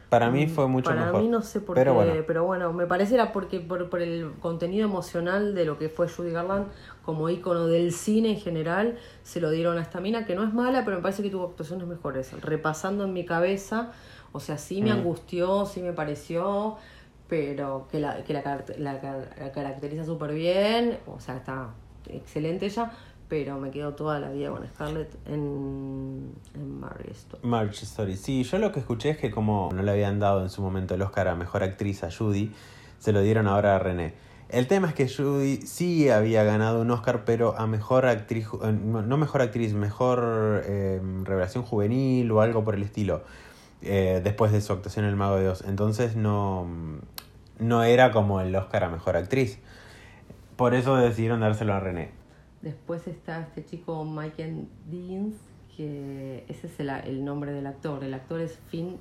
Para 0.09 0.29
mí 0.31 0.47
fue 0.47 0.67
mucho 0.67 0.89
Para 0.89 1.05
mejor. 1.05 1.21
mí 1.21 1.27
no 1.27 1.41
sé 1.41 1.59
por 1.59 1.75
pero 1.75 1.91
qué, 1.91 1.95
bueno, 1.95 2.23
pero 2.25 2.45
bueno, 2.45 2.71
me 2.73 2.85
parece 2.87 3.15
era 3.15 3.33
porque 3.33 3.59
por, 3.59 3.89
por 3.89 4.01
el 4.01 4.31
contenido 4.39 4.85
emocional 4.87 5.53
de 5.53 5.65
lo 5.65 5.77
que 5.77 5.89
fue 5.89 6.07
Judy 6.07 6.31
Garland 6.31 6.67
como 7.03 7.29
ícono 7.29 7.67
del 7.67 7.91
cine 7.91 8.31
en 8.31 8.39
general, 8.39 8.97
se 9.23 9.41
lo 9.41 9.49
dieron 9.51 9.77
a 9.77 9.81
esta 9.81 9.99
mina, 9.99 10.25
que 10.25 10.35
no 10.35 10.43
es 10.43 10.53
mala, 10.53 10.85
pero 10.85 10.97
me 10.97 11.03
parece 11.03 11.23
que 11.23 11.29
tuvo 11.29 11.45
actuaciones 11.47 11.87
mejores. 11.87 12.31
Repasando 12.41 13.03
en 13.05 13.13
mi 13.13 13.25
cabeza, 13.25 13.91
o 14.31 14.39
sea, 14.39 14.57
sí 14.57 14.81
me 14.81 14.91
Mm. 14.91 14.93
angustió, 14.93 15.65
sí 15.65 15.81
me 15.81 15.93
pareció, 15.93 16.77
pero 17.27 17.87
que 17.91 17.99
la, 17.99 18.23
que 18.23 18.33
la, 18.33 18.63
la 18.77 18.93
la 19.39 19.51
caracteriza 19.51 20.05
súper 20.05 20.33
bien, 20.33 20.99
o 21.07 21.19
sea, 21.19 21.35
está 21.37 21.69
excelente 22.09 22.65
ella, 22.67 22.91
pero 23.27 23.57
me 23.59 23.71
quedo 23.71 23.93
toda 23.93 24.19
la 24.19 24.29
vida 24.29 24.49
con 24.49 24.65
Scarlett 24.67 25.13
en, 25.25 26.33
en 26.53 26.79
Marriage 26.79 27.11
Story. 27.11 27.47
Marriage 27.47 27.83
Story. 27.83 28.15
Sí, 28.15 28.43
yo 28.43 28.57
lo 28.57 28.71
que 28.71 28.79
escuché 28.79 29.09
es 29.09 29.17
que 29.17 29.31
como 29.31 29.69
no 29.73 29.83
le 29.83 29.91
habían 29.91 30.19
dado 30.19 30.43
en 30.43 30.49
su 30.49 30.61
momento 30.61 30.95
el 30.95 31.01
Oscar 31.01 31.27
a 31.27 31.35
Mejor 31.35 31.63
Actriz 31.63 32.03
a 32.03 32.11
Judy, 32.11 32.51
se 32.99 33.11
lo 33.11 33.21
dieron 33.21 33.47
ahora 33.47 33.75
a 33.75 33.79
René. 33.79 34.13
El 34.49 34.67
tema 34.67 34.87
es 34.87 34.93
que 34.93 35.09
Judy 35.09 35.57
sí 35.57 36.09
había 36.09 36.45
ganado 36.45 36.81
un 36.81 36.89
Oscar, 36.91 37.25
pero 37.25 37.57
a 37.57 37.67
Mejor 37.67 38.05
Actriz, 38.05 38.47
eh, 38.63 38.71
no 38.71 39.17
Mejor 39.17 39.41
Actriz, 39.41 39.73
Mejor 39.73 40.63
eh, 40.65 41.01
Revelación 41.23 41.65
Juvenil 41.65 42.31
o 42.31 42.39
algo 42.39 42.63
por 42.63 42.75
el 42.75 42.83
estilo, 42.83 43.23
eh, 43.81 44.21
después 44.23 44.53
de 44.53 44.61
su 44.61 44.71
actuación 44.71 45.03
en 45.03 45.11
El 45.11 45.17
Mago 45.17 45.35
de 45.35 45.49
Oz. 45.49 45.65
Entonces 45.67 46.15
no, 46.15 46.65
no 47.59 47.83
era 47.83 48.11
como 48.11 48.39
el 48.39 48.55
Oscar 48.55 48.85
a 48.85 48.89
Mejor 48.89 49.17
Actriz. 49.17 49.59
Por 50.55 50.73
eso 50.73 50.95
decidieron 50.95 51.41
dárselo 51.41 51.73
a 51.73 51.81
René. 51.81 52.11
Después 52.61 53.07
está 53.07 53.41
este 53.41 53.63
chico 53.65 54.03
Michael 54.03 54.67
Deans, 54.89 55.35
que 55.75 56.43
ese 56.47 56.67
es 56.67 56.79
el, 56.79 56.89
el 56.89 57.23
nombre 57.23 57.51
del 57.51 57.67
actor. 57.67 58.03
El 58.03 58.13
actor 58.13 58.41
es 58.41 58.57
Finn 58.69 58.97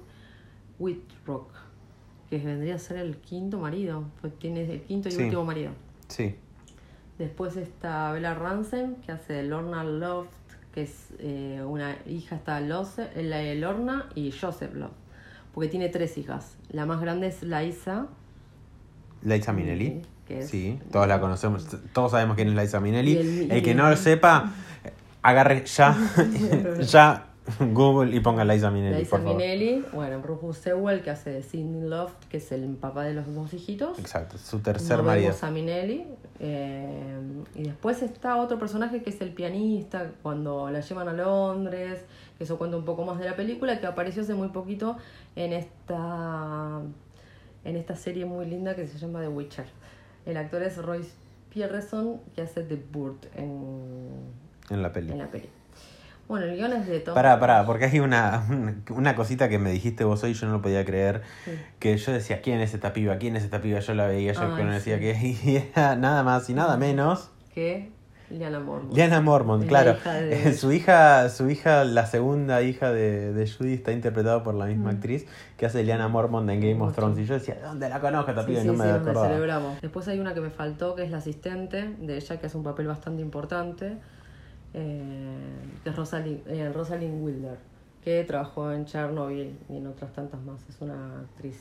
Whitrock, 0.78 1.50
que 2.28 2.38
vendría 2.38 2.74
a 2.74 2.78
ser 2.78 2.98
el 2.98 3.16
quinto 3.16 3.58
marido. 3.58 4.04
Pues 4.20 4.38
tiene 4.38 4.70
el 4.70 4.82
quinto 4.82 5.08
y 5.08 5.12
Sí. 5.12 5.22
último 5.22 5.44
marido. 5.44 5.72
Sí. 6.08 6.34
Después 7.18 7.56
está 7.56 8.12
Bella 8.12 8.34
Ramsey, 8.34 8.96
que 9.06 9.12
hace 9.12 9.42
Lorna 9.42 9.82
Loft, 9.84 10.28
que 10.72 10.82
es 10.82 11.08
eh, 11.18 11.62
una 11.66 11.96
hija, 12.06 12.36
está 12.36 12.60
Lose- 12.60 13.10
la 13.22 13.38
de 13.38 13.54
Lorna 13.54 14.10
y 14.14 14.32
Joseph 14.32 14.74
Loft. 14.74 14.92
Porque 15.54 15.70
tiene 15.70 15.88
tres 15.88 16.18
hijas. 16.18 16.58
La 16.70 16.84
más 16.84 17.00
grande 17.00 17.28
es 17.28 17.42
Liza. 17.42 18.08
Liza 19.22 19.52
Minnelli. 19.54 20.02
Que 20.26 20.40
es- 20.40 20.48
Sí, 20.48 20.78
todos 20.92 21.06
la 21.08 21.20
conocemos, 21.20 21.66
todos 21.92 22.10
sabemos 22.12 22.36
quién 22.36 22.48
es 22.48 22.54
Liza 22.54 22.80
Minnelli. 22.80 23.16
El- 23.16 23.52
el, 23.52 23.62
que 23.62 23.74
no 23.74 23.88
lo 23.88 23.96
sepa, 23.96 24.52
agarre 25.22 25.64
ya, 25.66 25.96
ya 26.80 27.26
Google 27.60 28.14
y 28.16 28.20
ponga 28.20 28.44
Liza 28.44 28.70
Minnelli, 28.72 28.98
Liza 28.98 29.10
por 29.10 29.20
favor. 29.20 29.36
Minnelli, 29.36 29.84
bueno, 29.92 30.20
Rufus 30.20 30.56
Sewell, 30.58 31.00
que 31.02 31.10
hace 31.10 31.30
de 31.30 31.42
Sidney 31.44 31.88
Loft, 31.88 32.24
que 32.28 32.38
es 32.38 32.50
el 32.52 32.64
papá 32.74 33.04
de 33.04 33.14
los 33.14 33.32
dos 33.32 33.54
hijitos. 33.54 33.98
Exacto, 34.00 34.36
su 34.38 34.58
tercer 34.58 34.98
No 34.98 35.04
marido. 35.04 35.28
vemos 35.28 35.42
a 35.44 35.50
Minelli. 35.50 36.06
eh, 36.40 37.18
y 37.54 37.62
después 37.62 38.02
está 38.02 38.36
otro 38.36 38.58
personaje 38.58 39.02
que 39.02 39.10
es 39.10 39.20
el 39.20 39.30
pianista 39.32 40.10
cuando 40.22 40.68
la 40.70 40.80
llevan 40.80 41.08
a 41.08 41.12
Londres, 41.12 42.00
que 42.36 42.44
eso 42.44 42.58
cuenta 42.58 42.76
un 42.76 42.84
poco 42.84 43.04
más 43.04 43.18
de 43.18 43.24
la 43.26 43.36
película, 43.36 43.80
que 43.80 43.86
apareció 43.86 44.22
hace 44.22 44.34
muy 44.34 44.48
poquito 44.48 44.96
en 45.36 45.52
esta, 45.52 46.80
en 47.64 47.76
esta 47.76 47.94
serie 47.96 48.24
muy 48.26 48.44
linda 48.46 48.74
que 48.74 48.86
se 48.86 48.98
llama 48.98 49.20
The 49.20 49.28
Witcher. 49.28 49.66
El 50.26 50.36
actor 50.36 50.62
es 50.62 50.76
Royce 50.76 51.10
Pierreson, 51.50 52.20
que 52.34 52.42
hace 52.42 52.62
The 52.62 52.76
Bird 52.76 53.16
en, 53.36 54.10
En 54.70 54.82
la 54.82 54.92
peli. 54.92 55.12
en 55.12 55.18
la 55.18 55.28
peli. 55.30 55.48
Bueno, 56.28 56.46
el 56.46 56.56
guion 56.56 56.72
es 56.72 56.88
de 56.88 56.98
Tom. 56.98 57.14
Pará, 57.14 57.38
pará, 57.38 57.64
porque 57.64 57.84
hay 57.84 58.00
una, 58.00 58.44
una 58.90 59.14
cosita 59.14 59.48
que 59.48 59.60
me 59.60 59.70
dijiste 59.70 60.02
vos 60.02 60.24
hoy 60.24 60.34
yo 60.34 60.46
no 60.48 60.54
lo 60.54 60.60
podía 60.62 60.84
creer. 60.84 61.22
Sí. 61.44 61.52
Que 61.78 61.96
yo 61.96 62.12
decía, 62.12 62.42
¿quién 62.42 62.60
es 62.60 62.74
esta 62.74 62.92
piba? 62.92 63.16
¿Quién 63.18 63.36
es 63.36 63.44
esta 63.44 63.60
piba? 63.60 63.78
Yo 63.78 63.94
la 63.94 64.08
veía, 64.08 64.32
yo 64.32 64.54
Ay, 64.56 64.64
me 64.64 64.72
decía 64.72 64.96
sí. 64.98 65.00
que 65.00 65.48
y 65.48 65.56
era 65.74 65.94
nada 65.94 66.24
más 66.24 66.50
y 66.50 66.54
nada 66.54 66.76
menos. 66.76 67.30
Que 67.54 67.92
Liana 68.30 68.60
Mormont. 68.60 68.92
Liana 68.94 69.16
Es 69.18 69.24
la 69.24 69.66
claro. 69.68 69.92
hija 69.92 70.12
de- 70.20 70.52
su 70.54 70.72
hija, 70.72 71.28
su 71.28 71.48
hija, 71.50 71.84
la 71.84 72.06
segunda 72.06 72.62
hija 72.62 72.90
de, 72.92 73.32
de 73.32 73.50
Judy 73.50 73.74
está 73.74 73.92
interpretada 73.92 74.42
por 74.42 74.54
la 74.54 74.66
misma 74.66 74.90
actriz 74.90 75.26
que 75.56 75.66
hace 75.66 75.82
Liana 75.84 76.08
Mormont 76.08 76.48
en 76.50 76.60
Game 76.60 76.80
of. 76.82 76.94
Thrones. 76.94 77.18
Y 77.18 77.24
yo 77.24 77.34
decía, 77.34 77.58
¿dónde 77.62 77.88
la 77.88 78.00
conozco 78.00 78.30
esta 78.30 78.42
Sí, 78.42 78.48
piba? 78.48 78.60
sí, 78.60 78.66
y 78.66 78.70
no 78.70 78.76
me 78.76 78.84
sí, 78.84 78.90
donde 78.90 79.00
acordaba. 79.10 79.28
celebramos. 79.28 79.80
Después 79.80 80.08
hay 80.08 80.18
una 80.18 80.34
que 80.34 80.40
me 80.40 80.50
faltó, 80.50 80.94
que 80.94 81.04
es 81.04 81.10
la 81.10 81.18
asistente 81.18 81.94
de 82.00 82.16
ella, 82.16 82.40
que 82.40 82.46
hace 82.46 82.56
un 82.56 82.64
papel 82.64 82.86
bastante 82.86 83.22
importante, 83.22 83.96
eh, 84.74 85.38
que 85.84 85.90
es 85.90 85.96
Rosalind, 85.96 86.46
eh, 86.48 86.70
Rosalind 86.72 87.22
Wilder, 87.24 87.56
que 88.04 88.24
trabajó 88.24 88.72
en 88.72 88.84
Chernobyl 88.84 89.56
y 89.68 89.76
en 89.76 89.86
otras 89.86 90.12
tantas 90.12 90.40
más. 90.42 90.60
Es 90.68 90.80
una 90.80 91.20
actriz 91.20 91.60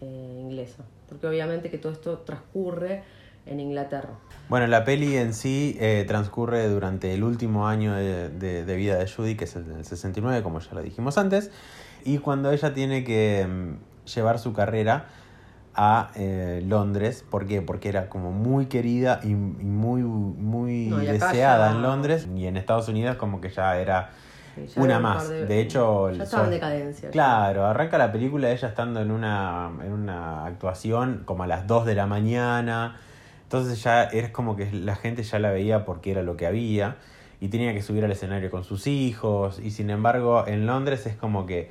eh, 0.00 0.38
inglesa. 0.40 0.84
Porque 1.08 1.26
obviamente 1.26 1.70
que 1.70 1.78
todo 1.78 1.92
esto 1.92 2.18
transcurre 2.18 3.02
en 3.46 3.60
Inglaterra. 3.60 4.10
Bueno, 4.48 4.66
la 4.66 4.84
peli 4.84 5.16
en 5.16 5.32
sí 5.34 5.76
eh, 5.80 6.04
transcurre 6.06 6.68
durante 6.68 7.14
el 7.14 7.24
último 7.24 7.66
año 7.68 7.94
de, 7.94 8.28
de- 8.28 8.64
de 8.64 8.76
vida 8.76 8.96
de 8.96 9.08
Judy, 9.10 9.34
que 9.36 9.44
es 9.44 9.56
el 9.56 9.66
del 9.66 9.84
69, 9.84 10.42
como 10.42 10.60
ya 10.60 10.72
lo 10.74 10.82
dijimos 10.82 11.16
antes, 11.18 11.50
y 12.04 12.18
cuando 12.18 12.50
ella 12.52 12.74
tiene 12.74 13.02
que 13.04 13.46
mm, 13.48 14.06
llevar 14.14 14.38
su 14.38 14.52
carrera 14.52 15.06
a 15.74 16.10
eh, 16.16 16.62
Londres, 16.66 17.24
¿por 17.28 17.46
qué? 17.46 17.62
Porque 17.62 17.88
era 17.88 18.08
como 18.10 18.30
muy 18.30 18.66
querida 18.66 19.20
y, 19.22 19.28
y 19.28 19.32
muy, 19.34 20.02
muy 20.02 20.88
No, 20.88 21.02
y 21.02 21.08
acá 21.08 21.28
deseada 21.32 21.70
ya- 21.70 21.76
en 21.76 21.82
Londres, 21.82 22.28
y 22.36 22.46
en 22.46 22.56
Estados 22.58 22.88
Unidos 22.88 23.16
como 23.16 23.40
que 23.40 23.48
ya 23.48 23.78
era 23.78 24.10
Sí, 24.54 24.66
ya 24.66 24.82
una 24.82 24.94
era 24.94 25.00
más. 25.00 25.30
de- 25.30 25.46
De 25.46 25.60
hecho, 25.60 26.10
ya 26.10 26.24
estaba 26.24 26.44
en 26.44 26.50
decadencia. 26.50 27.08
ya. 27.08 27.10
Claro, 27.10 27.64
arranca 27.64 27.96
la 27.96 28.12
película 28.12 28.50
ella 28.50 28.68
estando 28.68 29.00
en 29.00 29.10
una, 29.10 29.70
en 29.82 29.92
una 29.92 30.44
actuación 30.44 31.22
como 31.24 31.44
a 31.44 31.46
las 31.46 31.66
2 31.66 31.86
de 31.86 31.94
la 31.94 32.06
mañana. 32.06 32.96
Entonces 33.52 33.82
ya 33.82 34.04
es 34.04 34.30
como 34.30 34.56
que 34.56 34.72
la 34.72 34.96
gente 34.96 35.22
ya 35.22 35.38
la 35.38 35.50
veía 35.50 35.84
porque 35.84 36.10
era 36.10 36.22
lo 36.22 36.38
que 36.38 36.46
había. 36.46 36.96
Y 37.38 37.48
tenía 37.48 37.74
que 37.74 37.82
subir 37.82 38.02
al 38.02 38.10
escenario 38.10 38.50
con 38.50 38.64
sus 38.64 38.86
hijos. 38.86 39.60
Y 39.62 39.72
sin 39.72 39.90
embargo, 39.90 40.46
en 40.46 40.64
Londres 40.64 41.04
es 41.04 41.16
como 41.16 41.44
que. 41.44 41.70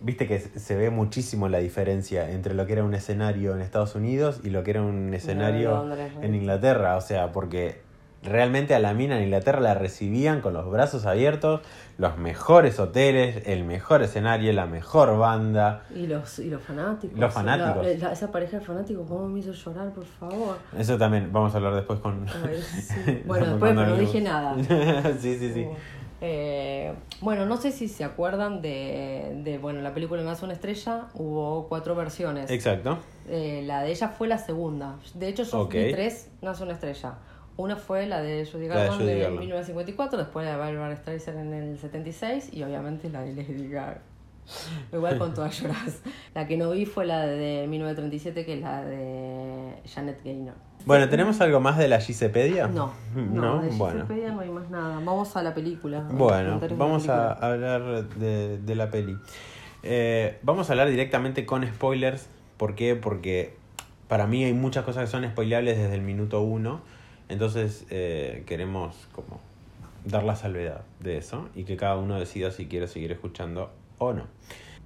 Viste 0.00 0.26
que 0.26 0.40
se 0.40 0.74
ve 0.74 0.90
muchísimo 0.90 1.48
la 1.48 1.58
diferencia 1.58 2.28
entre 2.32 2.52
lo 2.54 2.66
que 2.66 2.72
era 2.72 2.82
un 2.82 2.94
escenario 2.94 3.54
en 3.54 3.60
Estados 3.60 3.94
Unidos 3.94 4.40
y 4.42 4.50
lo 4.50 4.64
que 4.64 4.72
era 4.72 4.82
un 4.82 5.14
escenario 5.14 5.86
en 6.20 6.34
Inglaterra. 6.34 6.96
O 6.96 7.00
sea, 7.00 7.30
porque 7.30 7.80
realmente 8.24 8.74
a 8.74 8.78
la 8.78 8.94
mina 8.94 9.16
en 9.18 9.24
Inglaterra 9.24 9.60
la 9.60 9.74
recibían 9.74 10.40
con 10.40 10.52
los 10.54 10.70
brazos 10.70 11.06
abiertos, 11.06 11.60
los 11.98 12.16
mejores 12.18 12.80
hoteles, 12.80 13.46
el 13.46 13.64
mejor 13.64 14.02
escenario, 14.02 14.52
la 14.52 14.66
mejor 14.66 15.16
banda. 15.18 15.84
Y 15.94 16.06
los, 16.06 16.38
y 16.38 16.50
los 16.50 16.62
fanáticos. 16.62 17.18
Los 17.18 17.32
fanáticos. 17.32 17.86
La- 17.86 18.08
la- 18.08 18.12
esa 18.12 18.32
pareja 18.32 18.58
de 18.58 18.64
fanáticos, 18.64 19.06
¿cómo 19.08 19.28
me 19.28 19.40
hizo 19.40 19.52
llorar, 19.52 19.92
por 19.92 20.04
favor? 20.06 20.56
Eso 20.76 20.96
también 20.98 21.30
vamos 21.32 21.54
a 21.54 21.58
hablar 21.58 21.74
después 21.74 22.00
con... 22.00 22.26
A 22.28 22.46
ver, 22.46 22.60
sí. 22.62 23.22
Bueno, 23.26 23.46
después, 23.46 23.72
pero 23.74 23.86
no 23.90 23.96
dije 23.96 24.20
nada. 24.20 24.56
sí, 25.20 25.38
sí, 25.38 25.52
sí. 25.52 25.66
Eh, 26.26 26.94
bueno, 27.20 27.44
no 27.44 27.58
sé 27.58 27.70
si 27.70 27.86
se 27.88 28.02
acuerdan 28.02 28.62
de, 28.62 29.40
de, 29.44 29.58
bueno, 29.58 29.82
la 29.82 29.92
película 29.92 30.22
Nace 30.22 30.44
una 30.44 30.54
estrella, 30.54 31.08
hubo 31.14 31.68
cuatro 31.68 31.94
versiones. 31.94 32.50
Exacto. 32.50 32.98
Eh, 33.28 33.62
la 33.66 33.82
de 33.82 33.90
ella 33.90 34.08
fue 34.08 34.26
la 34.28 34.38
segunda. 34.38 34.96
De 35.14 35.28
hecho, 35.28 35.42
yo 35.42 35.60
Ok. 35.60 35.74
vi 35.74 35.92
tres 35.92 36.30
Nace 36.40 36.62
una 36.62 36.72
estrella. 36.72 37.14
Una 37.56 37.76
fue 37.76 38.06
la 38.06 38.20
de 38.20 38.46
Judy 38.50 38.68
La 38.68 38.74
de 38.74 38.80
Garland 38.88 39.06
de, 39.06 39.18
Garland. 39.18 39.38
1954, 39.40 40.18
después 40.18 40.44
la 40.44 40.52
de 40.52 40.58
Barbara 40.58 40.96
Streisand 40.96 41.38
en 41.38 41.52
el 41.52 41.78
76 41.78 42.50
y 42.52 42.62
obviamente 42.62 43.08
la 43.10 43.22
de 43.22 43.32
Lady 43.34 43.68
Gaga. 43.68 44.00
Igual 44.92 45.18
con 45.18 45.32
todas 45.34 45.58
lloras. 45.60 46.02
La 46.34 46.46
que 46.46 46.56
no 46.56 46.70
vi 46.70 46.84
fue 46.84 47.06
la 47.06 47.26
de 47.26 47.66
1937, 47.68 48.44
que 48.44 48.54
es 48.54 48.60
la 48.60 48.84
de 48.84 49.74
Janet 49.86 50.20
Gaynor. 50.24 50.54
Bueno, 50.84 51.08
¿tenemos 51.08 51.40
algo 51.40 51.60
más 51.60 51.78
de 51.78 51.88
la 51.88 52.00
Gisepedia? 52.00 52.66
No, 52.66 52.92
no, 53.14 53.62
de 53.62 53.70
bueno. 53.70 54.04
No 54.06 54.40
hay 54.40 54.50
más 54.50 54.68
nada. 54.68 54.96
Vamos 54.96 55.34
a 55.36 55.42
la 55.42 55.54
película. 55.54 55.98
a 56.00 56.12
Bueno, 56.12 56.58
de 56.60 56.68
vamos 56.74 57.08
a 57.08 57.36
película. 57.36 57.48
hablar 57.48 58.08
de, 58.08 58.58
de 58.58 58.74
la 58.74 58.90
peli. 58.90 59.16
Eh, 59.82 60.38
vamos 60.42 60.68
a 60.68 60.72
hablar 60.72 60.90
directamente 60.90 61.46
con 61.46 61.66
spoilers. 61.66 62.28
¿Por 62.56 62.74
qué? 62.74 62.96
Porque 62.96 63.56
para 64.08 64.26
mí 64.26 64.44
hay 64.44 64.52
muchas 64.52 64.84
cosas 64.84 65.04
que 65.04 65.10
son 65.10 65.24
spoilables 65.26 65.78
desde 65.78 65.94
el 65.94 66.02
minuto 66.02 66.42
uno. 66.42 66.80
Entonces 67.28 67.86
eh, 67.90 68.42
queremos 68.46 68.94
como 69.12 69.40
dar 70.04 70.24
la 70.24 70.36
salvedad 70.36 70.82
de 71.00 71.16
eso 71.16 71.48
y 71.54 71.64
que 71.64 71.76
cada 71.76 71.96
uno 71.96 72.18
decida 72.18 72.50
si 72.50 72.66
quiere 72.66 72.88
seguir 72.88 73.12
escuchando 73.12 73.70
o 73.98 74.12
no. 74.12 74.26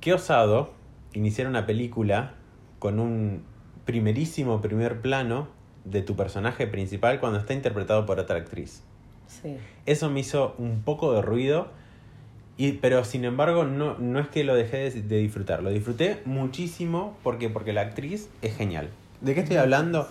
Qué 0.01 0.12
osado 0.12 0.70
iniciar 1.12 1.49
una 1.49 1.66
película 1.66 2.34
con 2.78 3.01
un 3.01 3.43
primerísimo 3.84 4.61
primer 4.61 5.01
plano 5.01 5.49
de 5.84 6.03
tu 6.03 6.14
personaje 6.14 6.66
principal 6.66 7.18
cuando 7.20 7.39
está 7.39 7.55
interpretado 7.55 8.07
por 8.07 8.20
otra 8.20 8.36
actriz. 8.36 8.82
Sí. 9.26 9.57
Eso 9.86 10.11
me 10.11 10.20
hizo 10.20 10.55
un 10.59 10.82
poco 10.82 11.12
de 11.12 11.22
ruido, 11.22 11.68
y, 12.57 12.72
pero 12.72 13.05
sin 13.05 13.24
embargo 13.24 13.64
no, 13.64 13.99
no 13.99 14.20
es 14.20 14.28
que 14.28 14.45
lo 14.45 14.55
dejé 14.55 14.91
de, 14.91 15.03
de 15.03 15.18
disfrutar, 15.18 15.62
lo 15.62 15.70
disfruté 15.70 16.20
muchísimo 16.24 17.16
porque, 17.22 17.49
porque 17.49 17.72
la 17.72 17.82
actriz 17.82 18.28
es 18.43 18.57
genial. 18.57 18.91
¿De 19.20 19.34
qué 19.34 19.41
estoy 19.41 19.57
hablando? 19.57 20.09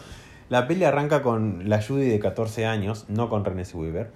La 0.50 0.66
peli 0.66 0.86
arranca 0.86 1.22
con 1.22 1.68
la 1.68 1.82
Judy 1.82 2.08
de 2.08 2.20
14 2.20 2.66
años, 2.66 3.06
no 3.10 3.28
con 3.30 3.44
René 3.44 3.64
Weaver, 3.74 4.12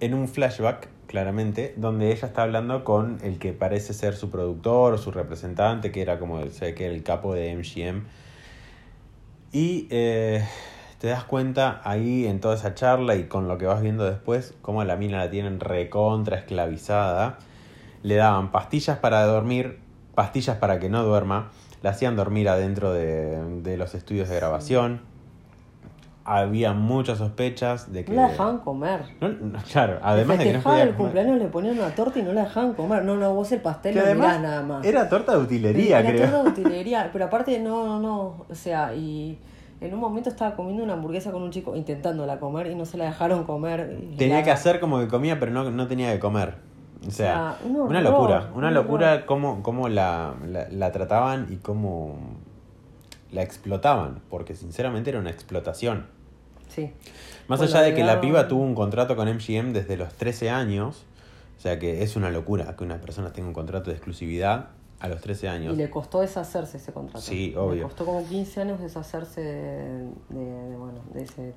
en 0.00 0.12
un 0.12 0.28
flashback, 0.28 0.88
claramente, 1.06 1.72
donde 1.78 2.12
ella 2.12 2.28
está 2.28 2.42
hablando 2.42 2.84
con 2.84 3.18
el 3.22 3.38
que 3.38 3.54
parece 3.54 3.94
ser 3.94 4.14
su 4.14 4.28
productor 4.28 4.92
o 4.92 4.98
su 4.98 5.10
representante, 5.10 5.90
que 5.90 6.02
era 6.02 6.18
como 6.18 6.44
sé 6.48 6.74
que 6.74 6.86
el 6.86 7.02
capo 7.02 7.32
de 7.32 7.56
MGM. 7.56 8.02
Y 9.52 9.86
eh, 9.88 10.44
te 10.98 11.08
das 11.08 11.24
cuenta 11.24 11.80
ahí 11.84 12.26
en 12.26 12.40
toda 12.40 12.56
esa 12.56 12.74
charla 12.74 13.16
y 13.16 13.24
con 13.24 13.48
lo 13.48 13.56
que 13.56 13.64
vas 13.64 13.80
viendo 13.80 14.04
después, 14.04 14.52
cómo 14.60 14.82
a 14.82 14.84
la 14.84 14.96
mina 14.96 15.16
la 15.16 15.30
tienen 15.30 15.60
recontra 15.60 16.36
esclavizada. 16.36 17.38
Le 18.02 18.16
daban 18.16 18.52
pastillas 18.52 18.98
para 18.98 19.24
dormir, 19.24 19.78
pastillas 20.14 20.58
para 20.58 20.78
que 20.78 20.90
no 20.90 21.02
duerma. 21.04 21.52
La 21.80 21.90
hacían 21.90 22.16
dormir 22.16 22.50
adentro 22.50 22.92
de, 22.92 23.62
de 23.62 23.78
los 23.78 23.94
estudios 23.94 24.28
de 24.28 24.36
grabación. 24.36 25.13
Había 26.26 26.72
muchas 26.72 27.18
sospechas 27.18 27.92
de 27.92 28.04
que... 28.04 28.12
No 28.12 28.22
la 28.22 28.28
dejaban 28.28 28.58
comer. 28.58 29.02
No, 29.20 29.28
no, 29.28 29.58
claro, 29.70 29.98
además 30.02 30.38
de 30.38 30.44
que 30.44 30.52
no 30.54 30.60
podía 30.62 30.82
el 30.84 30.88
comer. 30.88 30.96
cumpleaños, 30.96 31.38
le 31.38 31.46
ponían 31.48 31.78
una 31.78 31.94
torta 31.94 32.18
y 32.18 32.22
no 32.22 32.32
la 32.32 32.44
dejaban 32.44 32.72
comer. 32.72 33.04
No, 33.04 33.16
no, 33.16 33.34
vos 33.34 33.52
el 33.52 33.60
pastel 33.60 33.94
lo 33.94 34.14
mirás 34.14 34.40
nada 34.40 34.62
más. 34.62 34.86
era 34.86 35.08
torta 35.08 35.32
de 35.32 35.38
utilería, 35.38 36.00
Era 36.00 36.08
creo. 36.08 36.30
torta 36.30 36.42
de 36.44 36.48
utilería, 36.62 37.10
pero 37.12 37.26
aparte 37.26 37.60
no, 37.60 37.86
no, 37.86 38.00
no, 38.00 38.46
o 38.48 38.54
sea, 38.54 38.94
y 38.94 39.38
en 39.82 39.92
un 39.92 40.00
momento 40.00 40.30
estaba 40.30 40.56
comiendo 40.56 40.82
una 40.82 40.94
hamburguesa 40.94 41.30
con 41.30 41.42
un 41.42 41.50
chico 41.50 41.76
intentándola 41.76 42.38
comer 42.40 42.68
y 42.68 42.74
no 42.74 42.86
se 42.86 42.96
la 42.96 43.04
dejaron 43.04 43.44
comer. 43.44 43.94
Tenía 44.16 44.36
la- 44.38 44.42
que 44.44 44.50
hacer 44.50 44.80
como 44.80 44.98
que 45.00 45.08
comía, 45.08 45.38
pero 45.38 45.52
no, 45.52 45.70
no 45.70 45.86
tenía 45.88 46.10
que 46.12 46.20
comer. 46.20 46.54
O 47.06 47.10
sea, 47.10 47.50
Ah, 47.50 47.56
un 47.66 47.76
una 47.76 48.00
locura. 48.00 48.48
un 48.52 48.58
Una 48.60 48.70
locura 48.70 49.26
cómo, 49.26 49.62
cómo 49.62 49.90
la, 49.90 50.32
la, 50.46 50.68
la 50.70 50.90
trataban 50.90 51.48
y 51.50 51.56
cómo 51.56 52.16
la 53.34 53.42
explotaban. 53.42 54.20
Porque 54.30 54.54
sinceramente 54.56 55.10
era 55.10 55.18
una 55.20 55.30
explotación. 55.30 56.06
Sí. 56.68 56.90
Más 57.48 57.58
Bueno, 57.58 57.74
allá 57.74 57.82
de 57.84 57.94
que 57.94 58.02
la 58.04 58.20
piba 58.20 58.48
tuvo 58.48 58.62
un 58.62 58.74
contrato 58.74 59.14
con 59.16 59.28
MGM 59.28 59.72
desde 59.72 59.96
los 59.96 60.14
13 60.14 60.48
años. 60.50 61.04
O 61.58 61.60
sea 61.60 61.78
que 61.78 62.02
es 62.02 62.16
una 62.16 62.30
locura 62.30 62.74
que 62.76 62.84
una 62.84 63.00
persona 63.00 63.32
tenga 63.32 63.48
un 63.48 63.54
contrato 63.54 63.90
de 63.90 63.96
exclusividad 63.96 64.70
a 65.00 65.08
los 65.08 65.20
13 65.20 65.48
años. 65.48 65.74
Y 65.74 65.76
le 65.76 65.90
costó 65.90 66.20
deshacerse 66.20 66.78
ese 66.78 66.92
contrato. 66.92 67.20
Sí, 67.20 67.50
Le 67.50 67.58
obvio. 67.58 67.82
costó 67.84 68.04
como 68.06 68.26
15 68.26 68.60
años 68.62 68.80
deshacerse 68.80 69.40
de, 69.42 69.52
de- 70.30 70.68
de, 70.70 70.76
bueno, 70.76 71.00
de 71.12 71.22
ese... 71.22 71.52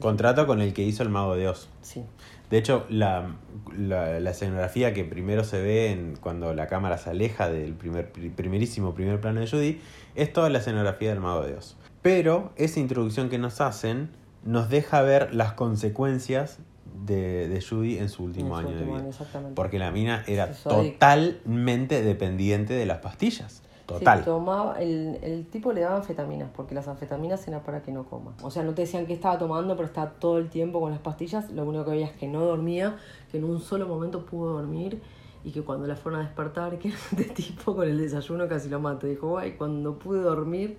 Contrato 0.00 0.46
con 0.46 0.60
el 0.60 0.74
que 0.74 0.82
hizo 0.82 1.02
el 1.02 1.08
Mago 1.08 1.36
de 1.36 1.48
Oz. 1.48 1.68
Sí. 1.80 2.04
De 2.50 2.58
hecho, 2.58 2.84
la, 2.90 3.34
la, 3.76 4.20
la 4.20 4.30
escenografía 4.30 4.92
que 4.92 5.04
primero 5.04 5.42
se 5.42 5.60
ve 5.62 5.90
en, 5.92 6.16
cuando 6.20 6.52
la 6.54 6.66
cámara 6.66 6.98
se 6.98 7.10
aleja 7.10 7.48
del 7.48 7.72
primer, 7.72 8.12
pri- 8.12 8.28
primerísimo 8.28 8.94
primer 8.94 9.20
plano 9.20 9.40
de 9.40 9.46
Judy 9.48 9.80
es 10.16 10.32
toda 10.32 10.50
la 10.50 10.58
escenografía 10.58 11.10
del 11.10 11.20
Mago 11.20 11.42
de 11.42 11.54
Oz. 11.54 11.76
Pero 12.02 12.52
esa 12.56 12.80
introducción 12.80 13.28
que 13.28 13.38
nos 13.38 13.60
hacen 13.60 14.10
nos 14.44 14.68
deja 14.68 15.02
ver 15.02 15.34
las 15.34 15.52
consecuencias 15.52 16.58
de, 17.04 17.48
de 17.48 17.60
Judy 17.60 17.98
en 17.98 18.08
su 18.08 18.24
último 18.24 18.58
En 18.58 18.62
su 18.62 18.68
año 18.68 18.78
último 18.78 18.96
de 18.96 19.02
vida. 19.02 19.50
Porque 19.54 19.78
la 19.78 19.90
mina 19.90 20.24
era 20.26 20.52
totalmente 20.52 22.02
dependiente 22.02 22.74
de 22.74 22.86
las 22.86 22.98
pastillas. 22.98 23.62
Total. 23.86 24.18
Sí, 24.18 24.24
tomaba, 24.24 24.80
el, 24.80 25.18
el 25.22 25.46
tipo 25.46 25.72
le 25.72 25.82
daba 25.82 25.98
anfetaminas, 25.98 26.50
porque 26.56 26.74
las 26.74 26.88
anfetaminas 26.88 27.46
eran 27.46 27.62
para 27.62 27.82
que 27.82 27.92
no 27.92 28.04
coma. 28.04 28.34
O 28.42 28.50
sea, 28.50 28.64
no 28.64 28.74
te 28.74 28.82
decían 28.82 29.06
qué 29.06 29.12
estaba 29.12 29.38
tomando, 29.38 29.76
pero 29.76 29.86
estaba 29.86 30.10
todo 30.10 30.38
el 30.38 30.48
tiempo 30.48 30.80
con 30.80 30.90
las 30.90 30.98
pastillas. 30.98 31.52
Lo 31.52 31.64
único 31.64 31.84
que 31.84 31.90
veía 31.92 32.06
es 32.06 32.12
que 32.12 32.26
no 32.26 32.44
dormía, 32.44 32.96
que 33.30 33.38
en 33.38 33.44
un 33.44 33.60
solo 33.60 33.86
momento 33.86 34.26
pudo 34.26 34.54
dormir 34.54 35.00
y 35.46 35.52
que 35.52 35.62
cuando 35.62 35.86
la 35.86 35.94
fueron 35.94 36.20
a 36.20 36.24
despertar, 36.24 36.76
que 36.76 36.92
de 37.12 37.24
tipo 37.24 37.76
con 37.76 37.88
el 37.88 37.96
desayuno 37.96 38.48
casi 38.48 38.68
lo 38.68 38.80
mata. 38.80 39.06
Dijo, 39.06 39.28
guay, 39.28 39.52
cuando 39.52 39.96
pude 39.96 40.20
dormir, 40.20 40.76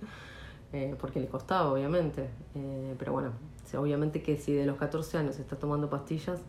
eh, 0.74 0.94
porque 1.00 1.20
le 1.20 1.26
costaba, 1.26 1.72
obviamente. 1.72 2.28
Eh, 2.54 2.94
pero 2.98 3.12
bueno, 3.12 3.32
obviamente 3.78 4.22
que 4.22 4.36
si 4.36 4.52
de 4.52 4.66
los 4.66 4.76
14 4.76 5.16
años 5.16 5.38
está 5.38 5.56
tomando 5.56 5.88
pastillas, 5.88 6.40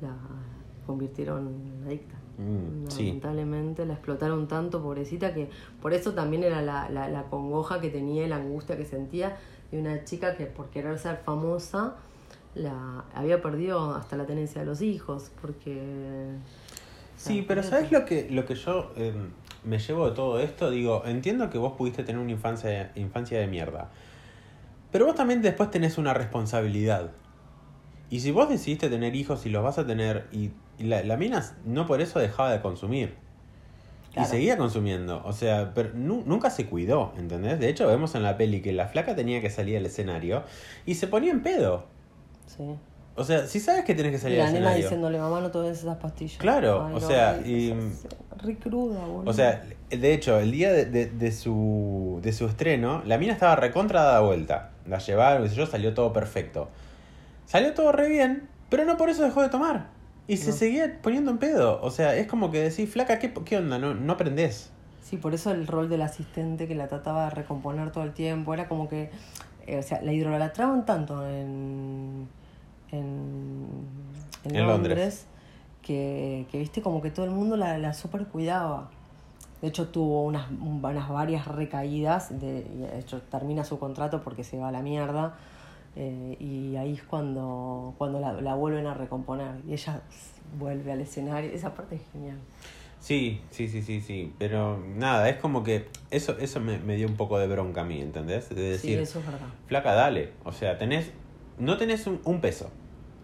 la 0.00 0.16
convirtieron 0.88 1.46
en 1.78 1.86
adicta. 1.86 2.16
Mm, 2.38 2.90
sí. 2.90 3.06
Lamentablemente 3.06 3.86
la 3.86 3.92
explotaron 3.92 4.48
tanto, 4.48 4.82
pobrecita, 4.82 5.32
que 5.32 5.48
por 5.80 5.92
eso 5.92 6.14
también 6.14 6.42
era 6.42 6.62
la, 6.62 6.90
la, 6.90 7.08
la 7.08 7.22
congoja 7.26 7.80
que 7.80 7.90
tenía 7.90 8.26
y 8.26 8.28
la 8.28 8.36
angustia 8.36 8.76
que 8.76 8.84
sentía 8.84 9.36
de 9.70 9.78
una 9.78 10.02
chica 10.02 10.36
que 10.36 10.46
por 10.46 10.70
querer 10.70 10.98
ser 10.98 11.18
famosa 11.18 11.94
la 12.56 13.04
había 13.14 13.40
perdido 13.40 13.94
hasta 13.94 14.16
la 14.16 14.26
tenencia 14.26 14.62
de 14.62 14.66
los 14.66 14.82
hijos, 14.82 15.30
porque... 15.40 16.40
Sí, 17.22 17.44
pero. 17.46 17.62
¿sabes 17.62 17.92
lo 17.92 18.04
que, 18.04 18.28
lo 18.30 18.44
que 18.46 18.54
yo 18.54 18.92
eh, 18.96 19.12
me 19.64 19.78
llevo 19.78 20.08
de 20.08 20.14
todo 20.16 20.40
esto? 20.40 20.70
Digo, 20.70 21.02
entiendo 21.06 21.50
que 21.50 21.58
vos 21.58 21.74
pudiste 21.74 22.02
tener 22.04 22.20
una 22.20 22.32
infancia, 22.32 22.92
infancia 22.96 23.38
de 23.38 23.46
mierda. 23.46 23.90
Pero 24.90 25.06
vos 25.06 25.14
también 25.14 25.40
después 25.42 25.70
tenés 25.70 25.98
una 25.98 26.14
responsabilidad. 26.14 27.10
Y 28.10 28.20
si 28.20 28.30
vos 28.30 28.48
decidiste 28.48 28.90
tener 28.90 29.14
hijos 29.16 29.46
y 29.46 29.50
los 29.50 29.62
vas 29.64 29.78
a 29.78 29.86
tener, 29.86 30.26
y, 30.32 30.50
y 30.78 30.84
la, 30.84 31.02
la 31.02 31.16
mina 31.16 31.42
no 31.64 31.86
por 31.86 32.00
eso 32.02 32.18
dejaba 32.18 32.52
de 32.52 32.60
consumir. 32.60 33.14
Claro. 34.12 34.28
Y 34.28 34.30
seguía 34.30 34.58
consumiendo. 34.58 35.22
O 35.24 35.32
sea, 35.32 35.72
pero 35.74 35.90
nu- 35.94 36.22
nunca 36.26 36.50
se 36.50 36.66
cuidó, 36.66 37.14
¿entendés? 37.16 37.58
De 37.58 37.70
hecho, 37.70 37.86
vemos 37.86 38.14
en 38.14 38.22
la 38.22 38.36
peli 38.36 38.60
que 38.60 38.72
la 38.74 38.86
flaca 38.86 39.14
tenía 39.16 39.40
que 39.40 39.48
salir 39.48 39.78
al 39.78 39.86
escenario 39.86 40.42
y 40.84 40.96
se 40.96 41.06
ponía 41.06 41.30
en 41.30 41.42
pedo. 41.42 41.86
Sí. 42.46 42.64
O 43.14 43.24
sea, 43.24 43.46
si 43.46 43.60
sabes 43.60 43.84
que 43.84 43.94
tenés 43.94 44.12
que 44.12 44.18
salir 44.18 44.38
la 44.38 44.44
al 44.46 44.52
nena 44.52 44.66
escenario. 44.66 44.84
diciéndole, 44.84 45.18
mamá, 45.18 45.40
no 45.40 45.50
tomes 45.50 45.78
esas 45.78 45.98
pastillas. 45.98 46.38
Claro, 46.38 46.84
o 46.86 46.88
no, 46.88 47.00
sea, 47.00 47.38
ay, 47.44 47.52
y- 47.74 48.38
Re 48.42 48.56
cruda, 48.56 49.04
boludo. 49.04 49.30
O 49.30 49.32
sea, 49.34 49.62
de 49.90 50.14
hecho, 50.14 50.38
el 50.38 50.50
día 50.50 50.72
de, 50.72 50.86
de- 50.86 51.06
de 51.10 51.30
su, 51.32 52.18
de 52.22 52.32
su 52.32 52.46
estreno, 52.46 53.02
la 53.04 53.18
mina 53.18 53.32
estaba 53.34 53.54
recontra 53.56 54.02
dada 54.02 54.20
vuelta. 54.20 54.70
La 54.86 54.98
llevaron, 54.98 55.42
qué 55.44 55.50
sé 55.50 55.54
yo, 55.56 55.66
salió 55.66 55.92
todo 55.94 56.12
perfecto. 56.12 56.68
Salió 57.46 57.74
todo 57.74 57.92
re 57.92 58.08
bien, 58.08 58.48
pero 58.70 58.84
no 58.84 58.96
por 58.96 59.10
eso 59.10 59.22
dejó 59.22 59.42
de 59.42 59.48
tomar. 59.50 59.88
Y 60.26 60.38
se 60.38 60.50
No. 60.50 60.56
seguía 60.56 60.98
poniendo 61.02 61.30
en 61.30 61.38
pedo. 61.38 61.80
O 61.82 61.90
sea, 61.90 62.16
es 62.16 62.26
como 62.26 62.50
que 62.50 62.60
decís, 62.62 62.88
flaca, 62.90 63.18
¿qué, 63.18 63.32
qué 63.44 63.58
onda? 63.58 63.78
No, 63.78 63.92
no 63.94 64.12
aprendés. 64.14 64.70
Sí, 65.02 65.18
por 65.18 65.34
eso 65.34 65.50
el 65.50 65.66
rol 65.66 65.88
del 65.90 66.00
asistente 66.02 66.66
que 66.66 66.74
la 66.74 66.88
trataba 66.88 67.24
de 67.24 67.30
recomponer 67.30 67.90
todo 67.92 68.04
el 68.04 68.12
tiempo 68.14 68.54
era 68.54 68.66
como 68.68 68.88
que, 68.88 69.10
eh, 69.66 69.78
o 69.78 69.82
sea, 69.82 70.00
la 70.00 70.12
idolatraban 70.12 70.86
tanto 70.86 71.28
en, 71.28 72.26
en, 72.92 73.66
en 74.44 74.56
En 74.56 74.66
Londres. 74.66 74.96
Londres, 74.96 75.26
que, 75.82 76.46
que, 76.50 76.58
viste, 76.58 76.80
como 76.82 77.02
que 77.02 77.10
todo 77.10 77.24
el 77.24 77.32
mundo 77.32 77.56
la, 77.56 77.78
la 77.78 77.92
super 77.94 78.26
cuidaba. 78.26 78.90
De 79.60 79.68
hecho, 79.68 79.88
tuvo 79.88 80.24
unas, 80.24 80.50
unas 80.50 81.08
varias 81.08 81.46
recaídas, 81.46 82.38
de, 82.40 82.64
de 82.64 82.98
hecho 82.98 83.20
termina 83.22 83.64
su 83.64 83.78
contrato 83.78 84.22
porque 84.22 84.44
se 84.44 84.58
va 84.58 84.68
a 84.68 84.72
la 84.72 84.82
mierda. 84.82 85.34
eh, 85.96 86.36
y 86.40 86.76
ahí 86.76 86.94
es 86.94 87.02
cuando, 87.02 87.94
cuando 87.98 88.18
la, 88.20 88.32
la 88.40 88.54
vuelven 88.54 88.86
a 88.86 88.94
recomponer. 88.94 89.52
Y 89.68 89.72
ella 89.72 90.00
vuelve 90.58 90.90
al 90.92 91.00
escenario. 91.00 91.50
Esa 91.52 91.74
parte 91.74 91.96
es 91.96 92.02
genial. 92.12 92.38
Sí, 92.98 93.40
sí, 93.50 93.68
sí, 93.68 93.82
sí, 93.82 94.00
sí. 94.00 94.32
Pero 94.38 94.78
nada, 94.96 95.28
es 95.28 95.36
como 95.36 95.62
que 95.64 95.88
eso, 96.10 96.36
eso 96.38 96.60
me, 96.60 96.78
me 96.78 96.96
dio 96.96 97.06
un 97.08 97.16
poco 97.16 97.38
de 97.38 97.46
bronca 97.48 97.80
a 97.82 97.84
mí, 97.84 98.00
¿entendés? 98.00 98.48
De 98.48 98.54
Sí, 98.56 98.62
decir, 98.94 98.98
eso 99.00 99.18
es 99.20 99.26
verdad. 99.26 99.46
flaca, 99.66 99.92
dale. 99.94 100.32
O 100.44 100.52
sea, 100.52 100.78
tenés, 100.78 101.10
no 101.58 101.76
tenés 101.76 102.06
un, 102.06 102.20
un 102.24 102.40
peso. 102.40 102.70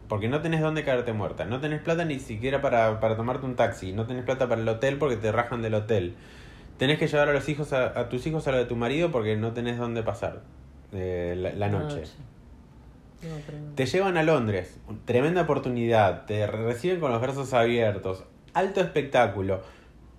Porque 0.09 0.29
no 0.29 0.41
tenés 0.41 0.61
dónde 0.61 0.85
caerte 0.85 1.13
muerta, 1.13 1.45
no 1.45 1.61
tenés 1.61 1.83
plata 1.83 2.05
ni 2.05 2.19
siquiera 2.19 2.61
para, 2.63 2.99
para 3.01 3.17
tomarte 3.17 3.47
un 3.47 3.57
taxi, 3.57 3.93
no 3.93 4.07
tenés 4.07 4.25
plata 4.25 4.49
para 4.49 4.61
el 4.61 4.69
hotel 4.69 4.99
porque 4.99 5.17
te 5.17 5.31
rajan 5.31 5.63
del 5.63 5.75
hotel. 5.75 6.15
Tenés 6.79 6.99
que 6.99 7.09
llevar 7.09 7.29
a 7.29 7.33
los 7.33 7.49
hijos 7.49 7.73
a, 7.73 7.99
a 7.99 8.09
tus 8.09 8.27
hijos 8.27 8.47
a 8.49 8.53
lo 8.53 8.59
de 8.59 8.65
tu 8.65 8.77
marido 8.77 9.11
porque 9.11 9.37
no 9.37 9.53
tenés 9.53 9.79
dónde 9.79 10.03
pasar 10.03 10.43
eh, 10.93 11.35
la, 11.37 11.53
la 11.53 11.69
noche. 11.69 12.03
No. 12.03 12.39
Te 13.75 13.87
llevan 13.87 14.17
a 14.17 14.23
Londres, 14.23 14.79
tremenda 15.05 15.43
oportunidad, 15.43 16.25
te 16.27 16.47
reciben 16.47 17.01
con 17.01 17.11
los 17.11 17.21
brazos 17.21 17.53
abiertos, 17.53 18.25
alto 18.55 18.81
espectáculo. 18.81 19.61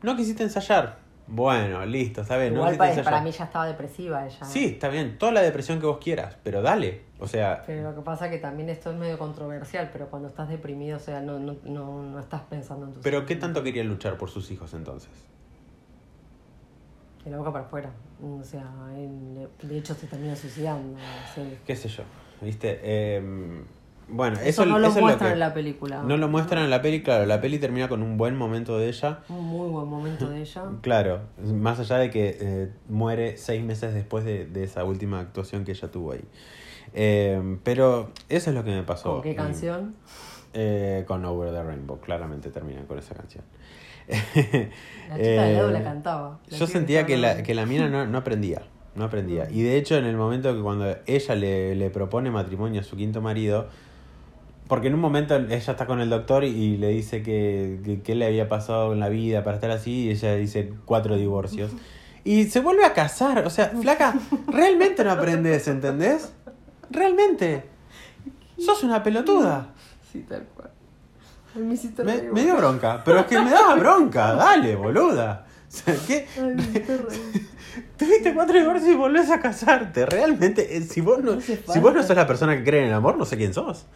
No 0.02 0.16
quisiste 0.18 0.44
ensayar. 0.44 0.98
Bueno, 1.32 1.86
listo, 1.86 2.22
está 2.22 2.38
bien. 2.38 2.54
no 2.54 2.62
Igual 2.62 2.78
quisiste 2.78 3.04
para, 3.04 3.18
para 3.18 3.24
mí 3.24 3.32
ya 3.32 3.44
estaba 3.44 3.68
depresiva 3.68 4.26
ella. 4.26 4.46
Sí, 4.46 4.66
está 4.66 4.90
bien, 4.90 5.18
toda 5.20 5.32
la 5.32 5.42
depresión 5.42 5.80
que 5.80 5.86
vos 5.86 6.00
quieras, 6.00 6.36
pero 6.44 6.62
dale. 6.64 7.04
O 7.20 7.28
sea, 7.28 7.64
Pero 7.68 7.84
lo 7.84 7.96
que 7.96 8.02
pasa 8.02 8.26
es 8.26 8.32
que 8.32 8.38
también 8.40 8.70
esto 8.70 8.92
es 8.92 8.98
medio 8.98 9.18
controversial, 9.20 9.90
pero 9.94 10.08
cuando 10.10 10.30
estás 10.30 10.50
deprimido, 10.50 10.98
o 10.98 11.00
sea, 11.00 11.22
no, 11.22 11.38
no, 11.38 11.58
no, 11.64 12.02
no 12.02 12.20
estás 12.20 12.42
pensando 12.44 12.88
en 12.88 12.94
tus 12.94 13.04
pero 13.04 13.26
¿qué 13.26 13.36
tanto 13.36 13.62
quería 13.62 13.84
luchar 13.84 14.18
por 14.18 14.30
sus 14.30 14.50
hijos 14.50 14.74
entonces? 14.74 15.12
De 17.24 17.30
la 17.30 17.38
boca 17.38 17.52
para 17.52 17.66
afuera. 17.66 17.92
O 18.24 18.44
sea, 18.44 18.64
él, 18.96 19.48
de 19.62 19.78
hecho 19.78 19.94
se 19.94 20.08
termina 20.08 20.36
suicidando. 20.36 20.98
¿Qué 21.66 21.76
sé 21.76 21.90
yo? 21.90 22.04
¿Viste? 22.42 22.80
Eh, 22.82 23.64
bueno, 24.12 24.36
Eso, 24.40 24.64
eso, 24.64 24.66
no 24.66 24.80
lo 24.80 24.88
eso 24.88 24.98
es 24.98 25.02
muestran 25.04 25.30
que- 25.30 25.34
en 25.34 25.40
la 25.40 25.54
película. 25.54 26.04
No 26.04 26.18
lo 26.18 26.28
muestran 26.28 26.64
en 26.64 26.70
la 26.70 26.82
peli, 26.82 27.02
claro, 27.04 27.26
la 27.26 27.40
peli 27.42 27.60
termina 27.60 27.88
con 27.90 28.02
un 28.04 28.18
buen 28.18 28.36
momento 28.36 28.78
de 28.78 28.88
ella. 28.90 29.20
Un 29.30 29.46
muy 29.46 29.70
buen 29.70 29.88
momento 29.88 30.30
de 30.30 30.42
ella. 30.42 30.64
Claro, 30.82 31.22
más 31.54 31.80
allá 31.80 31.98
de 31.98 32.10
que 32.10 32.38
eh, 32.40 32.70
muere 32.88 33.38
seis 33.38 33.64
meses 33.64 33.94
después 33.94 34.24
de, 34.26 34.46
de 34.46 34.64
esa 34.64 34.84
última 34.84 35.20
actuación 35.20 35.66
que 35.66 35.72
ella 35.72 35.90
tuvo 35.92 36.12
ahí. 36.14 36.24
Eh, 36.94 37.58
pero 37.64 38.12
eso 38.30 38.50
es 38.50 38.56
lo 38.56 38.64
que 38.64 38.72
me 38.72 38.84
pasó. 38.84 39.14
¿Con 39.14 39.22
qué 39.22 39.32
Y, 39.32 39.36
canción? 39.36 39.96
eh, 40.54 41.04
con 41.08 41.24
Over 41.26 41.52
the 41.52 41.62
Rainbow, 41.64 42.00
claramente 42.00 42.50
terminan 42.50 42.86
con 42.88 42.98
esa 42.98 43.14
canción. 43.16 43.44
La 44.08 45.16
chica 45.18 45.44
de 45.44 45.54
lado 45.54 45.72
la 45.72 45.84
cantaba. 45.84 46.40
La 46.48 46.58
Yo 46.58 46.68
sentía 46.68 47.06
que 47.06 47.18
la, 47.18 47.44
que 47.44 47.54
la 47.54 47.66
mina 47.66 47.88
no, 47.90 48.06
no 48.08 48.18
aprendía, 48.18 48.64
no 48.96 49.04
aprendía. 49.06 49.48
Y 49.52 49.62
de 49.62 49.78
hecho 49.78 49.98
en 49.98 50.06
el 50.06 50.18
momento 50.18 50.54
que 50.56 50.62
cuando 50.62 50.96
ella 51.06 51.36
le, 51.36 51.76
le 51.76 51.90
propone 51.92 52.32
matrimonio 52.32 52.82
a 52.82 52.84
su 52.84 52.96
quinto 52.96 53.22
marido, 53.22 53.68
porque 54.70 54.88
en 54.88 54.94
un 54.94 55.00
momento 55.00 55.36
ella 55.36 55.58
está 55.58 55.88
con 55.88 56.00
el 56.00 56.12
doctor 56.12 56.44
y 56.44 56.78
le 56.78 56.90
dice 56.90 57.24
que, 57.24 58.00
que, 58.06 58.14
le 58.14 58.28
había 58.28 58.48
pasado 58.48 58.94
en 58.94 59.00
la 59.00 59.10
vida 59.10 59.44
para 59.44 59.56
estar 59.56 59.72
así 59.72 60.06
y 60.06 60.10
ella 60.12 60.36
dice 60.36 60.72
cuatro 60.86 61.18
divorcios. 61.18 61.72
Y 62.24 62.46
se 62.46 62.60
vuelve 62.60 62.86
a 62.86 62.94
casar, 62.94 63.48
o 63.48 63.50
sea, 63.50 63.70
flaca, 63.70 64.14
realmente 64.48 65.04
no 65.04 65.12
aprendes, 65.12 65.68
¿entendés? 65.68 66.32
Realmente. 66.92 67.64
Sos 68.60 68.84
una 68.84 69.02
pelotuda. 69.02 69.70
Sí, 70.12 70.24
tal 70.30 70.44
cual. 70.56 70.70
Me 72.32 72.44
dio 72.44 72.56
bronca, 72.56 73.02
pero 73.04 73.22
es 73.22 73.26
que 73.26 73.40
me 73.40 73.50
daba 73.50 73.74
bronca, 73.74 74.34
dale, 74.36 74.76
boluda. 74.76 75.48
O 75.68 75.72
sea, 75.72 75.96
¿qué? 76.06 76.28
Ay. 76.40 77.48
Tuviste 77.98 78.34
cuatro 78.36 78.58
divorcios 78.58 78.92
y 78.92 78.96
volvés 78.96 79.32
a 79.32 79.40
casarte. 79.40 80.06
Realmente, 80.06 80.78
eh, 80.78 80.82
si 80.82 81.02
vos 81.02 81.24
no, 81.24 81.42
si 81.42 81.80
vos 81.80 81.94
no 81.94 82.04
sos 82.04 82.16
la 82.16 82.28
persona 82.28 82.56
que 82.56 82.64
cree 82.64 82.82
en 82.82 82.88
el 82.90 82.94
amor, 82.94 83.18
no 83.18 83.26
sé 83.26 83.36
quién 83.36 83.54
sos. 83.54 83.88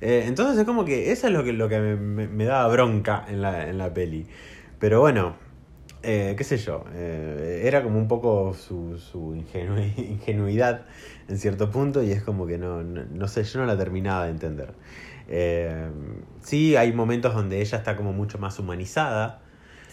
Eh, 0.00 0.24
entonces 0.26 0.58
es 0.58 0.64
como 0.64 0.84
que 0.84 1.12
eso 1.12 1.26
es 1.26 1.32
lo 1.32 1.44
que, 1.44 1.52
lo 1.52 1.68
que 1.68 1.78
me, 1.80 1.96
me- 1.96 2.28
me 2.28 2.44
daba 2.44 2.68
bronca 2.72 3.24
en 3.28 3.42
la, 3.42 3.68
en 3.68 3.78
la 3.78 3.92
peli. 3.94 4.26
Pero 4.78 5.00
bueno, 5.00 5.36
eh, 6.02 6.34
qué 6.38 6.44
sé 6.44 6.58
yo. 6.58 6.84
eh, 6.94 7.62
era 7.64 7.82
como 7.82 7.98
un 7.98 8.08
poco 8.08 8.54
su, 8.54 8.98
su 8.98 9.34
ingenu- 9.36 9.92
ingenuidad 9.98 10.86
en 11.28 11.38
cierto 11.38 11.70
punto 11.70 12.02
y 12.02 12.12
es 12.12 12.22
como 12.22 12.46
que 12.46 12.58
no, 12.58 12.82
no, 12.82 13.04
no 13.12 13.28
sé, 13.28 13.44
yo 13.44 13.60
no 13.60 13.66
la 13.66 13.76
terminaba 13.78 14.24
de 14.26 14.30
entender. 14.30 14.74
Sí, 16.42 16.76
hay 16.76 16.92
momentos 16.92 17.34
donde 17.34 17.60
ella 17.60 17.78
está 17.78 17.96
como 17.96 18.12
mucho 18.12 18.38
más 18.38 18.58
humanizada 18.58 19.42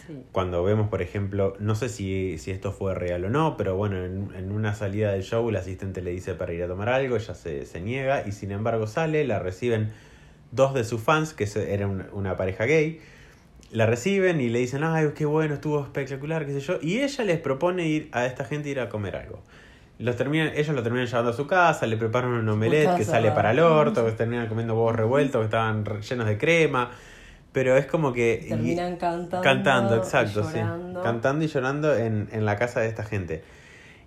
Sí. 0.07 0.13
cuando 0.31 0.63
vemos, 0.63 0.89
por 0.89 1.01
ejemplo, 1.01 1.55
no 1.59 1.73
sé 1.75 1.89
si, 1.89 2.37
si 2.37 2.51
esto 2.51 2.71
fue 2.71 2.93
real 2.93 3.25
o 3.25 3.29
no, 3.29 3.57
pero 3.57 3.75
bueno, 3.75 4.03
en, 4.03 4.29
en 4.35 4.51
una 4.51 4.75
salida 4.75 5.11
del 5.11 5.23
show 5.23 5.47
el 5.49 5.55
asistente 5.55 6.01
le 6.01 6.11
dice 6.11 6.35
para 6.35 6.53
ir 6.53 6.63
a 6.63 6.67
tomar 6.67 6.89
algo, 6.89 7.15
ella 7.15 7.33
se, 7.33 7.65
se 7.65 7.81
niega 7.81 8.27
y 8.27 8.31
sin 8.31 8.51
embargo 8.51 8.85
sale, 8.87 9.25
la 9.25 9.39
reciben 9.39 9.91
dos 10.51 10.73
de 10.73 10.83
sus 10.83 11.01
fans, 11.01 11.33
que 11.33 11.47
se- 11.47 11.73
era 11.73 11.87
una, 11.87 12.35
pareja 12.37 12.65
gay, 12.65 12.99
la 13.71 13.85
reciben 13.85 14.41
y 14.41 14.49
le 14.49 14.59
dicen, 14.59 14.83
ay, 14.83 15.09
qué 15.15 15.25
bueno, 15.25 15.55
estuvo 15.55 15.81
espectacular, 15.81 16.45
qué 16.45 16.53
sé 16.53 16.59
yo, 16.61 16.77
y 16.81 16.99
ella 16.99 17.23
les 17.23 17.39
propone 17.39 17.87
ir 17.87 18.09
a 18.11 18.25
esta 18.25 18.45
gente 18.45 18.69
ir 18.69 18.79
a 18.79 18.89
comer 18.89 19.15
algo. 19.15 19.41
Los 19.97 20.17
terminan, 20.17 20.51
ellos 20.55 20.75
lo 20.75 20.83
terminan 20.83 21.07
llevando 21.07 21.31
a 21.31 21.33
su 21.33 21.47
casa, 21.47 21.87
le 21.87 21.95
preparan 21.97 22.31
un 22.31 22.47
omelette 22.49 22.95
que 22.97 23.03
sale 23.05 23.31
para 23.31 23.51
el 23.51 23.59
orto, 23.59 24.05
que 24.05 24.11
terminan 24.11 24.47
comiendo 24.47 24.75
huevos 24.75 24.95
revueltos 24.95 25.39
que 25.41 25.45
estaban 25.45 25.83
llenos 26.01 26.27
de 26.27 26.37
crema, 26.37 26.91
pero 27.55 27.77
es 27.77 27.85
como 27.85 28.11
que... 28.11 28.41
y- 28.43 28.49
Terminan 28.49 28.97
cantando. 28.97 29.41
Cantando, 29.41 29.95
y 29.95 29.99
exacto, 29.99 30.43
sí. 30.43 30.57
llorando. 30.57 31.01
Cantando 31.01 31.45
y 31.45 31.47
llorando 31.47 31.95
en, 31.95 32.27
en 32.33 32.43
la 32.43 32.57
casa 32.57 32.81
de 32.81 32.87
esta 32.89 33.05
gente. 33.05 33.45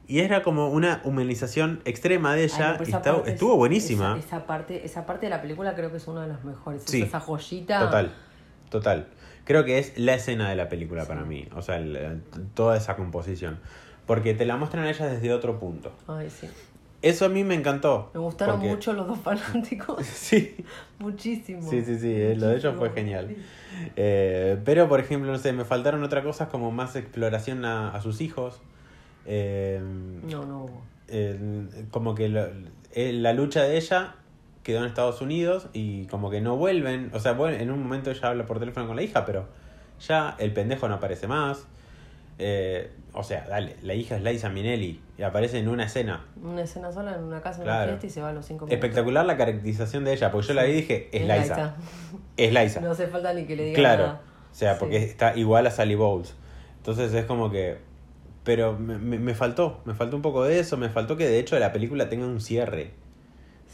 Y 0.07 0.20
era 0.20 0.42
como 0.42 0.68
una 0.68 1.01
humanización 1.05 1.80
extrema 1.86 2.34
de 2.34 2.42
Ay, 2.42 2.51
ella 2.55 2.72
no, 2.72 2.78
pero 2.78 2.90
y 2.90 2.92
estaba- 2.92 3.22
estuvo 3.26 3.57
buenísima. 3.57 4.16
Esa, 4.18 4.26
esa 4.36 4.46
parte, 4.46 4.84
esa 4.84 5.07
parte 5.07 5.24
de 5.26 5.30
la 5.30 5.40
película 5.40 5.74
creo 5.74 5.90
que 5.90 5.96
es 5.96 6.07
una 6.09 6.22
de 6.22 6.28
las 6.28 6.44
mejores. 6.44 6.84
Es 6.84 6.90
Sí. 6.90 7.01
esa 7.03 7.20
joyita. 7.20 7.80
Total, 7.80 8.12
total. 8.68 9.07
Creo 9.44 9.64
que 9.64 9.78
es 9.78 9.96
la 9.99 10.12
escena 10.14 10.51
de 10.51 10.57
la 10.57 10.68
película 10.68 11.07
para 11.07 11.22
Sí. 11.22 11.28
mí. 11.28 11.49
O 11.57 11.62
sea, 11.62 11.78
el- 11.78 12.22
toda 12.53 12.76
esa 12.76 12.96
composición. 12.96 13.59
Porque 14.07 14.34
te 14.34 14.44
la 14.44 14.57
muestran 14.59 14.84
a 14.84 14.90
ella 14.90 15.07
desde 15.07 15.32
otro 15.32 15.59
punto. 15.59 15.92
Ay, 16.07 16.28
sí. 16.28 16.49
Eso 17.01 17.26
a 17.26 17.28
mí 17.28 17.44
me 17.44 17.55
encantó. 17.55 18.11
Me 18.12 18.20
gustaron 18.20 18.57
porque- 18.57 18.68
mucho 18.70 18.92
los 18.92 19.07
dos 19.07 19.18
fanáticos. 19.20 20.05
Sí, 20.07 20.57
Muchísimo. 20.99 21.68
sí, 21.70 21.82
sí, 21.84 21.99
sí. 21.99 22.11
eh, 22.12 22.34
Lo 22.36 22.49
de 22.49 22.57
ellos 22.57 22.74
fue 22.76 22.90
genial. 22.90 23.36
Eh, 23.96 24.59
pero, 24.64 24.88
por 24.88 24.99
ejemplo, 24.99 25.30
no 25.30 25.38
sé, 25.38 25.53
me 25.53 25.64
faltaron 25.64 26.03
otras 26.03 26.24
cosas 26.24 26.49
como 26.49 26.70
más 26.72 26.96
exploración 26.96 27.64
a, 27.64 27.90
a 27.94 28.01
sus 28.01 28.20
hijos. 28.20 28.61
Eh, 29.26 29.80
No, 30.28 30.44
no 30.44 30.64
hubo. 30.64 30.82
el- 31.07 31.68
como 31.90 32.14
que 32.16 32.28
lo- 32.28 32.49
el- 32.94 33.22
la 33.22 33.32
lucha 33.32 33.62
de 33.62 33.76
ella 33.76 34.16
quedó 34.64 34.80
en 34.80 34.86
Estados 34.86 35.20
Unidos 35.22 35.68
y 35.72 36.07
como 36.07 36.30
que 36.30 36.40
no 36.40 36.57
vuelven, 36.57 37.11
o 37.14 37.20
sea, 37.20 37.36
vuel- 37.38 37.61
en 37.61 37.70
un 37.70 37.80
momento 37.82 38.11
ella 38.11 38.28
habla 38.28 38.44
por 38.46 38.59
teléfono 38.59 38.86
con 38.86 38.96
la 38.96 39.03
hija, 39.03 39.24
pero 39.24 39.46
ya 40.07 40.34
el 40.38 40.53
pendejo 40.53 40.88
no 40.88 40.94
aparece 40.96 41.26
más. 41.28 41.66
Eh, 42.38 42.90
o 43.12 43.22
sea, 43.22 43.46
dale, 43.49 43.76
la 43.82 43.94
hija 43.94 44.16
es 44.16 44.22
Liza 44.22 44.49
Minnelli 44.49 45.01
y 45.18 45.22
aparece 45.24 45.58
en 45.58 45.68
una 45.68 45.84
escena. 45.84 46.24
Una 46.40 46.62
escena 46.62 46.92
sola 46.92 47.14
en 47.16 47.24
una 47.24 47.40
casa, 47.40 47.58
en 47.58 47.64
Claro. 47.64 47.90
una 47.92 48.00
fiesta 48.00 48.06
y 48.06 48.10
se 48.10 48.20
va 48.22 48.28
a 48.28 48.32
los 48.32 48.46
cinco 48.46 48.64
minutos. 48.66 48.74
Espectacular 48.84 49.26
la 49.26 49.36
caracterización 49.36 50.04
de 50.04 50.12
ella, 50.12 50.30
porque 50.30 50.46
yo 50.48 50.54
la 50.54 50.62
vi 50.62 50.70
y 50.70 50.74
dije, 50.74 51.08
es, 51.12 51.22
Es 51.22 51.28
Liza. 51.28 51.40
Liza. 51.56 51.76
Es 52.36 52.52
Liza. 52.54 52.80
No 52.80 52.90
hace 52.92 53.06
falta 53.08 53.32
ni 53.34 53.44
que 53.44 53.56
le 53.56 53.64
diga 53.64 53.76
Claro. 53.76 54.02
nada. 54.06 54.20
O 54.50 54.54
sea, 54.54 54.74
Sí. 54.74 54.76
porque 54.80 54.96
está 54.98 55.36
igual 55.36 55.66
a 55.66 55.70
Sally 55.70 55.94
Bowles. 55.96 56.34
Entonces 56.78 57.12
es 57.12 57.24
como 57.24 57.50
que... 57.50 57.78
Pero 58.44 58.78
me, 58.78 58.96
me- 58.96 59.18
me 59.18 59.34
faltó, 59.34 59.82
me 59.84 59.92
faltó 59.94 60.16
un 60.16 60.22
poco 60.22 60.44
de 60.44 60.58
eso, 60.60 60.76
me 60.78 60.88
faltó 60.88 61.16
que 61.18 61.26
de 61.28 61.38
hecho 61.38 61.58
la 61.58 61.72
película 61.72 62.08
tenga 62.08 62.24
un 62.24 62.40
cierre. 62.40 62.92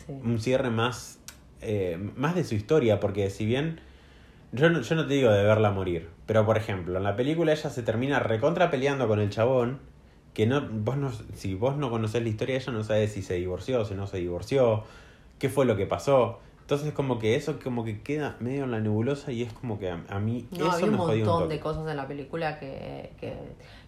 Sí. 0.07 0.13
un 0.13 0.41
cierre 0.41 0.71
más, 0.71 1.21
eh, 1.61 1.97
más 2.17 2.35
de 2.35 2.43
su 2.45 2.55
historia, 2.57 2.99
porque 3.01 3.31
si 3.31 3.47
bien 3.47 3.81
yo 4.53 4.69
no, 4.71 4.81
yo 4.81 4.95
no 4.97 5.07
te 5.07 5.15
digo 5.15 5.31
de 5.31 5.45
verla 5.45 5.71
morir, 5.71 6.09
pero 6.27 6.45
por 6.45 6.57
ejemplo, 6.57 6.97
en 6.99 7.05
la 7.05 7.15
película 7.17 7.53
ella 7.53 7.71
se 7.71 7.83
termina 7.83 8.19
recontra 8.19 8.71
peleando 8.71 9.07
con 9.07 9.21
el 9.21 9.31
chabón, 9.31 9.79
que 10.35 10.47
no, 10.47 10.61
vos 10.69 10.97
no, 10.97 11.11
si 11.35 11.55
vos 11.55 11.77
no 11.77 11.91
conocés 11.91 12.23
la 12.23 12.29
historia, 12.29 12.57
ella 12.57 12.73
no 12.73 12.83
sabe 12.85 13.09
si 13.09 13.23
se 13.23 13.35
divorció, 13.35 13.85
si 13.85 13.95
no 13.95 14.07
se 14.07 14.19
divorció, 14.19 14.83
qué 15.39 15.49
fue 15.49 15.65
lo 15.65 15.77
que 15.77 15.87
pasó. 15.87 16.41
Entonces 16.63 16.93
como 16.95 17.19
que 17.19 17.37
eso 17.37 17.59
como 17.63 17.85
que 17.85 18.01
queda 18.01 18.37
medio 18.41 18.65
en 18.65 18.71
la 18.71 18.81
nebulosa 18.81 19.31
y 19.33 19.43
es 19.43 19.53
como 19.53 19.79
que 19.79 19.91
a, 19.91 20.01
a 20.09 20.19
mí 20.19 20.47
No, 20.51 20.57
eso 20.67 20.71
había 20.73 20.87
un 20.87 20.91
me 20.93 20.97
un 20.99 21.07
montón 21.09 21.43
toque. 21.43 21.55
de 21.55 21.61
cosas 21.61 21.87
en 21.89 21.97
la 21.97 22.09
película 22.09 22.59
que, 22.59 23.13
que 23.21 23.35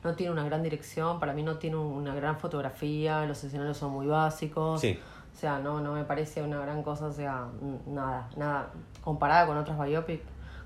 no 0.04 0.14
tiene 0.14 0.30
una 0.32 0.44
gran 0.44 0.62
dirección, 0.62 1.18
para 1.18 1.32
mí 1.32 1.42
no 1.42 1.56
tiene 1.56 1.76
una 1.76 2.14
gran 2.14 2.38
fotografía, 2.38 3.24
los 3.24 3.42
escenarios 3.42 3.78
son 3.78 3.92
muy 3.92 4.06
básicos. 4.06 4.82
Sí, 4.82 4.98
O 5.34 5.38
sea, 5.38 5.58
no, 5.58 5.80
no 5.80 5.92
me 5.94 6.04
parece 6.04 6.42
una 6.42 6.60
gran 6.60 6.82
cosa, 6.82 7.06
o 7.06 7.12
sea, 7.12 7.46
nada, 7.86 8.28
nada. 8.36 8.70
Comparada 9.02 9.46
con 9.46 9.56
otras 9.56 9.78
biopic, 9.82 10.20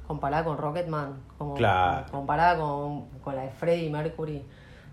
comparada 0.06 0.44
con 0.44 0.58
Rocketman, 0.58 1.14
como, 1.38 1.54
Claro. 1.54 2.06
comparada 2.10 2.58
con, 2.60 3.06
con 3.22 3.36
la 3.36 3.42
de 3.42 3.50
Freddie 3.50 3.88
Mercury. 3.88 4.42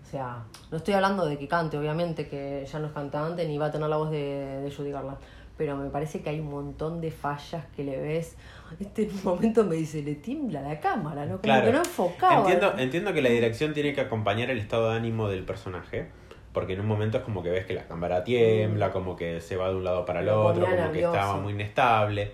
O 0.08 0.10
sea, 0.10 0.42
no 0.70 0.78
estoy 0.78 0.94
hablando 0.94 1.26
de 1.26 1.36
que 1.36 1.46
cante, 1.48 1.76
obviamente, 1.76 2.28
que 2.28 2.64
ya 2.70 2.78
no 2.78 2.86
es 2.86 2.92
cantante 2.94 3.46
ni 3.46 3.58
va 3.58 3.66
a 3.66 3.70
tener 3.70 3.90
la 3.90 3.98
voz 3.98 4.10
de, 4.10 4.62
de 4.62 4.70
Judy 4.74 4.90
Garland. 4.90 5.18
Pero 5.58 5.76
me 5.76 5.90
parece 5.90 6.22
que 6.22 6.30
hay 6.30 6.40
un 6.40 6.48
montón 6.50 7.02
de 7.02 7.10
fallas 7.10 7.66
que 7.76 7.84
le 7.84 7.98
ves. 8.00 8.36
Este 8.80 9.02
en 9.02 9.10
un 9.14 9.24
momento 9.24 9.64
me 9.64 9.76
dice, 9.76 10.02
le 10.02 10.14
tiembla 10.14 10.62
la 10.62 10.80
cámara, 10.80 11.22
¿no? 11.26 11.32
Como 11.32 11.42
Claro. 11.42 11.66
que 11.66 11.72
no 11.72 11.78
enfocaba. 11.80 12.38
Entiendo, 12.40 12.72
entiendo 12.78 13.12
que 13.12 13.20
la 13.20 13.28
dirección 13.28 13.74
tiene 13.74 13.92
que 13.92 14.00
acompañar 14.00 14.48
el 14.50 14.58
estado 14.58 14.88
de 14.90 14.96
ánimo 14.96 15.28
del 15.28 15.44
personaje. 15.44 16.06
Porque 16.54 16.72
en 16.72 16.80
un 16.80 16.86
momento 16.86 17.18
es 17.18 17.24
como 17.24 17.42
que 17.42 17.50
ves 17.50 17.66
que 17.66 17.74
la 17.74 17.86
cámara 17.86 18.24
tiembla, 18.24 18.90
como 18.92 19.14
que 19.14 19.42
se 19.42 19.56
va 19.56 19.68
de 19.68 19.76
un 19.76 19.84
lado 19.84 20.06
para 20.06 20.20
el 20.20 20.30
otro, 20.30 20.64
como 20.64 20.90
que 20.92 21.00
estaba 21.00 21.36
muy 21.36 21.52
inestable. 21.52 22.32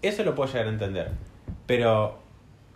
Eso 0.00 0.22
lo 0.22 0.36
puedo 0.36 0.48
llegar 0.52 0.68
a 0.68 0.70
entender. 0.70 1.10
Pero 1.66 2.18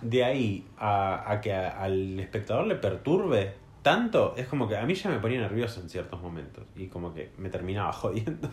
de 0.00 0.24
ahí 0.24 0.66
a, 0.76 1.30
a 1.30 1.40
que 1.40 1.52
a- 1.54 1.80
al 1.80 2.18
espectador 2.18 2.66
le 2.66 2.74
perturbe 2.74 3.52
tanto, 3.84 4.34
es 4.36 4.48
como 4.48 4.66
que 4.66 4.76
a 4.76 4.84
mí 4.84 4.94
ya 4.94 5.08
me 5.10 5.20
ponía 5.20 5.38
nervioso 5.40 5.80
en 5.80 5.88
ciertos 5.88 6.20
momentos. 6.20 6.64
Y 6.74 6.88
como 6.88 7.14
que 7.14 7.30
me 7.38 7.48
terminaba 7.50 7.92
jodiendo. 8.02 8.48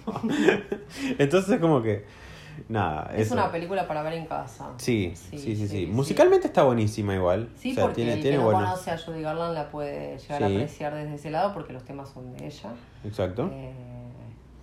Entonces 1.18 1.54
es 1.56 1.60
como 1.60 1.82
que 1.82 2.06
Nada, 2.68 3.10
Es 3.16 3.28
eso. 3.28 3.34
una 3.36 3.50
película 3.50 3.88
para 3.88 4.04
ver 4.04 4.14
en 4.14 4.26
casa. 4.26 4.72
Sí, 4.78 5.14
sí, 5.16 5.38
sí, 5.40 5.56
sí, 5.56 5.68
sí. 5.70 5.88
Musicalmente 5.88 6.48
está 6.48 6.64
buenísima 6.64 7.16
igual. 7.16 7.48
Sí, 7.56 7.72
O 7.72 7.76
sea, 7.76 7.84
porque 7.86 7.96
tiene, 7.96 8.14
el 8.14 8.22
tiene 8.22 8.38
que 8.38 8.44
no 8.44 8.50
buenos. 8.52 8.70
conoce 8.72 8.92
a 8.92 8.98
Judy 8.98 9.22
Garland 9.22 9.54
la 9.56 9.72
puede 9.72 10.18
llegar 10.20 10.44
a 10.44 10.46
apreciar 10.48 10.94
desde 10.94 11.16
ese 11.16 11.32
lado 11.32 11.54
porque 11.54 11.72
los 11.72 11.84
temas 11.86 12.10
son 12.10 12.34
de 12.34 12.46
ella. 12.46 12.70
Exacto. 13.06 13.50
Eh, 13.54 13.72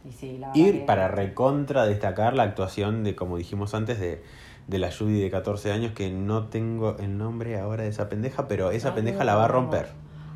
y 0.09 0.13
sí, 0.13 0.37
la 0.39 0.51
Y 0.55 0.65
verdad 0.65 0.79
que- 0.81 0.85
para 0.87 1.09
recontra 1.09 1.87
destacar 1.87 2.35
la 2.35 2.43
actuación 2.43 3.05
de, 3.05 3.17
como 3.17 3.39
dijimos 3.39 3.75
antes, 3.75 3.99
de, 3.99 4.23
de 4.67 4.79
la 4.79 4.93
Judy 4.93 5.19
de 5.19 5.31
14 5.31 5.73
años, 5.73 5.93
que 5.93 6.11
no 6.11 6.49
tengo 6.49 6.95
el 6.99 7.17
nombre 7.17 7.59
ahora 7.59 7.85
de 7.85 7.89
esa 7.89 8.11
pendeja, 8.11 8.47
pero 8.49 8.71
esa 8.71 8.95
pendeja 8.95 9.21
no, 9.21 9.25
la 9.25 9.35
va 9.35 9.47
a 9.47 9.49
romper. 9.49 9.89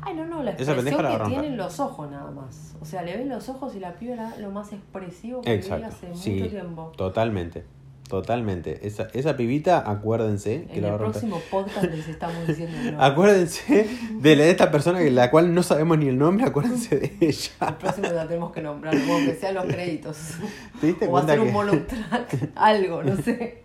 Ay, 0.05 0.13
no, 0.15 0.25
no, 0.25 0.43
la 0.43 0.51
Esa 0.51 0.73
expresión 0.73 1.05
que 1.19 1.25
tienen 1.29 1.57
los 1.57 1.79
ojos 1.79 2.09
nada 2.11 2.31
más. 2.31 2.75
O 2.81 2.85
sea, 2.85 3.01
le 3.03 3.15
ven 3.17 3.29
los 3.29 3.47
ojos 3.49 3.75
y 3.75 3.79
la 3.79 3.93
piba 3.95 4.13
era 4.13 4.37
lo 4.37 4.51
más 4.51 4.73
expresivo 4.73 5.41
que 5.41 5.57
vi 5.57 5.69
hace 5.71 6.13
Sí, 6.15 6.31
mucho 6.31 6.49
tiempo. 6.49 6.91
totalmente. 6.97 7.63
Totalmente. 8.09 8.85
Esa, 8.85 9.07
esa 9.13 9.37
pibita, 9.37 9.89
acuérdense 9.89 10.65
que 10.65 10.75
En 10.75 10.81
la 10.83 10.89
el 10.89 10.95
próximo 10.97 11.39
podcast 11.49 11.85
les 11.85 12.07
estamos 12.09 12.45
diciendo 12.45 12.77
no. 12.91 13.01
Acuérdense 13.01 13.87
de, 14.19 14.35
la- 14.35 14.43
de 14.43 14.51
esta 14.51 14.69
persona 14.71 14.99
que 14.99 15.09
la 15.09 15.31
cual 15.31 15.55
no 15.55 15.63
sabemos 15.63 15.97
ni 15.97 16.09
el 16.09 16.17
nombre, 16.19 16.45
acuérdense 16.45 16.99
de 16.99 17.05
El 17.21 17.29
ella. 17.29 17.77
próximo 17.79 18.09
la 18.09 18.27
tenemos 18.27 18.51
que 18.51 18.61
nombrar, 18.61 18.93
como 18.99 19.17
que 19.25 19.33
sean 19.35 19.55
los 19.55 19.65
créditos. 19.65 20.17
¿Te 20.81 20.87
diste 20.87 21.07
O 21.07 21.17
hacer 21.17 21.39
un 21.39 21.47
que- 21.47 21.53
bonus 21.53 21.87
track, 21.87 22.49
algo, 22.55 23.03
no 23.03 23.15
sé. 23.15 23.63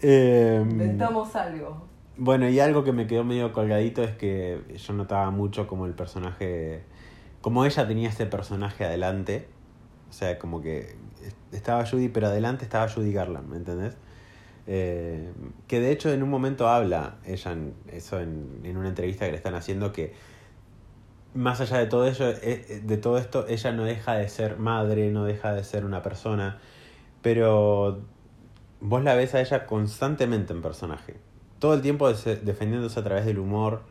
Em, 0.00 0.70
Inventamos 0.70 1.34
algo. 1.34 1.88
Bueno, 2.16 2.48
y 2.48 2.60
algo 2.60 2.84
que 2.84 2.92
me 2.92 3.06
quedó 3.06 3.24
medio 3.24 3.52
colgadito 3.52 4.02
es 4.02 4.12
que 4.12 4.60
yo 4.76 4.92
notaba 4.92 5.30
mucho 5.30 5.66
como 5.66 5.86
el 5.86 5.94
personaje, 5.94 6.82
como 7.40 7.64
ella 7.64 7.88
tenía 7.88 8.10
ese 8.10 8.26
personaje 8.26 8.84
adelante, 8.84 9.48
o 10.10 10.12
sea, 10.12 10.38
como 10.38 10.60
que 10.60 10.94
estaba 11.52 11.86
Judy, 11.86 12.08
pero 12.08 12.26
adelante 12.26 12.64
estaba 12.64 12.88
Judy 12.88 13.12
Garland, 13.12 13.48
¿me 13.48 13.56
entendés? 13.56 13.96
Eh, 14.66 15.32
que 15.66 15.80
de 15.80 15.90
hecho 15.90 16.12
en 16.12 16.22
un 16.22 16.30
momento 16.30 16.68
habla 16.68 17.16
ella 17.24 17.52
en, 17.52 17.74
eso 17.88 18.20
en, 18.20 18.60
en 18.62 18.76
una 18.76 18.90
entrevista 18.90 19.24
que 19.24 19.32
le 19.32 19.36
están 19.36 19.54
haciendo 19.54 19.92
que 19.92 20.12
más 21.34 21.60
allá 21.60 21.78
de 21.78 21.86
todo 21.86 22.06
ello, 22.06 22.28
eh, 22.28 22.36
eh, 22.42 22.80
de 22.84 22.96
todo 22.98 23.18
esto, 23.18 23.46
ella 23.48 23.72
no 23.72 23.84
deja 23.84 24.14
de 24.14 24.28
ser 24.28 24.58
madre, 24.58 25.10
no 25.10 25.24
deja 25.24 25.54
de 25.54 25.64
ser 25.64 25.84
una 25.84 26.02
persona, 26.02 26.58
pero 27.22 28.00
vos 28.80 29.02
la 29.02 29.14
ves 29.14 29.34
a 29.34 29.40
ella 29.40 29.66
constantemente 29.66 30.52
en 30.52 30.62
personaje. 30.62 31.16
Todo 31.62 31.74
el 31.74 31.80
tiempo 31.80 32.08
defendiéndose 32.12 32.98
a 32.98 33.04
través 33.04 33.24
del 33.24 33.38
humor, 33.38 33.82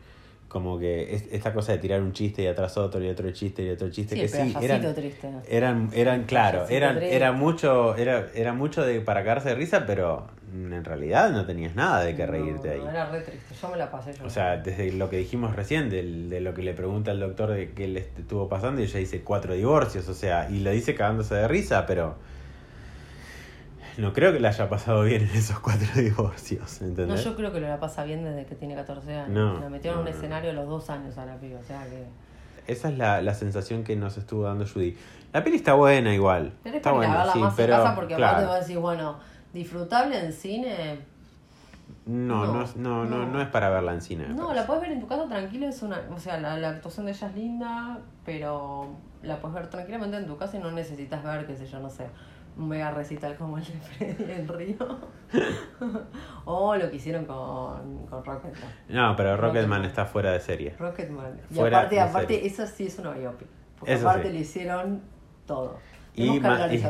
como 0.48 0.78
que 0.78 1.14
es- 1.14 1.24
esta 1.32 1.54
cosa 1.54 1.72
de 1.72 1.78
tirar 1.78 2.02
un 2.02 2.12
chiste 2.12 2.42
y 2.42 2.46
atrás 2.46 2.76
otro 2.76 3.02
y 3.02 3.08
otro 3.08 3.30
chiste 3.30 3.62
y 3.62 3.70
otro 3.70 3.88
chiste, 3.88 4.14
Sí, 4.14 4.20
que 4.20 4.28
sí, 4.28 4.36
eran, 4.60 4.94
triste. 4.94 5.28
eran, 5.48 5.88
eran, 5.94 6.24
claro, 6.24 6.66
eran, 6.68 6.96
triste. 6.96 7.16
era 7.16 7.32
mucho, 7.32 7.96
era, 7.96 8.26
era 8.34 8.52
mucho 8.52 8.84
de 8.84 9.00
para 9.00 9.22
cagarse 9.22 9.48
de 9.48 9.54
risa, 9.54 9.86
pero 9.86 10.26
en 10.52 10.84
realidad 10.84 11.30
no 11.30 11.46
tenías 11.46 11.74
nada 11.74 12.04
de 12.04 12.14
qué 12.14 12.26
reírte 12.26 12.68
No, 12.68 12.74
ahí. 12.74 12.90
Era 12.90 13.10
re 13.10 13.20
triste, 13.22 13.54
yo 13.62 13.68
me 13.70 13.78
la 13.78 13.90
pasé 13.90 14.12
yo. 14.12 14.26
O 14.26 14.28
sea, 14.28 14.58
desde 14.58 14.92
lo 14.92 15.08
que 15.08 15.16
dijimos 15.16 15.56
recién, 15.56 15.88
del- 15.88 16.28
de 16.28 16.42
lo 16.42 16.52
que 16.52 16.60
le 16.62 16.74
pregunta 16.74 17.10
el 17.12 17.20
doctor 17.20 17.52
de 17.52 17.70
qué 17.70 17.88
le 17.88 18.00
est- 18.00 18.18
estuvo 18.18 18.50
pasando, 18.50 18.82
y 18.82 18.84
ella 18.84 18.98
dice 18.98 19.22
cuatro 19.22 19.54
divorcios, 19.54 20.06
o 20.10 20.14
sea, 20.14 20.50
y 20.50 20.60
lo 20.60 20.70
dice 20.72 20.94
cagándose 20.94 21.34
de 21.36 21.48
risa, 21.48 21.86
pero 21.86 22.16
no 23.98 24.12
creo 24.12 24.32
que 24.32 24.40
le 24.40 24.48
haya 24.48 24.68
pasado 24.68 25.02
bien 25.04 25.22
en 25.22 25.30
esos 25.36 25.58
cuatro 25.60 25.86
divorcios, 26.00 26.80
no, 26.80 26.86
¿entendés? 26.88 27.24
yo 27.24 27.36
creo 27.36 27.52
que 27.52 27.60
lo 27.60 27.68
la 27.68 27.78
pasa 27.80 28.04
bien 28.04 28.24
desde 28.24 28.46
que 28.46 28.54
tiene 28.54 28.74
14 28.74 29.12
años. 29.14 29.28
No, 29.30 29.60
la 29.60 29.68
metieron 29.68 30.00
en 30.00 30.04
no, 30.04 30.10
un 30.10 30.12
no. 30.12 30.18
escenario 30.18 30.50
a 30.50 30.54
los 30.54 30.68
dos 30.68 30.90
años 30.90 31.16
a 31.18 31.26
la 31.26 31.36
piba, 31.36 31.60
o 31.60 31.64
sea 31.64 31.84
que... 31.84 32.04
Esa 32.72 32.88
es 32.90 32.96
la, 32.98 33.20
la 33.22 33.34
sensación 33.34 33.82
que 33.84 33.96
nos 33.96 34.16
estuvo 34.16 34.44
dando 34.44 34.64
Judy. 34.66 34.96
La 35.32 35.42
peli 35.42 35.56
está 35.56 35.74
buena 35.74 36.14
igual. 36.14 36.52
Tenés 36.62 36.76
está 36.76 36.92
buena, 36.92 37.32
sí, 37.32 37.38
más 37.40 37.54
pero 37.56 37.74
en 37.74 37.82
casa 37.82 37.94
porque 37.96 38.14
claro, 38.14 38.32
aparte 38.32 38.46
vas 38.48 38.56
a 38.56 38.60
decir, 38.60 38.78
bueno, 38.78 39.16
disfrutable 39.52 40.24
en 40.24 40.32
cine. 40.32 41.00
no, 42.06 42.46
no, 42.46 42.52
No, 42.54 42.62
es- 42.62 42.76
no, 42.76 43.04
no, 43.04 43.18
no. 43.18 43.26
no 43.26 43.42
es 43.42 43.48
para 43.48 43.68
verla 43.68 43.92
en 43.94 44.00
cine. 44.00 44.28
No, 44.28 44.52
la 44.54 44.66
puedes 44.66 44.82
ver 44.82 44.92
en 44.92 45.00
tu 45.00 45.06
casa 45.06 45.26
tranquila, 45.28 45.66
es 45.68 45.82
una, 45.82 46.00
o 46.14 46.18
sea, 46.18 46.38
la, 46.38 46.56
la 46.56 46.68
actuación 46.70 47.06
de 47.06 47.12
ella 47.12 47.26
es 47.28 47.34
linda, 47.34 47.98
pero 48.24 48.88
la 49.22 49.40
puedes 49.40 49.54
ver 49.54 49.66
tranquilamente 49.68 50.16
en 50.16 50.26
tu 50.26 50.36
casa 50.36 50.56
y 50.56 50.60
no 50.60 50.70
necesitas 50.70 51.22
ver, 51.24 51.46
qué 51.46 51.56
sé 51.56 51.66
yo, 51.66 51.80
no 51.80 51.90
sé, 51.90 52.06
un 52.56 52.68
mega 52.68 52.90
recital 52.90 53.36
como 53.36 53.58
el 53.58 53.64
de 53.64 53.72
Freddy 53.72 54.32
en 54.32 54.48
Río. 54.48 54.98
o 56.44 56.76
lo 56.76 56.90
que 56.90 56.96
hicieron 56.96 57.24
con, 57.24 58.06
con 58.06 58.24
Rocketman. 58.24 58.72
No, 58.88 59.16
pero 59.16 59.36
Rocketman 59.36 59.84
está 59.84 60.04
fuera 60.04 60.32
de 60.32 60.40
serie. 60.40 60.74
Rocketman. 60.78 61.40
Y 61.50 61.54
Fuera 61.54 61.78
aparte, 61.78 62.00
aparte 62.00 62.34
serie. 62.34 62.48
eso 62.48 62.66
sí 62.66 62.86
es 62.86 62.98
una 62.98 63.12
biopic. 63.12 63.48
Porque 63.78 63.94
Eso 63.94 64.08
aparte 64.08 64.28
sí. 64.28 64.34
le 64.34 64.40
hicieron 64.40 65.02
todo. 65.46 65.78
Y, 66.14 66.36
y 66.36 66.40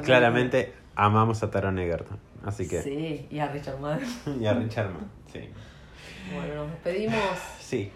claramente 0.03 0.75
amamos 0.95 1.43
a 1.43 1.51
Taron 1.51 1.79
Egerton. 1.79 2.19
Así 2.45 2.69
que. 2.69 2.83
Sí, 2.83 3.27
y 3.31 3.39
a 3.39 3.49
Richard 3.49 3.79
Madden. 3.79 4.07
Y 4.41 4.47
a 4.47 4.55
Richard 4.55 4.91
Mann, 4.91 5.11
sí. 5.33 5.49
Bueno, 6.35 6.55
nos 6.57 6.71
despedimos. 6.71 7.21
Sí. 7.61 7.93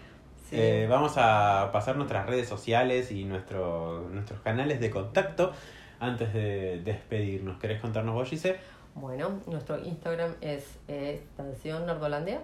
Sí. 0.49 0.55
Eh, 0.55 0.87
vamos 0.89 1.15
a 1.17 1.71
pasar 1.73 1.97
nuestras 1.97 2.25
redes 2.25 2.47
sociales 2.47 3.11
y 3.11 3.25
nuestro, 3.25 4.07
nuestros 4.13 4.39
canales 4.39 4.79
de 4.79 4.89
contacto 4.89 5.51
antes 5.99 6.33
de 6.33 6.81
despedirnos. 6.83 7.57
¿Querés 7.59 7.81
contarnos 7.81 8.15
vos, 8.15 8.29
Gise? 8.29 8.57
Bueno, 8.95 9.39
nuestro 9.47 9.77
Instagram 9.83 10.33
es 10.41 10.79
eh, 10.87 11.21
Estación 11.21 11.85
Nerdolandia. 11.85 12.41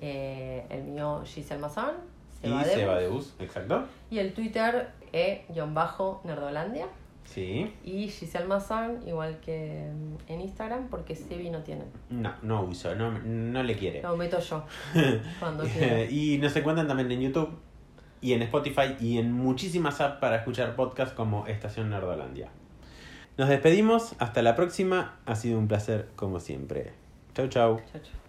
Eh, 0.00 0.64
el 0.68 0.82
mío 0.84 1.22
Giselle 1.24 1.60
Mazán. 1.60 1.94
Y 2.42 2.48
Seba 2.48 2.64
Debus. 2.64 2.74
Seba 2.74 2.98
de 2.98 3.08
Bus, 3.08 3.34
exacto. 3.38 3.84
Y 4.10 4.18
el 4.18 4.34
Twitter 4.34 4.90
e-nerdolandia. 5.12 6.86
Sí. 7.24 7.72
Y 7.84 8.08
Giselle 8.08 8.46
Mazán, 8.46 9.06
igual 9.06 9.38
que 9.38 9.88
mm, 9.92 10.32
en 10.32 10.40
Instagram, 10.40 10.88
porque 10.88 11.14
Sebi 11.14 11.50
no 11.50 11.62
tiene. 11.62 11.84
No, 12.10 12.34
no 12.42 12.64
uso, 12.64 12.94
no, 12.96 13.12
no 13.12 13.62
le 13.62 13.76
quiere. 13.76 14.02
Lo 14.02 14.16
meto 14.16 14.40
yo. 14.40 14.64
cuando 15.38 15.62
quiera. 15.64 16.04
y 16.04 16.38
nos 16.38 16.54
encuentran 16.56 16.88
también 16.88 17.12
en 17.12 17.20
YouTube 17.20 17.56
y 18.22 18.32
en 18.32 18.42
Spotify 18.42 18.96
y 19.00 19.18
en 19.18 19.32
muchísimas 19.32 20.00
apps 20.00 20.20
para 20.20 20.36
escuchar 20.36 20.74
podcasts 20.74 21.14
como 21.14 21.46
Estación 21.46 21.90
Nerdolandia. 21.90 22.48
Nos 23.36 23.48
despedimos, 23.48 24.14
hasta 24.18 24.40
la 24.42 24.54
próxima. 24.54 25.16
Ha 25.26 25.34
sido 25.34 25.58
un 25.58 25.68
placer 25.68 26.08
como 26.16 26.40
siempre. 26.40 26.92
Chau, 27.34 27.48
chau. 27.48 27.80
Chau, 27.92 28.00
chau. 28.02 28.12